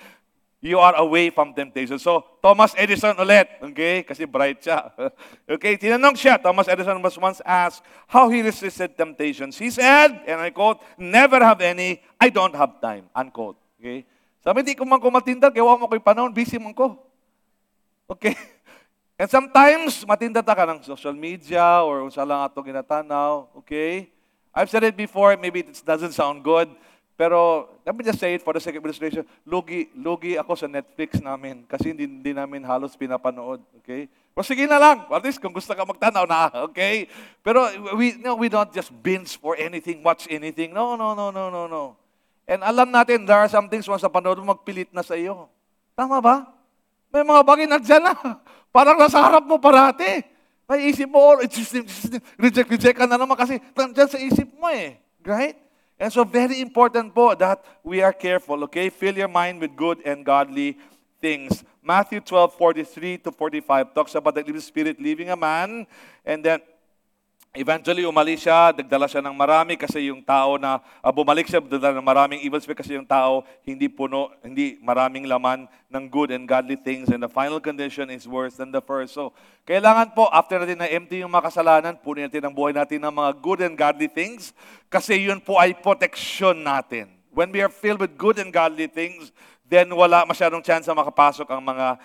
you 0.62 0.78
are 0.78 0.94
away 0.96 1.28
from 1.28 1.50
temptation. 1.52 1.98
So, 1.98 2.22
Thomas 2.38 2.72
Edison 2.78 3.18
ulit, 3.18 3.50
okay? 3.58 4.06
Kasi 4.06 4.24
bright 4.24 4.62
siya. 4.62 4.94
okay, 5.58 5.74
tinanong 5.74 6.14
siya, 6.14 6.38
Thomas 6.38 6.70
Edison 6.70 7.02
was 7.02 7.18
once 7.18 7.42
asked 7.42 7.82
how 8.06 8.30
he 8.30 8.40
resisted 8.40 8.94
temptations. 8.94 9.58
He 9.58 9.68
said, 9.74 10.22
and 10.24 10.38
I 10.38 10.54
quote, 10.54 10.80
never 10.96 11.42
have 11.42 11.60
any, 11.60 12.00
I 12.16 12.30
don't 12.30 12.54
have 12.54 12.78
time, 12.80 13.10
unquote. 13.12 13.58
Okay? 13.82 14.06
Sabi, 14.40 14.62
di 14.62 14.78
ko 14.78 14.86
man 14.86 15.02
ko 15.02 15.10
matinda, 15.10 15.50
kaya 15.50 15.66
mo 15.66 15.90
ko'y 15.90 16.00
panahon, 16.00 16.30
busy 16.30 16.56
man 16.56 16.72
ko. 16.72 16.96
Okay? 18.06 18.38
And 19.22 19.30
sometimes, 19.30 20.02
matinda 20.02 20.42
ta 20.42 20.50
ka 20.50 20.66
ng 20.66 20.82
social 20.82 21.14
media 21.14 21.78
or 21.86 22.10
sa 22.10 22.26
lang 22.26 22.42
ato 22.42 22.58
ginatanaw. 22.58 23.54
Okay? 23.62 24.10
I've 24.50 24.66
said 24.66 24.82
it 24.82 24.98
before, 24.98 25.38
maybe 25.38 25.62
it 25.62 25.78
doesn't 25.86 26.10
sound 26.10 26.42
good, 26.42 26.66
pero 27.14 27.70
let 27.86 27.94
me 27.94 28.02
just 28.02 28.18
say 28.18 28.34
it 28.34 28.42
for 28.42 28.50
the 28.50 28.58
sake 28.58 28.74
of 28.74 28.82
illustration, 28.82 29.22
lugi, 29.46 29.94
lugi 29.94 30.34
ako 30.34 30.58
sa 30.58 30.66
Netflix 30.66 31.22
namin 31.22 31.62
kasi 31.70 31.94
hindi, 31.94 32.10
hindi 32.10 32.34
namin 32.34 32.66
halos 32.66 32.98
pinapanood. 32.98 33.62
Okay? 33.78 34.10
Pero 34.34 34.42
sige 34.42 34.66
na 34.66 34.82
lang. 34.82 35.06
At 35.06 35.22
least 35.22 35.38
kung 35.38 35.54
gusto 35.54 35.70
ka 35.70 35.86
magtanaw 35.86 36.26
na. 36.26 36.50
Okay? 36.66 37.06
Pero 37.46 37.62
we, 37.94 38.18
no, 38.18 38.34
we 38.34 38.50
don't 38.50 38.74
just 38.74 38.90
binge 38.90 39.38
for 39.38 39.54
anything, 39.54 40.02
watch 40.02 40.26
anything. 40.34 40.74
No, 40.74 40.98
no, 40.98 41.14
no, 41.14 41.30
no, 41.30 41.46
no, 41.46 41.70
no. 41.70 41.94
And 42.42 42.66
alam 42.66 42.90
natin, 42.90 43.22
there 43.22 43.38
are 43.38 43.46
some 43.46 43.70
things 43.70 43.86
once 43.86 44.02
sa 44.02 44.10
panood 44.10 44.42
mo, 44.42 44.50
magpilit 44.50 44.90
na 44.90 45.06
sa 45.06 45.14
iyo. 45.14 45.46
Tama 45.94 46.18
ba? 46.18 46.50
May 47.14 47.22
mga 47.22 47.42
bagay 47.46 47.66
na 47.70 47.78
dyan 47.78 48.02
na. 48.10 48.42
Parang 48.72 48.96
nasa 48.96 49.20
harap 49.20 49.44
mo 49.44 49.60
parati. 49.60 50.24
May 50.64 50.88
isip 50.88 51.12
mo, 51.12 51.20
oh, 51.20 51.36
reject, 52.40 52.68
reject 52.72 52.96
ka 52.96 53.04
na 53.04 53.20
naman 53.20 53.36
kasi 53.36 53.60
dyan 53.76 54.08
sa 54.08 54.16
isip 54.16 54.48
mo 54.56 54.72
eh. 54.72 54.96
Right? 55.20 55.60
And 56.00 56.10
so 56.10 56.24
very 56.24 56.64
important 56.64 57.14
po 57.14 57.36
that 57.36 57.62
we 57.84 58.00
are 58.00 58.16
careful, 58.16 58.64
okay? 58.64 58.88
Fill 58.88 59.14
your 59.14 59.28
mind 59.28 59.60
with 59.60 59.76
good 59.76 60.00
and 60.02 60.24
godly 60.24 60.80
things. 61.20 61.62
Matthew 61.84 62.18
12, 62.24 62.56
43 62.56 63.18
to 63.18 63.30
45 63.30 63.94
talks 63.94 64.14
about 64.16 64.34
the 64.34 64.42
Spirit 64.58 64.98
leaving 64.98 65.30
a 65.30 65.36
man. 65.36 65.86
And 66.24 66.42
then 66.42 66.58
Eventually, 67.52 68.08
umalis 68.08 68.48
siya, 68.48 68.72
nagdala 68.72 69.04
siya 69.04 69.20
ng 69.20 69.36
marami 69.36 69.76
kasi 69.76 70.08
yung 70.08 70.24
tao 70.24 70.56
na 70.56 70.80
uh, 71.04 71.12
bumalik 71.12 71.44
siya, 71.44 71.60
nagdala 71.60 72.00
ng 72.00 72.08
maraming 72.08 72.40
evil 72.40 72.56
spirit 72.56 72.80
kasi 72.80 72.96
yung 72.96 73.04
tao 73.04 73.44
hindi 73.60 73.92
puno, 73.92 74.32
hindi 74.40 74.80
maraming 74.80 75.28
laman 75.28 75.68
ng 75.92 76.04
good 76.08 76.32
and 76.32 76.48
godly 76.48 76.80
things 76.80 77.12
and 77.12 77.20
the 77.20 77.28
final 77.28 77.60
condition 77.60 78.08
is 78.08 78.24
worse 78.24 78.56
than 78.56 78.72
the 78.72 78.80
first. 78.80 79.12
So, 79.12 79.36
kailangan 79.68 80.16
po, 80.16 80.32
after 80.32 80.64
natin 80.64 80.80
na 80.80 80.88
empty 80.88 81.20
yung 81.20 81.28
mga 81.28 81.52
kasalanan, 81.52 82.00
punin 82.00 82.24
natin 82.24 82.40
ang 82.48 82.56
buhay 82.56 82.72
natin 82.72 83.04
ng 83.04 83.12
mga 83.12 83.30
good 83.44 83.60
and 83.60 83.76
godly 83.76 84.08
things 84.08 84.56
kasi 84.88 85.20
yun 85.20 85.36
po 85.36 85.60
ay 85.60 85.76
protection 85.76 86.56
natin. 86.56 87.12
When 87.36 87.52
we 87.52 87.60
are 87.60 87.68
filled 87.68 88.00
with 88.00 88.16
good 88.16 88.40
and 88.40 88.48
godly 88.48 88.88
things, 88.88 89.28
then 89.68 89.92
wala 89.92 90.24
masyadong 90.24 90.64
chance 90.64 90.88
na 90.88 90.96
makapasok 90.96 91.44
ang 91.52 91.60
mga 91.60 92.00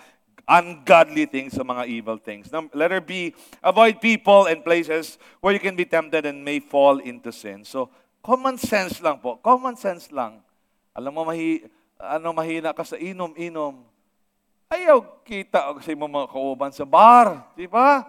ungodly 0.48 1.28
things 1.28 1.52
sa 1.52 1.60
mga 1.60 1.84
evil 1.84 2.16
things. 2.16 2.48
Letter 2.72 3.04
B, 3.04 3.36
avoid 3.60 4.00
people 4.00 4.48
and 4.48 4.64
places 4.64 5.20
where 5.44 5.52
you 5.52 5.60
can 5.60 5.76
be 5.76 5.84
tempted 5.84 6.24
and 6.24 6.40
may 6.40 6.56
fall 6.56 7.04
into 7.04 7.28
sin. 7.28 7.68
So, 7.68 7.92
common 8.24 8.56
sense 8.56 9.04
lang 9.04 9.20
po. 9.20 9.36
Common 9.44 9.76
sense 9.76 10.08
lang. 10.08 10.40
Alam 10.96 11.12
mo, 11.12 11.22
mahi, 11.28 11.68
ano, 12.00 12.32
mahina 12.32 12.72
ka 12.72 12.82
sa 12.82 12.96
inom-inom. 12.96 13.84
Ayaw 14.72 15.24
kita 15.24 15.76
kasi 15.76 15.92
mo 15.92 16.08
mga 16.08 16.32
kauban 16.32 16.72
sa 16.72 16.88
bar. 16.88 17.52
Di 17.52 17.68
ba? 17.68 18.08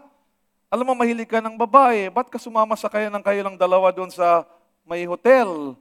Alam 0.71 0.91
mo, 0.91 0.93
mahilig 0.95 1.27
ka 1.27 1.43
ng 1.43 1.59
babae. 1.59 2.07
Ba't 2.07 2.31
ka 2.31 2.39
sumama 2.39 2.79
sa 2.79 2.87
kayo 2.87 3.11
ng 3.11 3.23
kayo 3.23 3.41
lang 3.43 3.59
dalawa 3.59 3.91
doon 3.91 4.11
sa 4.11 4.47
may 4.87 5.03
hotel? 5.03 5.75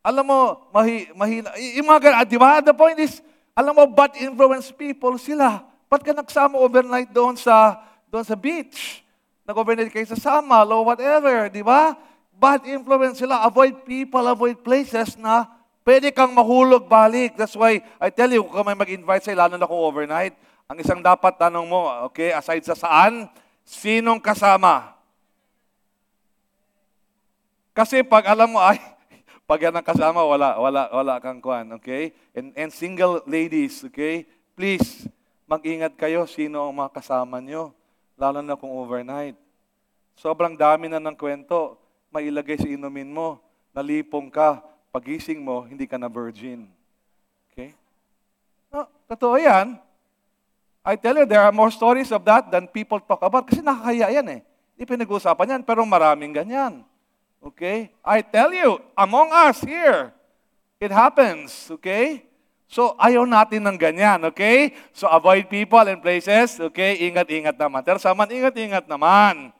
Alam 0.00 0.24
mo, 0.26 0.40
mahi, 0.70 1.10
mahina. 1.18 1.50
Yung 1.78 1.86
mga 1.90 2.00
ganun, 2.10 2.26
di 2.30 2.38
ba? 2.38 2.62
The 2.62 2.74
point 2.74 2.98
is, 3.02 3.22
alam 3.58 3.74
mo, 3.74 3.86
bad 3.90 4.14
influence 4.18 4.70
people 4.70 5.18
sila. 5.18 5.69
Ba't 5.90 6.06
ka 6.06 6.14
nagsama 6.14 6.54
overnight 6.54 7.10
doon 7.10 7.34
sa, 7.34 7.82
doon 8.06 8.22
sa 8.22 8.38
beach? 8.38 9.02
Nag-overnight 9.42 9.90
kayo 9.90 10.06
sa 10.06 10.14
Samal 10.14 10.70
o 10.70 10.86
whatever, 10.86 11.50
di 11.50 11.66
ba? 11.66 11.98
Bad 12.30 12.62
influence 12.62 13.18
sila. 13.18 13.42
Avoid 13.42 13.82
people, 13.82 14.22
avoid 14.22 14.62
places 14.62 15.18
na 15.18 15.50
pwede 15.82 16.14
kang 16.14 16.30
mahulog 16.30 16.86
balik. 16.86 17.34
That's 17.34 17.58
why 17.58 17.82
I 17.98 18.14
tell 18.14 18.30
you, 18.30 18.46
kung 18.46 18.62
may 18.62 18.78
mag-invite 18.78 19.26
sa'yo, 19.26 19.42
lalo 19.42 19.58
na 19.58 19.66
kung 19.66 19.82
overnight, 19.82 20.38
ang 20.70 20.78
isang 20.78 21.02
dapat 21.02 21.34
tanong 21.34 21.66
mo, 21.66 21.90
okay, 22.06 22.30
aside 22.30 22.62
sa 22.62 22.78
saan, 22.78 23.26
sinong 23.66 24.22
kasama? 24.22 24.94
Kasi 27.74 28.06
pag 28.06 28.30
alam 28.30 28.54
mo, 28.54 28.62
ay, 28.62 28.78
pag 29.50 29.58
yan 29.58 29.74
ang 29.74 29.82
kasama, 29.82 30.22
wala, 30.22 30.54
wala, 30.54 30.86
wala 30.94 31.18
kang 31.18 31.42
kuhan, 31.42 31.66
okay? 31.74 32.14
And, 32.30 32.54
and 32.54 32.70
single 32.70 33.26
ladies, 33.26 33.82
okay? 33.90 34.30
Please, 34.54 35.10
mag-ingat 35.50 35.98
kayo 35.98 36.30
sino 36.30 36.70
ang 36.70 36.78
mga 36.78 37.02
kasama 37.02 37.42
nyo, 37.42 37.74
lalo 38.14 38.38
na 38.38 38.54
kung 38.54 38.70
overnight. 38.70 39.34
Sobrang 40.14 40.54
dami 40.54 40.86
na 40.86 41.02
ng 41.02 41.18
kwento, 41.18 41.74
mailagay 42.14 42.54
sa 42.54 42.70
inumin 42.70 43.10
mo, 43.10 43.42
nalipong 43.74 44.30
ka, 44.30 44.62
pagising 44.94 45.42
mo, 45.42 45.66
hindi 45.66 45.90
ka 45.90 45.98
na 45.98 46.06
virgin. 46.06 46.70
Okay? 47.50 47.74
No, 48.70 48.86
totoo 49.10 49.34
yan. 49.42 49.74
I 50.86 50.94
tell 50.94 51.18
you, 51.18 51.26
there 51.26 51.42
are 51.42 51.50
more 51.50 51.74
stories 51.74 52.14
of 52.14 52.22
that 52.30 52.46
than 52.54 52.70
people 52.70 53.02
talk 53.02 53.18
about 53.26 53.50
kasi 53.50 53.58
nakakaya 53.58 54.06
yan 54.22 54.38
eh. 54.38 54.40
Hindi 54.78 54.86
pinag-uusapan 54.86 55.58
yan, 55.58 55.62
pero 55.66 55.82
maraming 55.82 56.30
ganyan. 56.30 56.86
Okay? 57.42 57.90
I 58.06 58.22
tell 58.22 58.54
you, 58.54 58.78
among 58.94 59.34
us 59.34 59.66
here, 59.66 60.14
it 60.78 60.94
happens. 60.94 61.50
Okay? 61.74 62.29
So, 62.70 62.94
ayaw 63.02 63.26
natin 63.26 63.66
ng 63.66 63.74
ganyan, 63.74 64.22
okay? 64.30 64.70
So, 64.94 65.10
avoid 65.10 65.50
people 65.50 65.82
and 65.90 65.98
places, 65.98 66.54
okay? 66.70 67.02
Ingat-ingat 67.02 67.58
naman. 67.58 67.82
Pero 67.82 67.98
saman, 67.98 68.30
ingat-ingat 68.30 68.86
naman. 68.86 69.50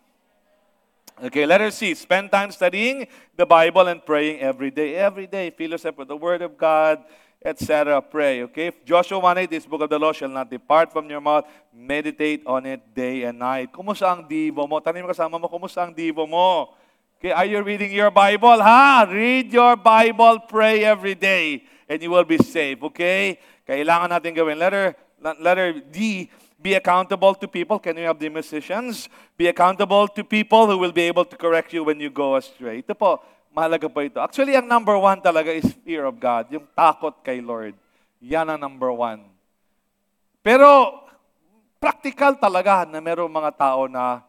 Okay, 1.19 1.43
let 1.43 1.59
letter 1.59 1.75
C, 1.75 1.91
spend 1.99 2.31
time 2.31 2.55
studying 2.55 3.11
the 3.35 3.43
Bible 3.43 3.91
and 3.91 3.99
praying 3.99 4.39
every 4.39 4.71
day. 4.71 4.95
Every 4.95 5.27
day, 5.27 5.51
fill 5.51 5.75
yourself 5.75 5.99
with 5.99 6.07
the 6.07 6.15
Word 6.15 6.39
of 6.47 6.55
God, 6.55 7.03
etc. 7.43 7.99
Pray, 7.99 8.47
okay? 8.47 8.71
Joshua 8.87 9.19
1.8, 9.19 9.51
this 9.51 9.67
book 9.67 9.83
of 9.83 9.91
the 9.91 9.99
law 9.99 10.15
shall 10.15 10.31
not 10.31 10.47
depart 10.47 10.95
from 10.95 11.11
your 11.11 11.21
mouth. 11.21 11.51
Meditate 11.75 12.47
on 12.47 12.63
it 12.63 12.79
day 12.95 13.27
and 13.27 13.43
night. 13.43 13.75
Kumusta 13.75 14.07
ang 14.07 14.23
divo 14.31 14.71
mo? 14.71 14.79
Tanim 14.79 15.03
kasama 15.11 15.35
mo, 15.35 15.51
kumusta 15.51 15.83
ang 15.83 15.91
divo 15.91 16.31
mo? 16.31 16.79
Okay, 17.19 17.35
are 17.35 17.45
you 17.45 17.59
reading 17.59 17.91
your 17.91 18.15
Bible? 18.15 18.63
Ha? 18.63 19.03
Read 19.11 19.51
your 19.51 19.75
Bible, 19.75 20.47
pray 20.47 20.87
every 20.87 21.19
day 21.19 21.67
and 21.91 21.99
you 21.99 22.15
will 22.15 22.23
be 22.23 22.39
saved. 22.39 22.87
Okay? 22.95 23.43
Kailangan 23.67 24.15
natin 24.15 24.31
gawin. 24.31 24.55
Letter, 24.55 24.95
letter 25.43 25.83
D, 25.91 26.31
be 26.55 26.79
accountable 26.79 27.35
to 27.35 27.51
people. 27.51 27.83
Can 27.83 27.99
you 27.99 28.07
have 28.07 28.23
the 28.23 28.31
musicians? 28.31 29.11
Be 29.35 29.51
accountable 29.51 30.07
to 30.15 30.23
people 30.23 30.71
who 30.71 30.79
will 30.79 30.95
be 30.95 31.11
able 31.11 31.27
to 31.27 31.35
correct 31.35 31.75
you 31.75 31.83
when 31.83 31.99
you 31.99 32.15
go 32.15 32.39
astray. 32.39 32.87
Ito 32.87 32.95
po, 32.95 33.19
mahalaga 33.51 33.91
po 33.91 34.07
ito. 34.07 34.23
Actually, 34.23 34.55
ang 34.55 34.71
number 34.71 34.95
one 34.95 35.19
talaga 35.19 35.51
is 35.51 35.67
fear 35.83 36.07
of 36.07 36.15
God. 36.23 36.47
Yung 36.55 36.71
takot 36.79 37.19
kay 37.27 37.43
Lord. 37.43 37.75
Yan 38.23 38.47
ang 38.47 38.63
number 38.63 38.95
one. 38.95 39.27
Pero, 40.47 41.03
practical 41.83 42.39
talaga 42.39 42.87
na 42.87 43.03
merong 43.03 43.33
mga 43.33 43.51
tao 43.59 43.91
na 43.91 44.23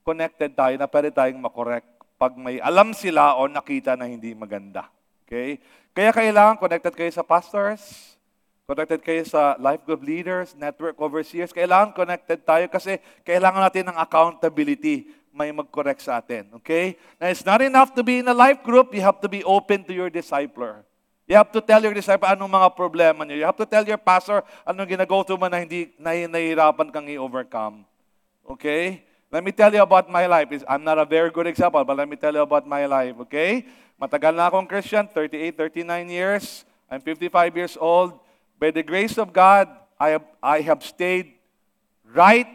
connected 0.00 0.56
tayo, 0.56 0.74
na 0.80 0.88
pwede 0.88 1.12
tayong 1.12 1.38
makorek 1.38 1.84
pag 2.18 2.38
may 2.38 2.62
alam 2.62 2.94
sila 2.94 3.34
o 3.38 3.50
nakita 3.50 3.98
na 3.98 4.06
hindi 4.06 4.30
maganda. 4.34 4.86
Okay? 5.26 5.58
Kaya 5.92 6.08
kailangan 6.08 6.56
connected 6.56 6.96
kayo 6.96 7.12
sa 7.12 7.20
pastors, 7.20 8.16
connected 8.64 9.04
kayo 9.04 9.20
sa 9.28 9.60
life 9.60 9.84
group 9.84 10.00
leaders, 10.00 10.56
network 10.56 10.96
overseers. 10.96 11.52
Kailangan 11.52 11.92
connected 11.92 12.40
tayo 12.48 12.64
kasi 12.72 12.96
kailangan 13.28 13.68
natin 13.68 13.92
ng 13.92 13.96
accountability 14.00 15.12
may 15.32 15.52
mag-correct 15.52 16.00
sa 16.00 16.20
atin. 16.20 16.48
Okay? 16.60 16.96
Now, 17.20 17.28
it's 17.28 17.44
not 17.44 17.60
enough 17.60 17.92
to 17.92 18.00
be 18.00 18.24
in 18.24 18.28
a 18.28 18.36
life 18.36 18.64
group. 18.64 18.96
You 18.96 19.04
have 19.04 19.20
to 19.20 19.28
be 19.28 19.44
open 19.44 19.84
to 19.84 19.92
your 19.92 20.08
discipler. 20.08 20.84
You 21.28 21.36
have 21.36 21.52
to 21.52 21.60
tell 21.60 21.80
your 21.80 21.92
disciple 21.92 22.28
anong 22.28 22.52
mga 22.52 22.68
problema 22.72 23.24
niyo. 23.24 23.44
You 23.44 23.46
have 23.48 23.60
to 23.60 23.68
tell 23.68 23.84
your 23.84 24.00
pastor 24.00 24.40
anong 24.64 24.96
ginago 24.96 25.24
to 25.28 25.36
mo 25.36 25.48
na 25.48 25.60
hindi 25.60 25.92
na 26.00 26.12
nahihirapan 26.16 26.88
kang 26.88 27.08
i-overcome. 27.08 27.84
Okay? 28.44 29.04
Let 29.32 29.44
me 29.44 29.50
tell 29.50 29.72
you 29.72 29.80
about 29.80 30.10
my 30.12 30.26
life. 30.26 30.52
I'm 30.68 30.84
not 30.84 30.98
a 30.98 31.06
very 31.06 31.30
good 31.30 31.46
example, 31.46 31.82
but 31.84 31.96
let 31.96 32.06
me 32.06 32.16
tell 32.16 32.34
you 32.34 32.44
about 32.44 32.68
my 32.68 32.84
life. 32.84 33.16
Okay? 33.20 33.64
Matagal 33.96 34.36
na 34.36 34.52
akong 34.52 34.68
Christian, 34.68 35.08
38, 35.08 35.56
39 35.56 36.10
years. 36.12 36.68
I'm 36.90 37.00
55 37.00 37.56
years 37.56 37.74
old. 37.80 38.20
By 38.60 38.70
the 38.70 38.82
grace 38.82 39.16
of 39.16 39.32
God, 39.32 39.72
I 39.98 40.20
have, 40.20 40.26
I 40.42 40.60
have 40.60 40.84
stayed 40.84 41.32
right, 42.12 42.46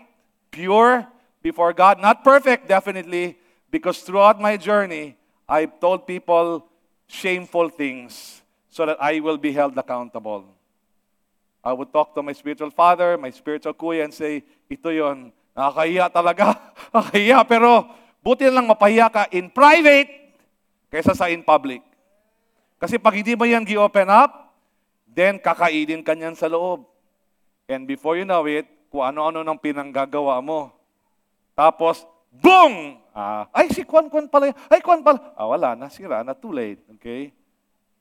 pure 0.51 1.07
before 1.41 1.73
God. 1.73 1.97
Not 1.97 2.23
perfect, 2.23 2.69
definitely, 2.69 3.41
because 3.71 4.05
throughout 4.05 4.39
my 4.39 4.55
journey, 4.55 5.17
I've 5.49 5.80
told 5.80 6.05
people 6.05 6.69
shameful 7.07 7.69
things 7.69 8.43
so 8.69 8.86
that 8.86 9.01
I 9.01 9.19
will 9.19 9.41
be 9.41 9.51
held 9.51 9.75
accountable. 9.80 10.45
I 11.63 11.73
would 11.73 11.91
talk 11.91 12.13
to 12.13 12.21
my 12.21 12.34
spiritual 12.34 12.69
father, 12.69 13.17
my 13.17 13.32
spiritual 13.32 13.73
kuya, 13.73 14.03
and 14.05 14.13
say, 14.13 14.43
ito 14.69 14.89
yon, 14.93 15.34
nakakahiya 15.58 16.05
talaga. 16.14 16.53
nakakahiya, 16.93 17.41
pero 17.49 17.89
buti 18.22 18.45
lang 18.45 18.70
mapahiya 18.70 19.10
ka 19.10 19.26
in 19.34 19.49
private 19.49 20.38
kaysa 20.93 21.18
sa 21.18 21.34
in 21.34 21.41
public. 21.41 21.82
Kasi 22.78 23.01
pag 23.01 23.18
hindi 23.18 23.34
mo 23.34 23.49
yan 23.49 23.66
gi-open 23.66 24.05
up, 24.14 24.53
then 25.10 25.41
kakainin 25.41 26.05
ka 26.05 26.14
niyan 26.14 26.38
sa 26.38 26.45
loob. 26.45 26.86
And 27.66 27.89
before 27.89 28.16
you 28.16 28.24
know 28.24 28.45
it, 28.45 28.70
kung 28.88 29.03
ano-ano 29.03 29.41
nang 29.41 29.60
pinanggagawa 29.60 30.39
mo. 30.39 30.72
Tapos, 31.58 32.05
boom! 32.30 33.01
Ah, 33.18 33.49
ay, 33.49 33.74
si 33.74 33.82
Kwan 33.82 34.08
Kwan 34.14 34.30
pala. 34.30 34.53
Ay, 34.70 34.80
Kwan 34.80 35.01
pala. 35.01 35.34
Ah, 35.34 35.49
wala, 35.49 35.74
nasira 35.74 36.22
na, 36.22 36.38
too 36.38 36.53
late. 36.53 36.80
Okay? 36.95 37.34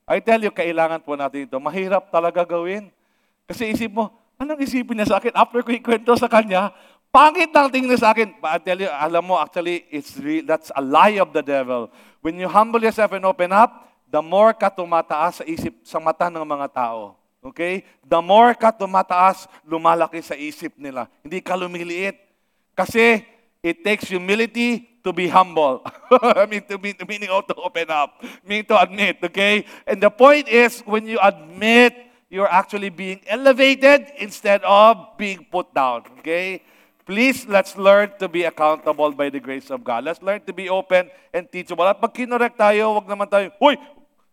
I 0.07 0.21
tell 0.23 0.39
you, 0.39 0.53
kailangan 0.53 1.03
po 1.03 1.17
natin 1.17 1.49
ito. 1.49 1.57
Mahirap 1.57 2.13
talaga 2.13 2.45
gawin. 2.47 2.93
Kasi 3.49 3.73
isip 3.73 3.91
mo, 3.91 4.13
anong 4.39 4.61
isipin 4.63 4.95
niya 4.95 5.09
sa 5.09 5.17
akin? 5.19 5.33
After 5.35 5.65
ko 5.65 5.73
ikwento 5.73 6.13
sa 6.15 6.31
kanya, 6.31 6.71
Pangit 7.11 7.49
ang 7.55 7.71
tingin 7.71 7.95
sa 7.97 8.11
akin. 8.11 8.35
But 8.37 8.49
I 8.53 8.57
tell 8.59 8.79
you, 8.79 8.91
alam 8.91 9.23
mo, 9.25 9.39
actually, 9.39 9.87
it's 9.89 10.15
real, 10.19 10.43
that's 10.43 10.69
a 10.75 10.83
lie 10.83 11.17
of 11.17 11.31
the 11.31 11.41
devil. 11.41 11.89
When 12.21 12.37
you 12.37 12.51
humble 12.51 12.83
yourself 12.83 13.15
and 13.15 13.23
open 13.25 13.55
up, 13.55 13.87
the 14.07 14.21
more 14.21 14.53
ka 14.53 14.71
tumataas 14.71 15.41
sa 15.41 15.43
isip, 15.47 15.83
sa 15.83 15.99
mata 15.99 16.27
ng 16.27 16.43
mga 16.43 16.67
tao. 16.71 17.15
Okay? 17.43 17.87
The 18.03 18.19
more 18.19 18.55
ka 18.55 18.75
tumataas, 18.75 19.47
lumalaki 19.63 20.19
sa 20.23 20.35
isip 20.35 20.75
nila. 20.75 21.07
Hindi 21.23 21.39
ka 21.39 21.55
lumiliit. 21.55 22.19
Kasi 22.75 23.23
it 23.63 23.81
takes 23.81 24.11
humility 24.11 24.99
to 25.03 25.15
be 25.15 25.31
humble. 25.31 25.81
I 26.11 26.45
mean, 26.45 26.67
to 26.67 26.77
be, 26.77 26.93
meaning 27.07 27.31
to 27.31 27.55
open 27.55 27.87
up. 27.89 28.19
Meaning 28.43 28.67
to 28.67 28.75
admit, 28.75 29.23
okay? 29.23 29.63
And 29.87 30.03
the 30.03 30.11
point 30.11 30.47
is, 30.51 30.83
when 30.83 31.07
you 31.07 31.19
admit, 31.23 31.95
you're 32.29 32.51
actually 32.51 32.89
being 32.89 33.23
elevated 33.27 34.11
instead 34.19 34.61
of 34.63 35.15
being 35.17 35.47
put 35.47 35.73
down. 35.73 36.03
Okay? 36.19 36.61
Please, 37.07 37.47
let's 37.47 37.79
learn 37.79 38.11
to 38.19 38.27
be 38.27 38.43
accountable 38.43 39.15
by 39.15 39.31
the 39.31 39.39
grace 39.39 39.71
of 39.71 39.79
God. 39.79 40.03
Let's 40.03 40.19
learn 40.19 40.43
to 40.43 40.51
be 40.51 40.67
open 40.67 41.07
and 41.31 41.47
teachable. 41.47 41.87
At 41.87 42.03
pag 42.03 42.11
kinorek 42.11 42.59
tayo, 42.59 42.99
wag 42.99 43.07
naman 43.07 43.31
tayo, 43.31 43.47
Uy, 43.63 43.79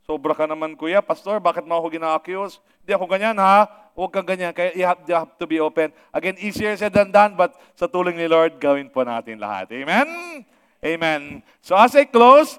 sobra 0.03 0.35
ka 0.35 0.43
naman 0.51 0.75
kuya, 0.75 0.99
pastor, 0.99 1.39
bakit 1.39 1.63
mo 1.63 1.79
ako 1.79 1.95
gina-accuse? 1.95 2.59
Hindi 2.83 2.93
ako 2.99 3.07
ganyan 3.07 3.39
ha. 3.39 3.71
Huwag 3.95 4.11
kang 4.11 4.27
ganyan. 4.27 4.51
Kaya 4.51 4.75
you 4.75 4.83
have, 4.83 4.99
you 5.07 5.15
have 5.15 5.39
to 5.39 5.47
be 5.47 5.63
open. 5.63 5.95
Again, 6.11 6.35
easier 6.43 6.75
said 6.75 6.91
than 6.91 7.15
done, 7.15 7.39
but 7.39 7.55
sa 7.79 7.87
tulong 7.87 8.19
ni 8.19 8.27
Lord, 8.27 8.59
gawin 8.59 8.91
po 8.91 9.07
natin 9.07 9.39
lahat. 9.39 9.71
Amen? 9.71 10.43
Amen. 10.83 11.47
So 11.63 11.79
as 11.79 11.95
I 11.95 12.11
close, 12.11 12.59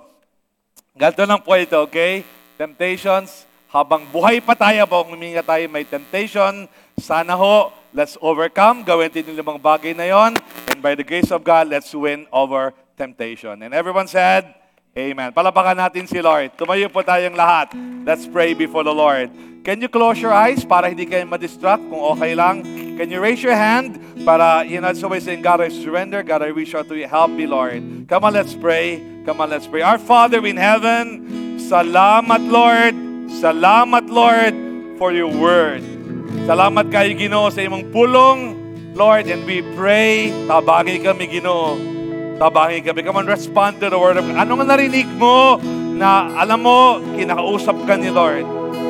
ganito 0.96 1.28
lang 1.28 1.44
po 1.44 1.60
ito, 1.60 1.76
okay? 1.84 2.24
Temptations, 2.56 3.44
habang 3.68 4.08
buhay 4.08 4.40
pa 4.40 4.56
tayo, 4.56 4.80
habang 4.80 5.12
huminga 5.12 5.44
tayo, 5.44 5.68
may 5.68 5.84
temptation, 5.84 6.72
sana 6.96 7.36
ho, 7.36 7.68
let's 7.96 8.20
overcome, 8.20 8.84
gawin 8.84 9.08
din 9.08 9.32
yung 9.32 9.40
limang 9.40 9.58
bagay 9.64 9.96
na 9.96 10.12
yon, 10.12 10.36
and 10.70 10.84
by 10.84 10.94
the 10.94 11.04
grace 11.08 11.32
of 11.32 11.48
God, 11.48 11.72
let's 11.72 11.96
win 11.96 12.28
over 12.30 12.76
temptation. 13.00 13.64
And 13.64 13.72
everyone 13.72 14.12
said, 14.12 14.52
Amen. 14.96 15.36
Palapakan 15.36 15.76
natin 15.76 16.08
si 16.08 16.24
Lord. 16.24 16.56
Tumayo 16.56 16.88
po 16.88 17.04
tayong 17.04 17.36
lahat. 17.36 17.76
Let's 18.08 18.32
pray 18.32 18.56
before 18.56 18.88
the 18.88 18.96
Lord. 18.96 19.28
Can 19.68 19.84
you 19.84 19.92
close 19.92 20.24
your 20.24 20.32
eyes 20.32 20.64
para 20.64 20.88
hindi 20.88 21.04
kayo 21.04 21.28
madistract 21.28 21.84
kung 21.92 22.00
okay 22.16 22.32
lang? 22.32 22.64
Can 22.96 23.12
you 23.12 23.20
raise 23.20 23.44
your 23.44 23.60
hand 23.60 24.00
para, 24.24 24.64
you 24.64 24.80
know, 24.80 24.96
so 24.96 25.12
saying, 25.20 25.44
God, 25.44 25.60
I 25.60 25.68
surrender. 25.68 26.24
God, 26.24 26.48
I 26.48 26.56
reach 26.56 26.72
out 26.72 26.88
to 26.88 26.96
you. 26.96 27.12
Help 27.12 27.36
me, 27.36 27.44
Lord. 27.44 28.08
Come 28.08 28.24
on, 28.24 28.40
let's 28.40 28.56
pray. 28.56 29.04
Come 29.28 29.44
on, 29.44 29.52
let's 29.52 29.68
pray. 29.68 29.84
Our 29.84 30.00
Father 30.00 30.40
in 30.48 30.56
heaven, 30.56 31.60
salamat, 31.60 32.48
Lord. 32.48 32.96
Salamat, 33.36 34.08
Lord, 34.08 34.56
for 34.96 35.12
your 35.12 35.28
word. 35.28 35.95
Salamat 36.44 36.92
kayo, 36.92 37.16
Ginoo, 37.16 37.48
sa 37.48 37.64
imong 37.64 37.96
pulong, 37.96 38.60
Lord, 38.92 39.32
and 39.32 39.48
we 39.48 39.64
pray, 39.80 40.28
tabagi 40.52 41.00
kami, 41.00 41.32
Ginoo, 41.32 41.96
Tabangin 42.36 42.84
kami. 42.84 43.00
Come 43.04 43.24
on, 43.24 43.28
respond 43.32 43.80
to 43.80 43.88
the 43.88 43.96
word 43.96 44.20
of 44.20 44.28
God. 44.28 44.36
Ano 44.36 44.60
nga 44.60 44.76
narinig 44.76 45.08
mo 45.16 45.56
na 45.96 46.28
alam 46.36 46.68
mo, 46.68 47.00
kinakausap 47.16 47.88
ka 47.88 47.96
ni 47.96 48.12
Lord? 48.12 48.44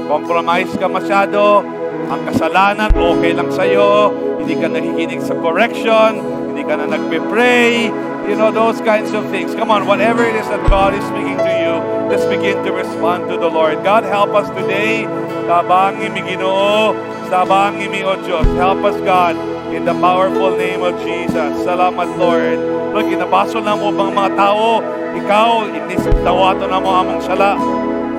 Compromise 0.09 0.73
ka 0.81 0.89
masyado, 0.89 1.61
ang 2.09 2.21
kasalanan 2.25 2.89
okay 2.93 3.37
lang 3.37 3.49
sa'yo, 3.53 4.09
hindi 4.41 4.57
ka 4.57 4.65
nakikinig 4.69 5.21
sa 5.21 5.37
correction, 5.37 6.21
hindi 6.49 6.65
ka 6.65 6.73
na 6.73 6.89
nagpe-pray, 6.89 7.93
you 8.25 8.33
know, 8.33 8.49
those 8.49 8.81
kinds 8.81 9.13
of 9.13 9.21
things. 9.29 9.53
Come 9.53 9.69
on, 9.69 9.85
whatever 9.85 10.25
it 10.25 10.33
is 10.33 10.49
that 10.49 10.61
God 10.65 10.97
is 10.97 11.05
speaking 11.05 11.37
to 11.37 11.53
you, 11.61 11.73
let's 12.09 12.25
begin 12.25 12.65
to 12.65 12.73
respond 12.73 13.29
to 13.29 13.37
the 13.37 13.49
Lord. 13.49 13.77
God, 13.85 14.09
help 14.09 14.33
us 14.33 14.49
today. 14.57 15.05
Tabangin 15.45 16.17
Ginoo, 16.17 16.97
tabangin 17.27 17.89
mi 17.91 18.01
O 18.05 18.15
Diyos. 18.21 18.45
Help 18.55 18.85
us, 18.85 18.97
God, 19.01 19.35
in 19.73 19.83
the 19.83 19.95
powerful 19.97 20.53
name 20.55 20.81
of 20.85 20.95
Jesus. 21.01 21.51
Salamat, 21.65 22.09
Lord. 22.15 22.59
Lord, 22.95 23.11
ginabaso 23.11 23.59
na 23.59 23.75
mo 23.75 23.91
bang 23.91 24.11
mga 24.15 24.31
tao, 24.39 24.79
ikaw, 25.17 25.67
inisdawato 25.67 26.63
na 26.69 26.79
mo 26.79 26.89
among 26.95 27.19
sala. 27.19 27.59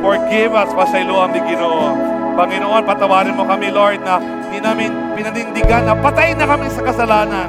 Forgive 0.05 0.53
us, 0.53 0.71
pasayloan 0.77 1.33
ni 1.33 1.41
Ginoo. 1.49 1.97
Panginoon, 2.37 2.85
patawarin 2.85 3.33
mo 3.33 3.49
kami, 3.49 3.73
Lord, 3.73 4.05
na 4.05 4.21
hindi 4.21 4.61
namin 4.61 4.93
pinanindigan 5.17 5.89
na 5.89 5.97
patay 5.97 6.37
na 6.37 6.45
kami 6.45 6.69
sa 6.69 6.85
kasalanan. 6.85 7.49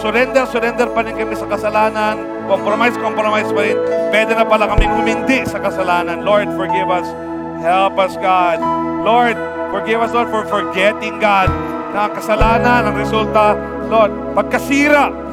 Surrender, 0.00 0.48
surrender 0.48 0.88
pa 0.88 1.04
rin 1.04 1.12
kami 1.12 1.36
sa 1.36 1.44
kasalanan. 1.44 2.16
Compromise, 2.48 2.96
compromise 2.96 3.52
pa 3.52 3.60
rin. 3.60 3.76
Pwede 4.08 4.32
na 4.32 4.48
pala 4.48 4.64
kami 4.64 4.88
kumindi 4.88 5.44
sa 5.44 5.60
kasalanan. 5.60 6.24
Lord, 6.24 6.48
forgive 6.56 6.88
us. 6.88 7.04
Help 7.60 8.00
us, 8.00 8.16
God. 8.16 8.64
Lord, 9.04 9.36
forgive 9.70 10.02
us, 10.02 10.10
Lord, 10.12 10.28
for 10.28 10.44
forgetting, 10.46 11.18
God, 11.22 11.50
na 11.94 12.10
kasalanan 12.10 12.90
ang 12.90 12.94
resulta, 12.94 13.54
Lord, 13.90 14.12
pagkasira 14.34 15.30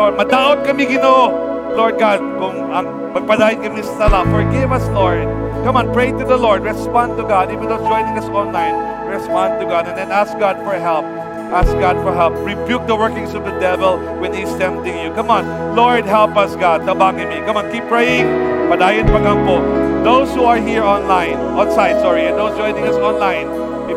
Lord, 0.00 0.14
madaot 0.14 0.62
kami, 0.62 0.86
Ginoo. 0.86 1.50
Lord 1.74 1.98
God, 1.98 2.22
kung 2.38 2.70
ang 2.70 2.86
magpadahin 3.10 3.58
kami 3.62 3.82
sa 3.82 4.06
sala, 4.06 4.22
forgive 4.30 4.70
us, 4.70 4.86
Lord. 4.94 5.26
Come 5.66 5.74
on, 5.74 5.90
pray 5.90 6.14
to 6.14 6.24
the 6.24 6.38
Lord. 6.38 6.62
Respond 6.62 7.18
to 7.18 7.26
God. 7.26 7.50
Even 7.50 7.66
those 7.66 7.82
joining 7.84 8.14
us 8.14 8.26
online, 8.30 8.74
respond 9.10 9.58
to 9.58 9.66
God. 9.66 9.90
And 9.90 9.98
then 9.98 10.14
ask 10.14 10.38
God 10.38 10.62
for 10.62 10.78
help. 10.78 11.02
Ask 11.50 11.74
God 11.82 11.98
for 12.06 12.14
help. 12.14 12.38
Rebuke 12.46 12.86
the 12.86 12.94
workings 12.94 13.34
of 13.34 13.42
the 13.42 13.54
devil 13.58 13.98
when 14.22 14.30
he's 14.30 14.50
tempting 14.56 14.94
you. 14.94 15.10
Come 15.12 15.30
on. 15.30 15.74
Lord, 15.74 16.06
help 16.06 16.38
us, 16.38 16.54
God. 16.54 16.86
Tabangin 16.86 17.26
me. 17.26 17.42
Come 17.42 17.58
on, 17.58 17.66
keep 17.74 17.84
praying. 17.90 18.24
Padayon 18.70 19.10
pagampo. 19.10 19.58
Those 20.06 20.30
who 20.32 20.46
are 20.46 20.56
here 20.56 20.86
online, 20.86 21.36
outside, 21.58 21.98
sorry, 22.00 22.30
and 22.30 22.38
those 22.38 22.56
joining 22.56 22.86
us 22.86 22.96
online, 22.96 23.50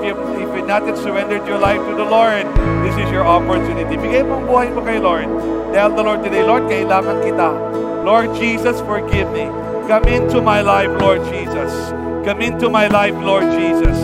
you 0.04 0.14
if 0.38 0.52
you 0.52 0.64
not 0.68 0.86
yet 0.86 1.00
surrendered 1.00 1.48
your 1.48 1.58
life 1.58 1.80
to 1.80 1.96
the 1.96 2.04
Lord, 2.06 2.44
this 2.84 2.96
is 3.00 3.10
your 3.10 3.24
opportunity. 3.26 3.96
Bigay 3.96 4.28
mo 4.28 4.40
ang 4.40 4.46
buhay 4.46 4.68
mo 4.76 4.84
kay 4.84 5.00
Lord. 5.00 5.28
Tell 5.72 5.90
the 5.90 6.04
Lord 6.04 6.22
today, 6.22 6.44
Lord, 6.46 6.70
kailangan 6.70 7.24
kita. 7.26 7.50
Lord 8.04 8.36
Jesus, 8.36 8.84
forgive 8.84 9.32
me. 9.32 9.48
Come 9.88 10.06
into 10.12 10.44
my 10.44 10.62
life, 10.62 10.92
Lord 11.00 11.24
Jesus. 11.32 11.72
Come 12.24 12.40
into 12.44 12.70
my 12.70 12.88
life, 12.88 13.16
Lord 13.20 13.48
Jesus. 13.56 14.00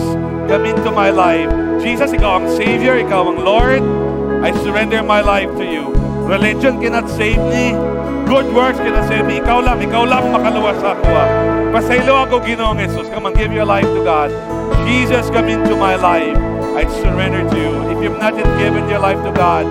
Come 0.49 0.65
into 0.65 0.91
my 0.91 1.11
life. 1.11 1.47
Jesus, 1.79 2.11
ikaw 2.11 2.43
ang 2.43 2.47
Savior, 2.51 2.99
ikaw 2.99 3.31
ang 3.31 3.39
Lord. 3.39 3.83
I 4.43 4.51
surrender 4.63 5.03
my 5.03 5.23
life 5.23 5.51
to 5.55 5.63
you. 5.63 5.91
Religion 6.27 6.79
cannot 6.83 7.07
save 7.07 7.39
me. 7.51 7.75
Good 8.27 8.51
works 8.51 8.79
cannot 8.79 9.07
save 9.07 9.23
me. 9.23 9.39
Ikaw 9.39 9.63
lang, 9.63 9.79
ikaw 9.79 10.03
lang 10.03 10.31
makaluwas 10.35 10.77
sa 10.83 10.95
ako. 10.95 11.38
Pasaylo 11.69 12.25
ako, 12.25 12.41
Ginoong 12.41 12.81
Jesus. 12.81 13.07
Come 13.13 13.29
on, 13.29 13.33
give 13.37 13.53
your 13.53 13.65
life 13.65 13.85
to 13.85 14.01
God. 14.03 14.33
Jesus, 14.89 15.29
come 15.29 15.47
into 15.47 15.77
my 15.77 15.95
life. 15.95 16.37
I 16.73 16.83
surrender 17.01 17.45
to 17.45 17.57
you. 17.57 17.73
If 17.93 17.97
you've 18.03 18.19
not 18.19 18.33
yet 18.33 18.49
given 18.57 18.89
your 18.89 18.99
life 18.99 19.21
to 19.25 19.31
God, 19.33 19.67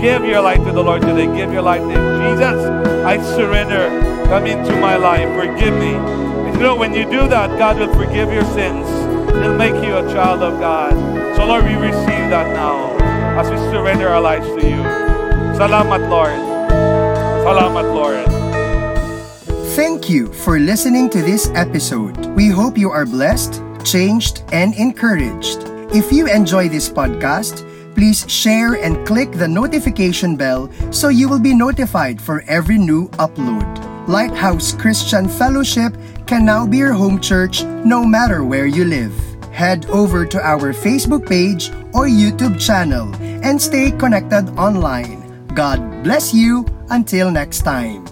Give 0.00 0.24
your 0.24 0.40
life 0.40 0.64
to 0.64 0.72
the 0.72 0.82
Lord 0.82 1.02
today. 1.02 1.26
Give 1.36 1.52
your 1.52 1.60
life 1.60 1.82
to 1.82 1.92
Him. 1.92 2.32
Jesus, 2.32 2.56
I 3.04 3.20
surrender. 3.36 3.84
Come 4.32 4.46
into 4.46 4.72
my 4.80 4.96
life. 4.96 5.28
Forgive 5.36 5.74
me. 5.74 5.92
And 5.92 6.54
you 6.54 6.62
know, 6.62 6.74
when 6.74 6.94
you 6.94 7.04
do 7.04 7.28
that, 7.28 7.58
God 7.58 7.78
will 7.78 7.92
forgive 7.92 8.32
your 8.32 8.44
sins. 8.56 8.88
He'll 9.36 9.58
make 9.58 9.74
you 9.84 9.94
a 9.94 10.10
child 10.10 10.40
of 10.40 10.58
God. 10.58 10.96
So, 11.36 11.44
Lord, 11.44 11.64
we 11.64 11.74
receive 11.74 12.32
that 12.32 12.48
now 12.56 12.96
as 13.38 13.50
we 13.50 13.58
surrender 13.68 14.08
our 14.08 14.22
lives 14.22 14.46
to 14.46 14.66
you. 14.66 14.80
Salamat, 15.60 16.08
Lord. 16.08 16.40
Salamat, 17.44 17.92
Lord. 17.92 18.29
Thank 19.76 20.10
you 20.10 20.26
for 20.32 20.58
listening 20.58 21.08
to 21.10 21.22
this 21.22 21.48
episode. 21.54 22.26
We 22.34 22.48
hope 22.48 22.76
you 22.76 22.90
are 22.90 23.06
blessed, 23.06 23.62
changed, 23.84 24.42
and 24.50 24.74
encouraged. 24.74 25.62
If 25.94 26.10
you 26.10 26.26
enjoy 26.26 26.68
this 26.68 26.88
podcast, 26.88 27.62
please 27.94 28.28
share 28.28 28.74
and 28.74 29.06
click 29.06 29.30
the 29.30 29.46
notification 29.46 30.34
bell 30.34 30.68
so 30.90 31.08
you 31.08 31.28
will 31.28 31.38
be 31.38 31.54
notified 31.54 32.20
for 32.20 32.42
every 32.48 32.78
new 32.78 33.08
upload. 33.10 33.70
Lighthouse 34.08 34.72
Christian 34.72 35.28
Fellowship 35.28 35.96
can 36.26 36.44
now 36.44 36.66
be 36.66 36.78
your 36.78 36.92
home 36.92 37.20
church 37.20 37.62
no 37.62 38.04
matter 38.04 38.42
where 38.42 38.66
you 38.66 38.84
live. 38.84 39.14
Head 39.52 39.86
over 39.86 40.26
to 40.26 40.42
our 40.42 40.74
Facebook 40.74 41.28
page 41.28 41.70
or 41.94 42.10
YouTube 42.10 42.58
channel 42.58 43.14
and 43.22 43.62
stay 43.62 43.92
connected 43.92 44.50
online. 44.58 45.46
God 45.54 46.02
bless 46.02 46.34
you 46.34 46.66
until 46.90 47.30
next 47.30 47.62
time. 47.62 48.09